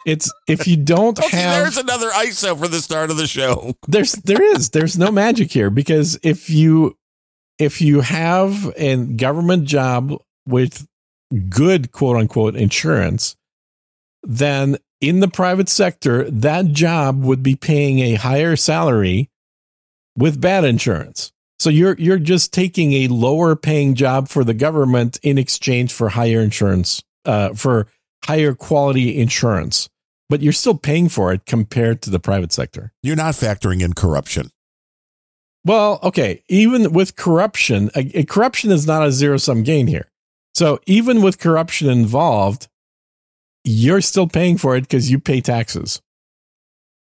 [0.05, 3.75] It's if you don't see, have there's another ISO for the start of the show.
[3.87, 6.97] there's there is there's no magic here because if you
[7.57, 10.13] if you have a government job
[10.47, 10.87] with
[11.49, 13.35] good quote unquote insurance
[14.23, 19.29] then in the private sector that job would be paying a higher salary
[20.15, 25.19] with bad insurance so you're you're just taking a lower paying job for the government
[25.23, 27.87] in exchange for higher insurance uh, for
[28.27, 29.89] higher quality insurance
[30.29, 33.93] but you're still paying for it compared to the private sector You're not factoring in
[33.93, 34.49] corruption.
[35.63, 36.41] well, okay.
[36.47, 40.09] Even with corruption, a, a corruption is not a zero sum gain here.
[40.53, 42.67] So even with corruption involved,
[43.63, 46.01] you're still paying for it because you pay taxes.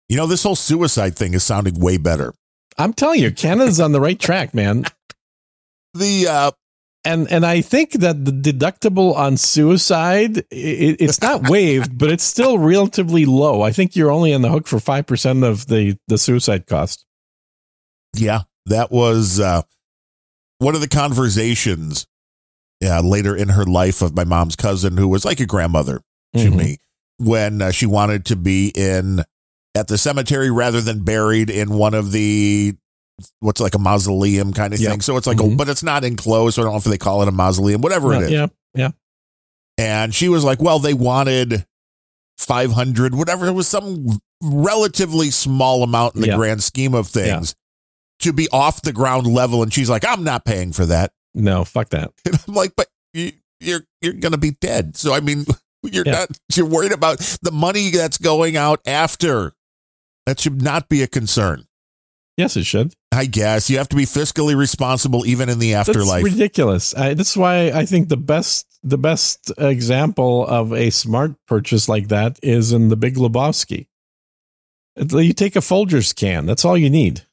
[0.09, 2.33] You know, this whole suicide thing is sounding way better.
[2.77, 4.85] I'm telling you, Canada's on the right track, man.
[5.95, 6.51] The uh,
[7.05, 12.23] And and I think that the deductible on suicide, it, it's not waived, but it's
[12.23, 13.61] still relatively low.
[13.61, 17.05] I think you're only on the hook for five percent of the the suicide cost.
[18.15, 19.63] yeah, that was uh,
[20.59, 22.07] one of the conversations
[22.85, 25.99] uh, later in her life of my mom's cousin, who was like a grandmother
[26.35, 26.55] to Mhm.
[26.55, 26.77] me,
[27.17, 29.23] when uh, she wanted to be in
[29.75, 32.75] at the cemetery rather than buried in one of the
[33.39, 34.91] what's like a mausoleum kind of Yep.
[34.91, 35.01] thing.
[35.01, 35.57] So it's like, a, Mhm.
[35.57, 36.55] but it's not enclosed.
[36.55, 38.31] So I don't know if they call it a mausoleum, whatever it is.
[38.31, 38.89] Yeah, yeah.
[39.77, 41.65] And she was like, well, they wanted
[42.37, 43.47] 500, whatever.
[43.47, 46.35] It was some relatively small amount in the Yeah.
[46.37, 47.55] grand scheme of things
[48.19, 49.63] to be off the ground level.
[49.63, 51.11] And she's like, I'm not paying for that.
[51.33, 52.11] No, fuck that.
[52.25, 54.97] And I'm like, but you, you're, you're going to be dead.
[54.97, 55.45] So, I mean,
[55.83, 56.11] you're Yeah.
[56.11, 59.53] not, you're worried about the money that's going out after.
[60.25, 61.65] That should not be a concern.
[62.37, 62.93] Yes, it should.
[63.11, 66.23] I guess you have to be fiscally responsible even in the afterlife.
[66.23, 66.95] That's ridiculous.
[66.95, 72.07] I, that's why I think the best the best example of a smart purchase like
[72.09, 73.87] that is in the Big Lebowski.
[74.95, 76.45] You take a Folgers can.
[76.45, 77.23] That's all you need.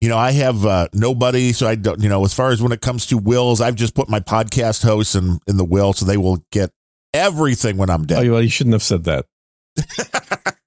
[0.00, 2.02] You know, I have uh, nobody, so I don't.
[2.02, 4.82] You know, as far as when it comes to wills, I've just put my podcast
[4.82, 6.70] hosts in in the will, so they will get
[7.14, 8.26] everything when I'm dead.
[8.26, 9.26] Oh, well, you shouldn't have said that.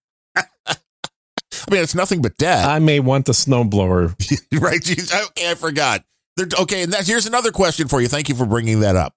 [1.70, 4.10] I mean, it's nothing but death, I may want a snowblower.
[4.62, 4.80] right?
[4.82, 6.04] Jeez, okay, I forgot.
[6.38, 8.08] They're, okay, and that's, here's another question for you.
[8.08, 9.14] Thank you for bringing that up.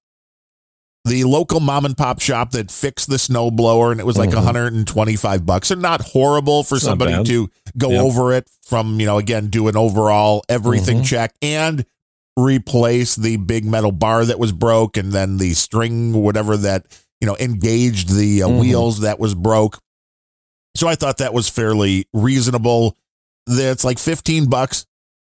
[1.05, 4.35] The local mom and pop shop that fixed the snowblower, and it was like Mhm.
[4.37, 5.69] 125 bucks.
[5.69, 7.49] They're not horrible for It's somebody to
[7.79, 8.01] go Yep.
[8.03, 11.07] over it from, you know, again, do an overall everything Mhm.
[11.07, 11.87] check and
[12.39, 16.85] replace the big metal bar that was broke and then the string, whatever that,
[17.21, 18.61] you know, engaged the uh, Mhm.
[18.61, 19.79] wheels that was broke.
[20.77, 22.97] So I thought that was fairly reasonable.
[23.47, 24.87] That's like 15 bucks,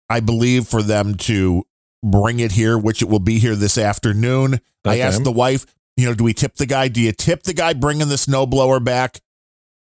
[0.10, 1.64] I believe, for them to
[2.04, 4.60] bring it here, which it will be here this afternoon.
[4.86, 5.66] I asked the wife,
[5.98, 6.88] you know, do we tip the guy?
[6.88, 9.20] Do you tip the guy bringing the snowblower back?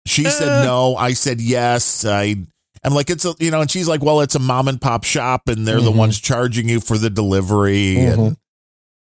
[0.07, 0.31] She Uh.
[0.31, 0.97] said no.
[0.97, 2.05] I said yes.
[2.05, 2.37] I
[2.85, 5.05] I'm like it's a you know, and she's like, well, it's a mom and pop
[5.05, 5.97] shop, and they're the Mhm.
[5.97, 7.97] ones charging you for the delivery.
[7.99, 8.37] And, Mhm.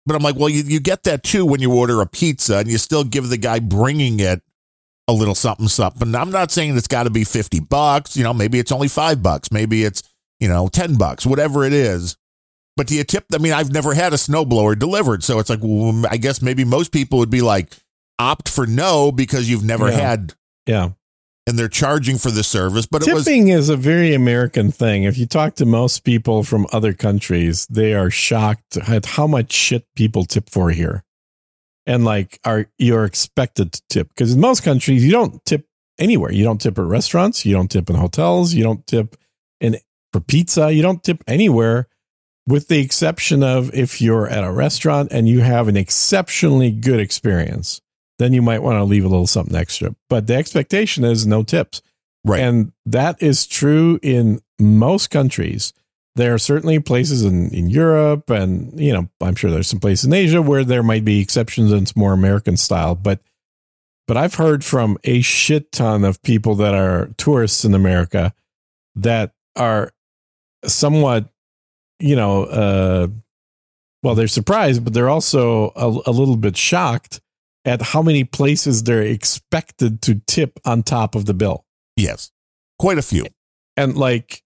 [0.06, 2.68] but I'm like, well, you you get that too when you order a pizza, and
[2.68, 4.42] you still give the guy bringing it
[5.08, 6.14] a little something something.
[6.14, 8.16] I'm not saying it's got to be fifty bucks.
[8.16, 9.50] You know, maybe it's only five bucks.
[9.50, 10.02] Maybe it's
[10.38, 12.16] you know ten bucks, whatever it is.
[12.76, 13.24] But do you tip?
[13.34, 16.64] I mean, I've never had a snowblower delivered, so it's like, well, I guess maybe
[16.64, 17.74] most people would be like,
[18.20, 19.98] opt for no because you've never Yeah.
[20.00, 20.34] had,
[20.66, 20.90] Yeah.
[21.48, 22.86] and they're charging for the service.
[22.86, 25.02] But it was Tipping is a very American thing.
[25.04, 29.52] If you talk to most people from other countries, they are shocked at how much
[29.52, 31.02] shit people tip for here.
[31.88, 35.66] And like are you're expected to tip because in most countries you don't tip
[35.98, 36.30] anywhere.
[36.30, 39.16] You don't tip at restaurants, you don't tip in hotels, you don't tip
[39.60, 39.78] in
[40.12, 41.88] for pizza, you don't tip anywhere
[42.48, 46.98] with the exception of if you're at a restaurant and you have an exceptionally good
[46.98, 47.82] experience,
[48.18, 49.94] then you might want to leave a little something extra.
[50.08, 51.82] But the expectation is no tips.
[52.24, 52.40] Right.
[52.40, 55.74] And that is true in most countries.
[56.18, 60.06] There are certainly places in, in Europe and, you know, I'm sure there's some places
[60.06, 62.96] in Asia where there might be exceptions and it's more American style.
[62.96, 63.20] But
[64.08, 68.34] but I've heard from a shit ton of people that are tourists in America
[68.96, 69.92] that are
[70.64, 71.30] somewhat,
[72.00, 73.06] you know, uh,
[74.02, 77.20] well, they're surprised, but they're also a, a little bit shocked
[77.64, 81.64] at how many places they're expected to tip on top of the bill.
[81.96, 82.32] yes,
[82.76, 83.24] quite a few.
[83.76, 84.42] And like,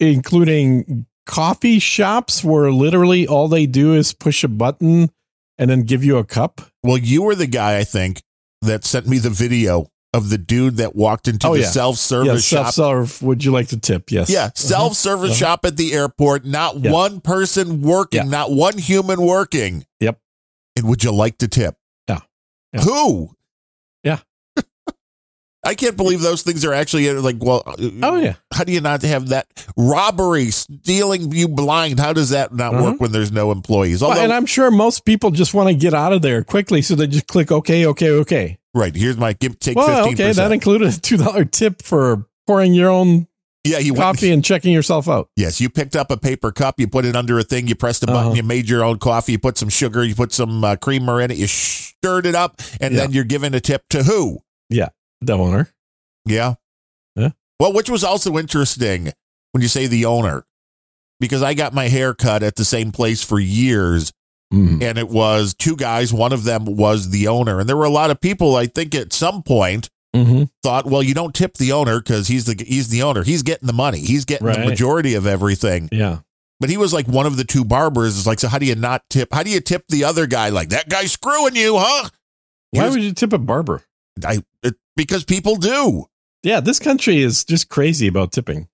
[0.00, 5.10] including coffee shops where literally all they do is push a button
[5.58, 6.60] and then give you a cup.
[6.82, 8.22] Well, you were the guy I think
[8.62, 11.66] that sent me the video of the dude that walked into Oh, the yeah.
[11.68, 12.72] self-service Yeah, shop.
[12.74, 13.22] self serve.
[13.22, 14.12] Would you like to tip?
[14.12, 14.30] Yes.
[14.30, 14.50] Yeah, Uh-huh.
[14.54, 15.38] self-service Uh-huh.
[15.38, 16.44] shop at the airport.
[16.44, 16.92] Not Yeah.
[16.92, 19.84] one person working, not one human working.
[20.00, 20.18] Yep.
[20.76, 21.76] And would you like to tip?
[22.08, 22.20] Yeah.
[22.82, 23.30] Who?
[25.64, 25.70] Yeah.
[25.70, 27.36] I can't believe those things are actually uh, like.
[27.40, 27.62] Well,
[28.02, 28.34] Oh yeah.
[28.52, 29.46] how do you not have that
[29.76, 31.98] robbery, stealing you blind?
[32.00, 32.84] How does that not Uh-huh.
[32.84, 34.02] work when there's no employees?
[34.02, 36.94] Well, and I'm sure most people just want to get out of there quickly, so
[36.94, 38.58] they just click OK, OK, OK.
[38.74, 42.26] right here's my give take Well, fifteen okay, that included a two dollar tip for
[42.46, 43.26] pouring your own
[43.64, 45.28] Yeah, you went, coffee and checking yourself out.
[45.36, 48.02] Yes, you picked up a paper cup, you put it under a thing, you pressed
[48.02, 48.34] a button, Uh-huh.
[48.34, 51.30] you made your own coffee, you put some sugar, you put some uh, creamer in
[51.30, 53.00] it, you stirred it up, and Yeah.
[53.02, 54.40] then you're giving a tip to who?
[55.26, 55.70] The owner.
[56.26, 56.54] Yeah.
[57.16, 57.30] Yeah.
[57.60, 59.12] Well, which was also interesting
[59.52, 60.44] when you say the owner,
[61.20, 64.12] because I got my hair cut at the same place for years,
[64.52, 64.82] Mm.
[64.82, 66.12] and it was two guys.
[66.12, 68.56] One of them was the owner, and there were a lot of people.
[68.56, 72.44] I think at some point hmm thought, well, you don't tip the owner because he's
[72.44, 73.24] the he's the owner.
[73.24, 73.98] He's getting the money.
[73.98, 75.88] He's getting the majority of everything.
[75.90, 76.18] Yeah.
[76.60, 78.16] But he was like one of the two barbers.
[78.16, 79.28] It's like, so how do you not tip?
[79.32, 80.50] How do you tip the other guy?
[80.50, 82.08] Like that guy's screwing you, huh?
[82.70, 83.82] Why Here's- would you tip a barber?
[84.24, 86.06] I it, because people do.
[86.42, 88.68] Yeah, this country is just crazy about tipping.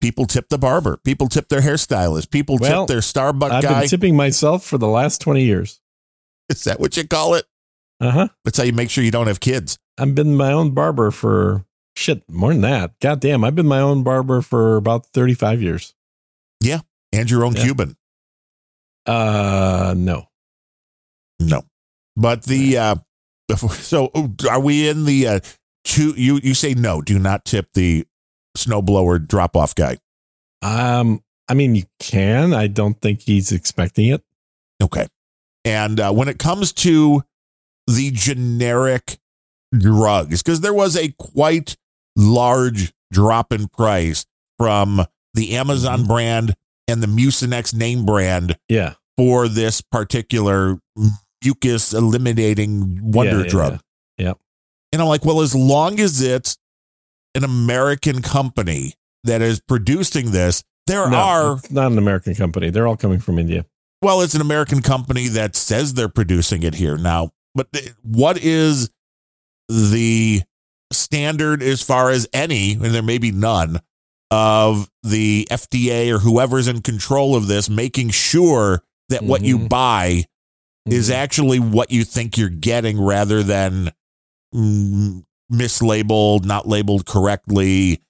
[0.00, 0.98] People tip the barber.
[1.04, 2.30] People tip their hairstylist.
[2.30, 3.80] People Well, tip their Starbucks I've guy.
[3.80, 5.80] been tipping myself for the last 20 years.
[6.48, 7.44] Is that what you call it?
[8.00, 8.28] Uh huh.
[8.44, 9.78] That's how you make sure you don't have kids.
[9.98, 11.64] I've been my own barber for
[11.96, 12.98] shit more than that.
[13.00, 15.94] God damn, I've been my own barber for about thirty five years.
[16.60, 16.80] Yeah,
[17.12, 17.64] and your own Yeah.
[17.64, 17.96] Cuban.
[19.06, 20.28] Uh, no.
[21.40, 21.62] No.
[22.16, 22.96] But the uh
[23.70, 24.10] so
[24.50, 25.40] are we in the uh
[25.84, 28.06] two you you say no, do not tip the
[28.56, 29.98] snowblower drop off guy.
[30.62, 32.52] Um, I mean, you can.
[32.54, 34.22] I don't think he's expecting it.
[34.82, 35.06] Okay.
[35.64, 37.22] And uh, when it comes to
[37.86, 39.18] the generic
[39.76, 41.76] drugs, because there was a quite
[42.16, 44.24] large drop in price
[44.58, 45.04] from
[45.34, 46.06] the Amazon Mhm.
[46.08, 46.54] brand
[46.88, 48.94] and the Mucinex name brand Yeah.
[49.16, 50.78] for this particular
[51.46, 53.80] mucus eliminating wonder Yeah, yeah, drug.
[54.18, 54.32] yeah.
[54.92, 56.56] And I'm like, well, as long as it's
[57.34, 58.94] an American company
[59.24, 62.70] that is producing this, there No, are it's not an American company.
[62.70, 63.64] They're all coming from India.
[64.02, 67.30] well, it's an American company that says they're producing it here now.
[67.54, 67.68] But
[68.02, 68.90] what is
[69.68, 70.42] the
[70.92, 73.80] standard as far as any, and there may be none,
[74.30, 79.68] of the FDA or whoever's in control of this making sure that what you Mhm.
[80.86, 81.14] Is Mhm.
[81.14, 83.92] actually what you think you're getting rather than
[84.54, 88.00] mm, mislabeled, not labeled correctly.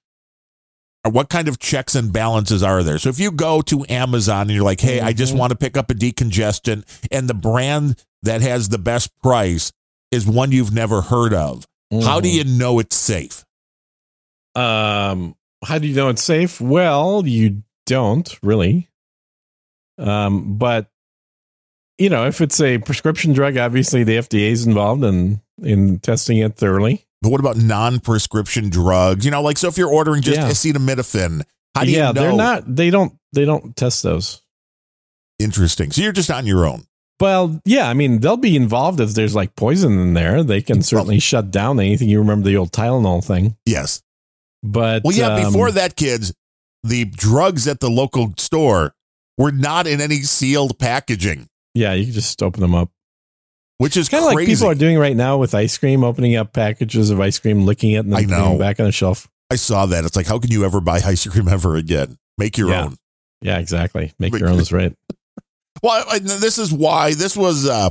[1.04, 2.98] What kind of checks and balances are there?
[2.98, 5.38] So if you go to Amazon and you're like, hey, I just Mhm.
[5.38, 9.72] want to pick up a decongestant, and the brand that has the best price
[10.10, 11.66] is one you've never heard of,
[12.02, 12.32] how do Mhm.
[12.34, 13.44] you know it's safe?
[14.54, 16.60] Um, how do you know it's safe?
[16.60, 18.88] Well, you don't really.
[19.98, 20.90] Um, but
[21.98, 26.38] you know, if it's a prescription drug, obviously the FDA is involved in in testing
[26.38, 27.04] it thoroughly.
[27.22, 29.24] But what about non-prescription drugs?
[29.24, 30.48] You know, like so if you're ordering just Yeah.
[30.50, 31.42] acetaminophen,
[31.74, 32.06] how do yeah, you know?
[32.06, 32.76] Yeah, they're not.
[32.76, 33.14] They don't.
[33.32, 34.42] They don't test those.
[35.38, 35.90] interesting.
[35.92, 36.84] So you're just on your own.
[37.20, 40.42] Well, yeah, I mean, they'll be involved if there's like poison in there.
[40.42, 42.08] They can certainly shut down anything.
[42.08, 44.02] You remember the old Tylenol thing, Yes.
[44.62, 46.32] but Well, yeah, um, before that, kids,
[46.82, 48.94] the drugs at the local store
[49.38, 52.90] were not in any sealed packaging, yeah, you can just open them up.
[53.78, 56.52] which is Kind of like people are doing right now with ice cream, opening up
[56.52, 58.54] packages of ice cream, licking it, and then I putting know.
[58.56, 59.28] it back on the shelf.
[59.50, 60.04] I saw that.
[60.04, 62.16] It's like, how can you ever buy ice cream ever again?
[62.38, 62.84] Make your Yeah.
[62.86, 62.96] own.
[63.42, 64.12] Yeah, exactly.
[64.18, 64.94] Make your own is right.
[65.82, 67.90] Well, I- this is why this was uh,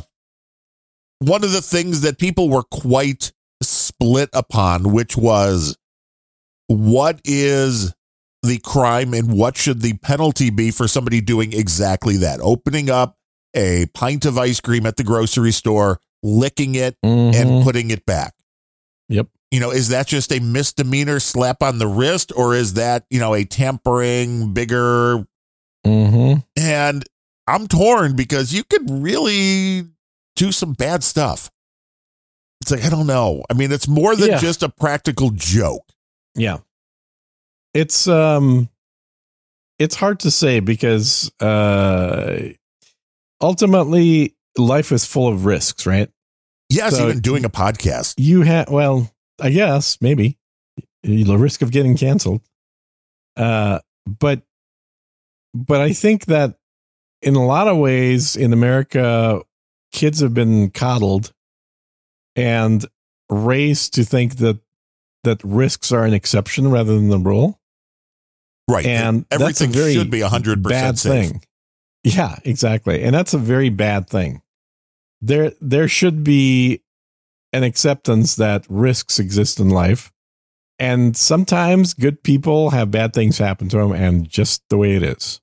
[1.19, 3.31] one of the things that people were quite
[3.61, 5.77] split upon, which was
[6.67, 7.93] what is
[8.41, 12.39] the crime and what should the penalty be for somebody doing exactly that?
[12.41, 13.17] Opening up
[13.55, 17.63] a pint of ice cream at the grocery store, licking it, and Mhm.
[17.63, 18.33] putting it back.
[19.09, 19.27] Yep.
[19.51, 23.19] You know, is that just a misdemeanor slap on the wrist or is that, you
[23.19, 25.25] know, a tampering, bigger?
[25.85, 26.43] Mhm.
[26.57, 27.05] And
[27.47, 29.87] I'm torn because you could really
[30.35, 31.51] do some bad stuff.
[32.61, 33.43] It's like, I don't know.
[33.49, 34.39] I mean, it's more than Yeah.
[34.39, 35.85] just a practical joke.
[36.33, 36.57] Yeah.
[37.73, 38.69] It's um
[39.77, 42.39] it's hard to say because uh
[43.41, 46.09] ultimately life is full of risks, right?
[46.69, 48.15] Yes, So- even doing a podcast.
[48.17, 50.37] You have well, I guess maybe
[51.03, 52.41] the risk of getting canceled.
[53.37, 54.41] Uh but
[55.53, 56.57] but I think that
[57.21, 59.41] in a lot of ways in America
[59.91, 61.31] kids have been coddled
[62.35, 62.85] and
[63.29, 64.59] raised to think that
[65.23, 67.59] that risks are an exception rather than the rule.
[68.69, 68.85] Right.
[68.85, 71.29] and a everything very should be 100% bad safe.
[71.31, 71.43] thing.
[72.05, 73.01] Yeah, exactly.
[73.03, 74.41] And that's a very bad thing.
[75.21, 76.83] There there should be
[77.51, 80.11] an acceptance that risks exist in life.
[80.77, 85.03] And sometimes good people have bad things happen to them and just the way it
[85.03, 85.41] is.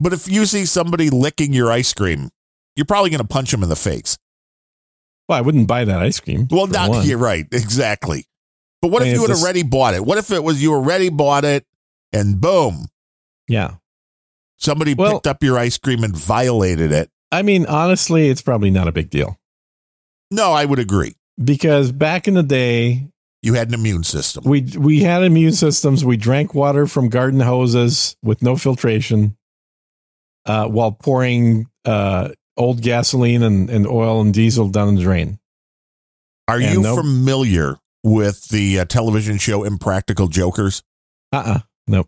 [0.00, 2.30] But if you see somebody licking your ice cream,
[2.74, 4.18] you're probably going to punch them in the face.
[5.28, 6.48] Well, I wouldn't buy that ice cream.
[6.50, 7.06] Well, not one.
[7.06, 8.26] you're right, exactly.
[8.82, 10.04] But what I if you had already bought it?
[10.04, 11.64] What if it was you already bought it
[12.12, 12.88] and boom,
[13.46, 13.76] Yeah.
[14.64, 17.10] Somebody Well- picked up your ice cream and violated it?
[17.32, 19.38] I mean, honestly, it's probably not a big deal
[20.30, 21.14] No, I would agree.
[21.42, 23.08] because back in the day,
[23.42, 24.44] You had an immune system.
[24.44, 26.04] we we had immune systems.
[26.04, 29.36] We drank water from garden hoses with no filtration,
[30.46, 35.38] uh, while pouring uh, old gasoline and, and oil and diesel down the drain.
[36.48, 40.82] Are and you no- familiar with the uh, television show Impractical Jokers?
[41.32, 42.06] Uh uh Nope.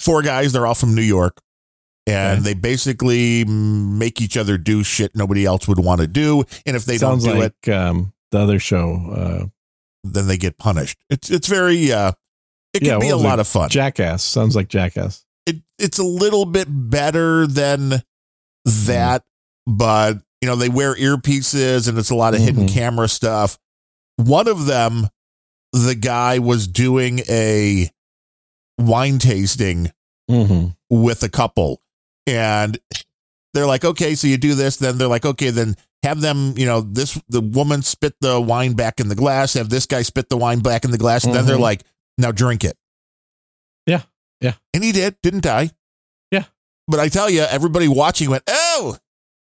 [0.00, 1.38] Four guys, they're all from New York.
[2.06, 2.52] And Okay.
[2.52, 6.44] they basically make each other do shit nobody else would want to do.
[6.66, 9.48] And if they Sounds don't do it, um, the other show,
[10.04, 10.98] then they get punished.
[11.08, 12.12] It's it's very uh
[12.74, 13.42] it can Yeah, be a lot it?
[13.42, 13.66] of fun.
[13.66, 14.22] uh, Jackass.
[14.22, 15.24] Sounds like Jackass.
[15.46, 18.02] it it's a little bit better than
[18.66, 19.24] that,
[19.66, 22.72] but you know, they wear earpieces and it's a lot of hidden Mhm.
[22.74, 23.56] camera stuff.
[24.16, 25.08] One of them,
[25.72, 27.88] the guy was doing a
[28.78, 29.90] wine tasting
[30.28, 31.80] hmm with a couple
[32.26, 32.78] and
[33.52, 36.66] they're like okay so you do this then they're like okay then have them you
[36.66, 40.28] know this the woman spit the wine back in the glass have this guy spit
[40.28, 41.60] the wine back in the glass and then they're Mhm.
[41.60, 41.82] like
[42.18, 42.76] now drink it
[43.86, 44.02] Yeah,
[44.40, 44.54] yeah.
[44.72, 45.70] and he did didn't die
[46.30, 46.44] Yeah.
[46.88, 48.96] but i tell you everybody watching went oh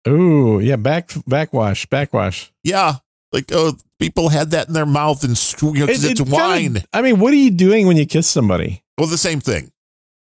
[0.08, 2.50] Ooh, yeah, back backwash, backwash.
[2.64, 2.96] yeah
[3.32, 6.32] like oh people had that in their mouth and you know, It- it's it kinda-
[6.32, 8.82] wine I mean, what are you doing when you kiss somebody?
[8.96, 9.70] well the same thing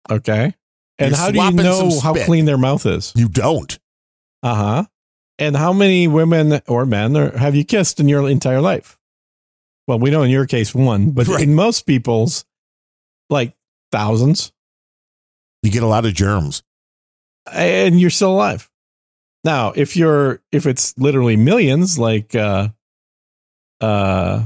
[0.09, 0.55] Okay.
[0.99, 3.13] And You're how do you know how clean their mouth is?
[3.15, 3.77] you don't
[4.43, 4.83] Uh huh.
[5.39, 8.97] And how many women or men are, have you kissed in your entire life?
[9.87, 11.43] Well, we know in your case one, but Right.
[11.43, 12.43] in most people's,
[13.29, 13.53] like
[13.91, 14.51] thousands,
[15.63, 16.63] you get a lot of germs
[17.53, 18.69] and you're still alive.
[19.43, 22.69] Now, if you're if it's literally millions, like uh,
[23.79, 24.43] uh,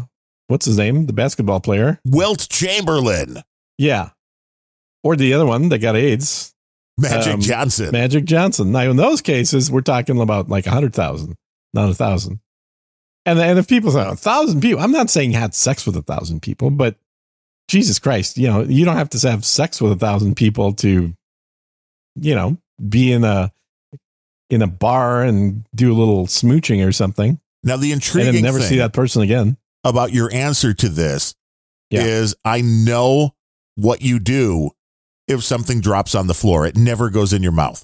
[0.47, 3.41] what's his name, the basketball player, wilt chamberlain
[3.77, 4.09] yeah,
[5.03, 6.53] or the other one that got AIDS,
[6.97, 8.71] magic Um, johnson Magic Johnson.
[8.71, 11.35] Now, in those cases, we're talking about like a hundred thousand,
[11.73, 12.39] not a thousand.
[13.25, 16.01] And and if people say a thousand people, I'm not saying had sex with a
[16.01, 16.95] thousand people, but
[17.67, 21.13] Jesus Christ, you know, you don't have to have sex with a thousand people to,
[22.15, 22.57] you know,
[22.89, 23.51] be in a
[24.49, 28.43] in a bar and do a little smooching or something, now the and intriguing then
[28.43, 29.55] never see that person again.
[29.85, 31.33] about your answer to this
[31.89, 32.01] Yeah.
[32.03, 33.33] is I know
[33.75, 34.71] what you do
[35.31, 36.65] if something drops on the floor.
[36.65, 37.83] It never goes in your mouth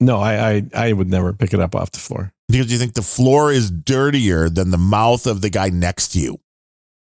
[0.00, 2.32] No, I I, I would never pick it up off the floor.
[2.48, 6.18] because you think the floor is dirtier than the mouth of the guy next to
[6.20, 6.40] you.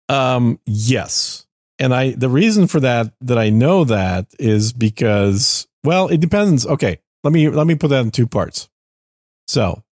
[0.10, 1.46] Um, yes.
[1.78, 6.66] And I the reason for that that I know that is because well, it depends.
[6.66, 8.68] Okay, let me let me put that in two parts.
[9.48, 9.84] So,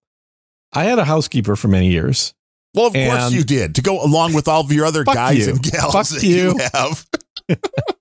[0.73, 2.33] I had a housekeeper for many years.
[2.73, 5.53] Well, of course you did to go along with all of your other guys you.
[5.53, 6.53] and gals Fuck that you.
[6.53, 6.59] you.
[6.73, 7.05] have.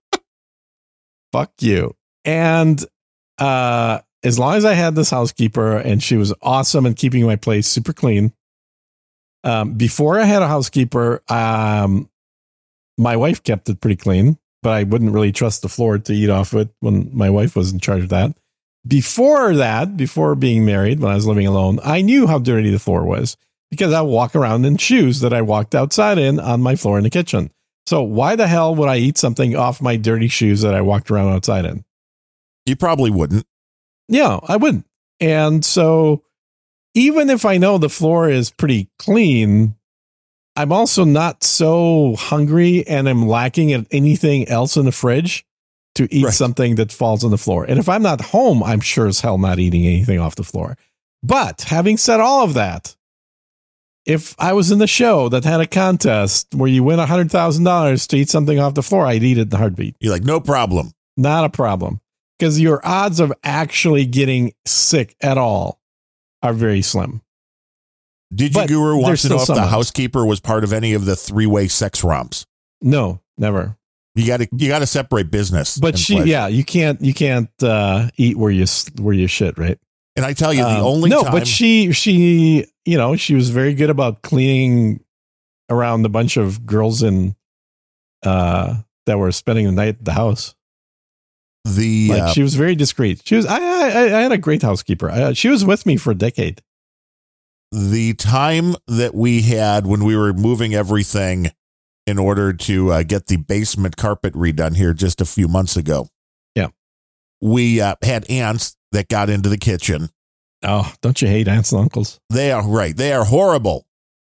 [1.33, 1.95] Fuck you.
[2.25, 2.85] And
[3.39, 7.37] uh as long as I had this housekeeper and she was awesome and keeping my
[7.37, 8.33] place super clean.
[9.45, 12.09] Um before I had a housekeeper, um
[12.99, 16.31] my wife kept it pretty clean, but I wouldn't really trust the floor to eat
[16.31, 18.37] off it when my wife was in charge of that.
[18.87, 22.79] Before that, before being married, when I was living alone, I knew how dirty the
[22.79, 23.37] floor was
[23.71, 27.05] because I walk around in shoes that I walked outside in on my floor in
[27.05, 27.51] the kitchen.
[27.87, 31.11] So why the hell would I eat something off my dirty shoes that I walked
[31.11, 31.85] around outside in?
[32.65, 33.47] You probably wouldn't.
[34.09, 34.87] Yeah, I wouldn't.
[35.21, 36.23] And so
[36.95, 39.77] even if I know the floor is pretty clean,
[40.57, 45.45] I'm also not so hungry and I'm lacking at anything else in the fridge
[45.95, 46.35] to eat Right.
[46.35, 47.65] something that falls on the floor.
[47.65, 50.77] And if I'm not home, I'm sure as hell not eating anything off the floor.
[51.23, 52.97] But having said all of that,
[54.07, 58.17] if I was in the show that had a contest where you win $100,000 to
[58.17, 59.97] eat something off the floor, I'd eat it in a heartbeat.
[60.01, 60.93] You're like, no problem.
[61.17, 62.01] Not a problem.
[62.39, 65.81] Because your odds of actually getting sick at all
[66.43, 67.23] are very slim.
[68.35, 71.05] Did you, But Guru, want to know if the housekeeper was part of any of
[71.05, 72.45] the three way sex romps?
[72.83, 73.77] No, never.
[74.15, 75.79] You got to you got to separate business.
[75.79, 76.29] But she, pleasure.
[76.29, 78.67] yeah, you can't, you can't uh, eat where you
[79.01, 79.79] where you shit, right?
[80.17, 83.35] And I tell you, the Um, only no, time but she, she, you know, she
[83.35, 85.01] was very good about cleaning
[85.69, 87.35] around the bunch of girls in
[88.23, 88.77] uh,
[89.07, 90.55] that were spending the night at the house.
[91.65, 93.23] the Like uh, she was very discreet.
[93.25, 93.45] She was.
[93.45, 93.89] I, I,
[94.19, 95.11] I had a great housekeeper.
[95.11, 96.63] I, she was with me for a decade.
[97.73, 101.49] the time that we had when we were moving everything
[102.07, 106.09] in order to uh, get the basement carpet redone here just a few months ago.
[106.55, 106.69] Yeah.
[107.41, 110.11] We uh, had ants that got into the kitchen.
[110.67, 112.21] Oh, don't you hate aunts and uncles?
[112.31, 112.97] They are right.
[112.97, 113.87] They are horrible.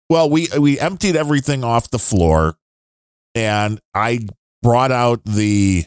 [0.10, 2.56] Well, we we emptied everything off the floor
[3.36, 4.20] and I
[4.64, 5.86] brought out the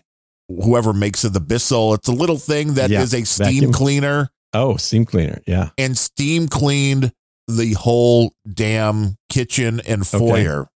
[0.48, 1.94] whoever makes it the Bissell.
[1.94, 3.72] It's a little thing that is Yeah, a steam vacuum.
[3.72, 5.40] cleaner Oh, steam cleaner.
[5.46, 5.70] Yeah.
[5.78, 7.12] and steam cleaned
[7.48, 10.68] the whole damn kitchen and foyer.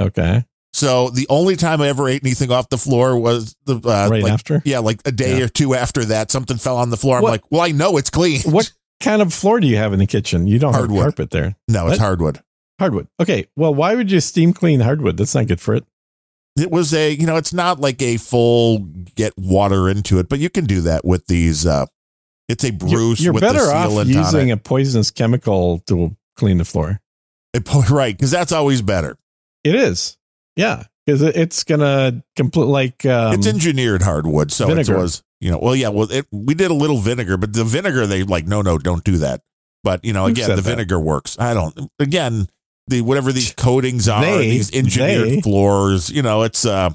[0.00, 0.44] Okay.
[0.72, 4.22] So the only time I ever ate anything off the floor was the uh, right
[4.22, 4.62] like, after.
[4.64, 5.44] yeah, like a day Yeah.
[5.44, 7.16] or two after that, something fell on the floor.
[7.18, 8.40] I'm What- like, well, I know it's clean.
[8.42, 10.46] What kind of floor do you have in the kitchen?
[10.46, 10.96] You don't Hardwood.
[10.98, 11.56] have carpet there.
[11.68, 12.00] No, it's What?
[12.00, 12.40] hardwood.
[12.78, 13.08] Hardwood.
[13.20, 13.46] Okay.
[13.56, 15.16] Well, why would you steam clean hardwood?
[15.16, 15.84] That's not good for it.
[16.56, 18.78] It was a, you know, it's not like a full
[19.14, 21.66] get water into it, but you can do that with these.
[21.66, 21.86] uh
[22.48, 26.58] It's a You're, Bruce you're with better the off using a poisonous chemical to clean
[26.58, 27.00] the floor.
[27.54, 29.16] It- right, because that's always better.
[29.64, 30.16] It is.
[30.56, 30.84] Yeah.
[31.06, 34.94] Because it's gonna complete like um, it's engineered hardwood, so vinegar.
[34.94, 37.64] it was, you know, well, yeah, well, it, we did a little vinegar, but the
[37.64, 39.42] vinegar they like, no, no, don't do that.
[39.84, 40.62] But you know, Who again, the that?
[40.62, 41.36] vinegar works.
[41.38, 41.90] I don't.
[41.98, 42.48] Again,
[42.88, 46.10] the whatever these coatings are, They- these engineered they- floors.
[46.10, 46.90] You know, it's uh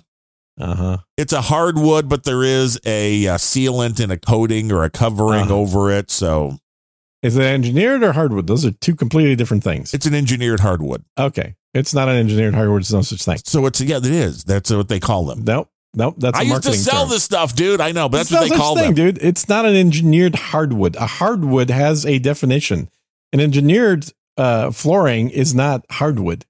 [0.59, 0.97] Uh huh.
[1.17, 5.43] it's a hardwood, but there is a, uh sealant and a coating or a covering
[5.43, 5.55] Uh-huh.
[5.57, 6.11] over it.
[6.11, 6.57] So
[7.21, 8.47] Is it engineered or hardwood?
[8.47, 9.93] Those are two completely different things.
[9.93, 11.05] it's an engineered hardwood.
[11.17, 12.81] Okay, it's not an engineered hardwood.
[12.81, 13.37] It's no such thing.
[13.45, 14.43] So it's yeah, it is.
[14.43, 15.43] That's what they call them.
[15.45, 16.15] Nope, nope.
[16.17, 17.09] That's a I used to sell term.
[17.09, 17.81] this stuff, dude.
[17.81, 19.13] I know, but that's It's what they call thing, them.
[19.13, 19.17] dude.
[19.23, 20.95] It's not an engineered hardwood.
[20.95, 22.89] A hardwood has a definition.
[23.31, 24.05] An engineered
[24.37, 26.45] uh, flooring is not hardwood.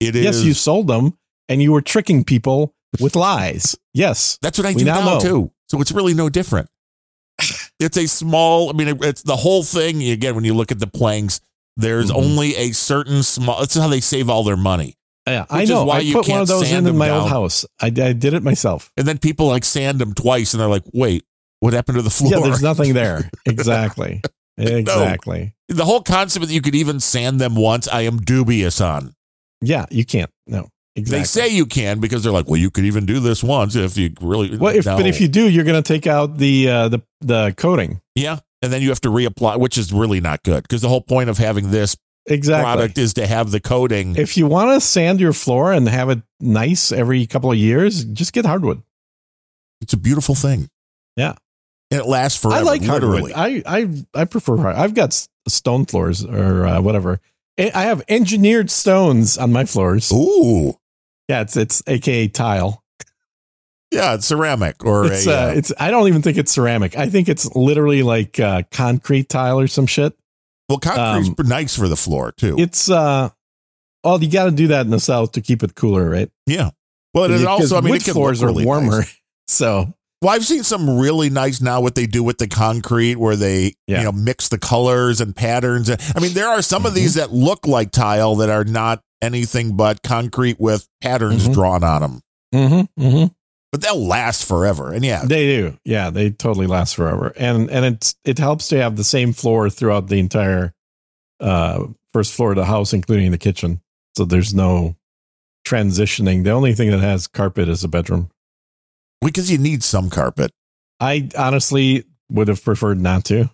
[0.00, 0.24] It is.
[0.24, 3.76] Yes, you sold them, and you were tricking people with lies.
[3.94, 5.50] Yes, That's what I do now now, too.
[5.68, 6.68] So it's really no different.
[7.80, 8.70] it's a small.
[8.70, 10.02] I mean, it's the whole thing.
[10.02, 11.40] Again, when you look at the planks,
[11.76, 12.16] there's Mhm.
[12.16, 13.60] only a certain small.
[13.60, 14.96] That's how they save all their money.
[15.30, 15.84] Yeah, I know.
[15.84, 17.28] why I you put one can't of those in in my old down.
[17.30, 17.64] house.
[17.80, 18.92] I, I did it myself.
[18.96, 21.24] And then people like sand them twice, and they're like, "Wait,
[21.60, 23.28] what happened to the floor?" Yeah, there's nothing there.
[23.46, 24.20] Exactly.
[24.56, 25.54] Exactly.
[25.68, 29.14] the whole concept that you could even sand them once, I am dubious on.
[29.60, 30.30] Yeah, you can't.
[30.46, 31.18] No, exactly.
[31.20, 33.96] They say you can because they're like, "Well, you could even do this once if
[33.96, 34.96] you really." Well, if No.
[34.96, 38.00] but if you do, you're going to take out the uh, the the coating.
[38.14, 41.00] yeah, and then you have to reapply, which is really not good because the whole
[41.00, 41.96] point of having this
[42.30, 42.64] Exactly.
[42.64, 44.16] product is to have the coating.
[44.16, 48.04] If you want to sand your floor and have it nice every couple of years,
[48.04, 48.82] just get hardwood.
[49.80, 50.68] It's a beautiful thing.
[51.16, 51.34] Yeah.
[51.90, 52.58] And it lasts forever.
[52.58, 53.32] I like literally.
[53.32, 53.64] hardwood.
[53.66, 53.78] I
[54.14, 54.76] I I prefer hard.
[54.76, 57.20] I've got stone floors or uh, whatever.
[57.58, 60.12] I I have engineered stones on my floors.
[60.12, 60.74] Ooh.
[61.28, 62.82] Yeah, it's it's AKA tile.
[63.90, 65.32] Yeah, it's ceramic or It's a.
[65.32, 66.96] uh, uh, it's I don't even think it's ceramic.
[66.98, 70.14] I think it's literally like uh, concrete tile or some shit.
[70.68, 72.56] Well, concrete's um, nice for the floor too.
[72.58, 73.30] It's uh,
[74.04, 76.30] oh, you got to do that in the south to keep it cooler, right?
[76.46, 76.70] yeah.
[77.14, 77.76] Well, it also.
[77.76, 79.16] I mean, wood it can floors look are warmer, nice.
[79.48, 81.80] so Well, I've seen some really nice now.
[81.80, 83.98] What they do with the concrete, where they Yeah.
[83.98, 85.90] you know mix the colors and patterns.
[85.90, 86.96] I mean, there are some of Mhm.
[86.96, 91.54] these that look like tile that are not anything but concrete with patterns Mhm.
[91.54, 92.20] drawn on them.
[92.54, 93.26] mm-hmm, mm-hmm.
[93.70, 94.92] But they'll last forever.
[94.92, 95.78] And yeah, They do.
[95.84, 97.32] Yeah, they totally last forever.
[97.36, 100.72] And and it's it helps to have the same floor throughout the entire
[101.40, 103.80] uh first floor of the house, including the kitchen.
[104.16, 104.96] So there's no
[105.66, 106.44] transitioning.
[106.44, 108.30] The only thing that has carpet is a bedroom.
[109.20, 110.50] because you need some carpet.
[111.00, 113.50] I honestly would have preferred not to.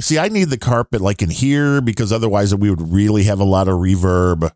[0.00, 3.44] See, I need the carpet like in here because otherwise we would really have a
[3.44, 4.50] lot of reverb.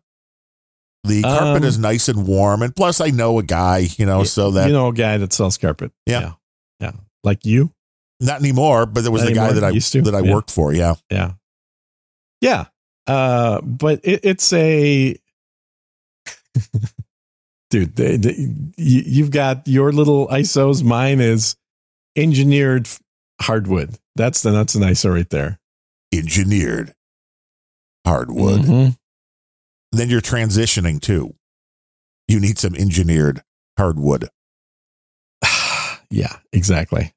[1.07, 4.23] The carpet Um, is nice and warm, and plus I know a guy, you know,
[4.23, 5.91] so that you know a guy that sells carpet.
[6.05, 6.19] Yeah.
[6.21, 6.31] Yeah.
[6.79, 6.91] Yeah.
[7.23, 7.71] Like you?
[8.19, 10.33] not anymore, but there was Not the guy that I used to, that I yeah.
[10.33, 10.73] worked for.
[10.73, 11.33] Yeah, Yeah.
[12.41, 12.65] Yeah.
[13.05, 15.15] Uh, but it, it's a
[17.69, 17.95] dude.
[17.95, 18.33] The, the,
[18.77, 20.83] you, you've got your little ISOs.
[20.83, 21.55] Mine is
[22.15, 22.87] engineered
[23.41, 23.97] hardwood.
[24.15, 25.59] That's the that's an ISO right there.
[26.13, 26.93] engineered
[28.05, 28.61] hardwood.
[28.61, 28.97] Mhm.
[29.97, 31.33] Then you're transitioning too.
[32.27, 33.41] You need some engineered
[33.77, 34.29] hardwood.
[36.09, 37.13] yeah, exactly.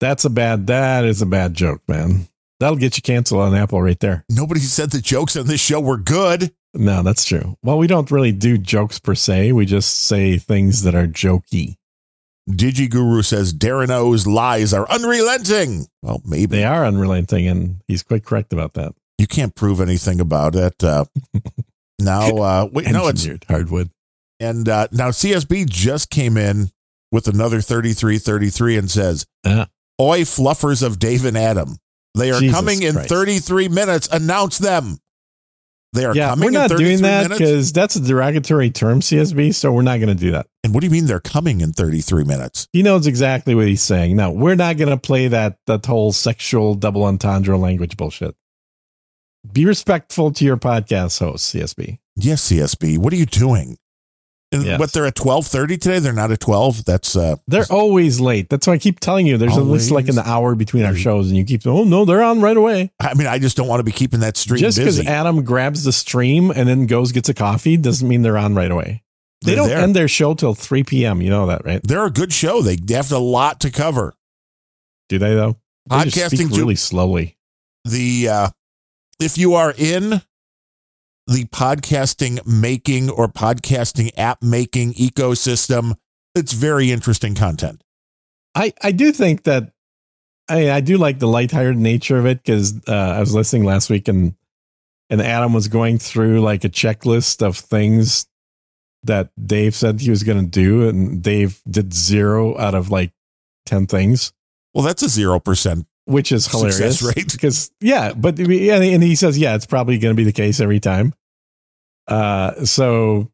[0.00, 0.66] That's a bad.
[0.66, 2.28] That is a bad joke, man.
[2.60, 4.24] That'll get you canceled on Apple right there.
[4.28, 6.52] Nobody said the jokes on this show were good.
[6.74, 7.56] No, that's true.
[7.62, 9.52] Well, we don't really do jokes per se.
[9.52, 11.76] We just say things that are jokey.
[12.50, 15.86] DigiGuru says Darren O's lies are unrelenting.
[16.02, 18.94] Well, maybe They are unrelenting, and he's quite correct about that.
[19.18, 20.82] you can't prove anything about it.
[20.82, 21.04] Uh,
[22.04, 23.90] now, uh, wait, no, it's hardwood.
[24.40, 26.70] and uh, now CSB just came in
[27.10, 29.66] with another 3333 and says, Uh.
[30.00, 31.76] Oi, fluffers of Dave and Adam.
[32.14, 33.08] They are Jesus coming in Christ.
[33.08, 34.08] 33 minutes.
[34.10, 34.98] Announce them.
[35.94, 39.00] They are Yeah, coming we're not in 33 doing that because that's a derogatory term,
[39.00, 39.54] CSB.
[39.54, 40.46] So we're not going to do that.
[40.64, 42.66] And what do you mean they're coming in 33 minutes?
[42.72, 44.16] He knows exactly what he's saying.
[44.16, 48.34] No, we're not going to play that that whole sexual double entendre language bullshit.
[49.50, 51.98] Be respectful to your podcast host, CSB.
[52.16, 52.98] Yes, CSB.
[52.98, 53.76] What are you doing?
[54.52, 54.78] And Yes.
[54.78, 55.98] What they're at 12:30 today?
[55.98, 56.84] They're not at 12.
[56.84, 58.50] That's uh They're always late.
[58.50, 59.38] That's why I keep telling you.
[59.38, 62.22] There's at least like an hour between our shows, and you keep "Oh no, they're
[62.22, 64.76] on right away." I mean, I just don't want to be keeping that stream Just
[64.78, 65.00] because.
[65.00, 68.70] Adam grabs the stream and then goes gets a coffee doesn't mean they're on right
[68.70, 69.02] away.
[69.40, 69.78] They They're don't there.
[69.78, 71.20] end their show till 3 p.m.
[71.22, 71.80] You know that, right?
[71.82, 72.60] They're a good show.
[72.62, 74.14] They have a lot to cover.
[75.08, 75.56] Do they though?
[75.88, 77.38] They Podcasting speak really slowly.
[77.86, 78.48] the uh
[79.22, 80.22] if you are in
[81.26, 85.94] the podcasting making or podcasting app making ecosystem
[86.34, 87.82] it's very interesting content
[88.54, 89.72] I, I do think that
[90.48, 93.90] I I do like the lighthearted nature of it because uh, I was listening last
[93.90, 94.34] week and
[95.08, 98.26] and Adam was going through like a checklist of things
[99.04, 103.12] that Dave said he was going to do, and Dave did zero out of like
[103.66, 104.32] ten things.
[104.74, 106.98] well that's a 0% which is hilarious.
[106.98, 107.32] Success rate.
[107.32, 110.60] Because yeah, but yeah, and he says yeah, it's probably going to be the case
[110.60, 111.14] every time.
[112.08, 113.30] Uh, so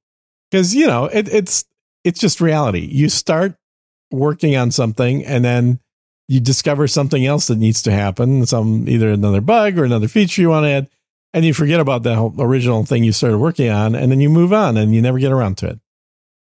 [0.50, 1.64] because you know it, it's
[2.04, 2.88] it's just reality.
[2.90, 3.54] You start
[4.10, 5.80] working on something and then
[6.28, 10.42] you discover something else that needs to happen, some either another bug or another feature
[10.42, 10.88] you want to add,
[11.32, 14.28] and you forget about the whole original thing you started working on, and then you
[14.28, 15.80] move on and you never get around to it.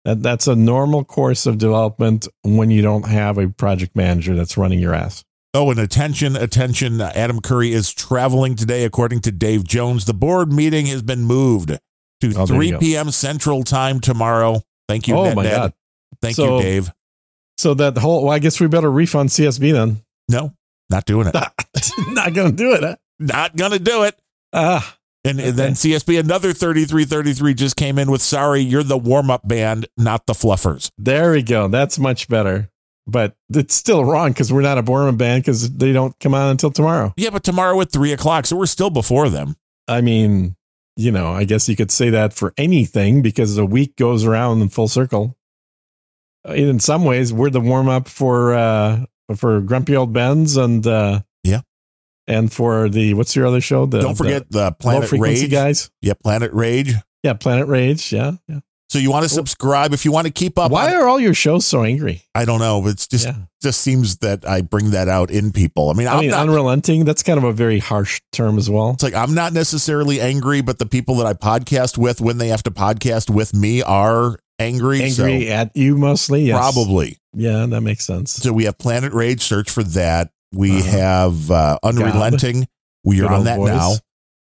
[0.03, 4.57] That that's a normal course of development when you don't have a project manager that's
[4.57, 5.23] running your ass.
[5.55, 6.99] Oh, and attention, attention.
[7.01, 10.05] Adam Curry is traveling today, according to Dave Jones.
[10.05, 11.69] The board meeting has been moved
[12.21, 13.09] to Oh, 3 p.m.
[13.11, 14.61] Central Time tomorrow.
[14.87, 15.73] Thank you, oh Ned my god!
[16.21, 16.91] Thank So- you, Dave.
[17.57, 20.03] So that whole well, I guess we better refund CSB then.
[20.29, 20.51] No,
[20.89, 21.33] not doing it.
[22.09, 22.83] Not gonna do it.
[22.83, 22.95] Huh?
[23.17, 24.13] not going to do it.
[24.51, 25.91] Ah, And, and then Okay.
[25.95, 30.33] CSB, another 3333 just came in with sorry, you're the warm up band, not the
[30.33, 30.91] fluffers.
[30.97, 31.69] there we go.
[31.69, 32.69] That's much better.
[33.07, 36.49] But it's still wrong because we're not a Borman band because they don't come on
[36.49, 37.13] until tomorrow.
[37.17, 38.47] Yeah, but tomorrow at three o'clock.
[38.47, 39.55] So we're still before them.
[39.87, 40.55] I mean,
[40.97, 44.61] you know, I guess you could say that for anything because a week goes around
[44.61, 45.37] in full circle.
[46.47, 49.05] Uh, In some ways, we're the warm up for uh
[49.35, 51.61] for Grumpy Old Bens and uh Yeah.
[52.27, 53.85] and for the what's your other show?
[53.85, 55.51] The, Don't forget the, the Planet Rage.
[55.51, 55.91] guys.
[56.01, 56.93] Yeah, Planet Rage.
[57.21, 58.11] Yeah, Planet Rage.
[58.11, 58.59] Yeah, yeah.
[58.95, 60.71] So you want to subscribe if you want to keep up.
[60.71, 62.21] Why on- are all your shows so angry?
[62.33, 62.87] I don't know.
[62.87, 63.35] It's just Yeah.
[63.61, 65.89] just seems that I bring that out in people.
[65.89, 67.03] I mean, I I'm mean, not, unrelenting.
[67.03, 68.91] That's kind of a very harsh term as well.
[68.91, 72.47] it's like I'm not necessarily angry, but the people that I podcast with when they
[72.47, 75.01] have to podcast with me are angry.
[75.03, 76.43] Angry so at you mostly.
[76.43, 76.57] Yes.
[76.57, 77.17] probably.
[77.35, 78.31] Yeah, that makes sense.
[78.31, 79.41] So we have Planet Rage.
[79.41, 80.29] Search for that.
[80.53, 80.89] We Uh-huh.
[80.91, 82.65] have uh, Unrelenting.
[83.03, 83.67] We are Good on that boys.
[83.71, 83.93] now.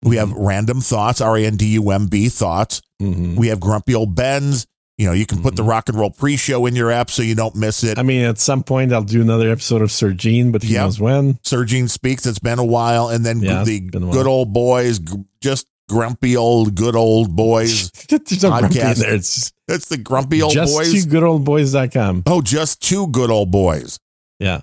[0.03, 1.21] We have Randumb Thoughts.
[1.21, 2.81] R A N D U M B Thoughts.
[3.01, 3.35] Mhm.
[3.35, 4.65] We have Grumpy Old Bens.
[4.97, 5.69] You know, you can put the Mhm.
[5.69, 7.97] rock and roll pre-show in your app so you don't miss it.
[7.97, 10.81] I mean, at some point, I'll do another episode of Sir Gene, but who Yeah.
[10.83, 11.39] knows when?
[11.43, 12.27] Sir Gene speaks.
[12.27, 14.13] It's been a while, and then Yeah, the it's been a while.
[14.15, 14.99] good old boys,
[15.41, 17.89] just grumpy old good old boys.
[18.09, 18.97] There's no Podcast.
[18.97, 19.15] there.
[19.15, 20.67] It's It's the grumpy old Boys.
[20.69, 21.05] just two boys.
[21.05, 22.23] two goodoldboys.com.
[22.27, 23.97] oh, just two good old boys.
[24.39, 24.61] Yeah.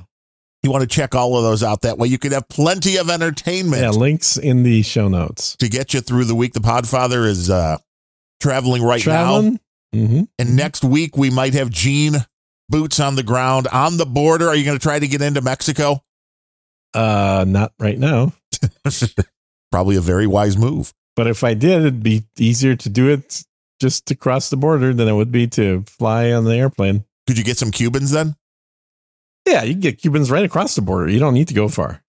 [0.63, 1.83] You want to check all of those out.
[1.83, 3.91] That way, you can have plenty of entertainment Yeah.
[3.91, 5.57] Links in the show notes.
[5.57, 6.53] to get you through the week.
[6.53, 7.79] The Podfather is uh,
[8.41, 9.41] traveling right now,
[9.95, 10.23] Mm-hmm.
[10.39, 12.15] and next week we might have Gene
[12.69, 14.47] boots on the ground on the border.
[14.49, 16.05] Are you going to try to get into Mexico?
[16.95, 18.33] Uh, not right now.
[19.73, 20.93] Probably a very wise move.
[21.17, 23.43] But if I did, it'd be easier to do it
[23.81, 27.05] just to cross the border than it would be to fly on the airplane.
[27.27, 28.37] Could you get some Cubans then?
[29.47, 31.09] Yeah, you can get Cubans right across the border.
[31.09, 32.03] You don't need to go far.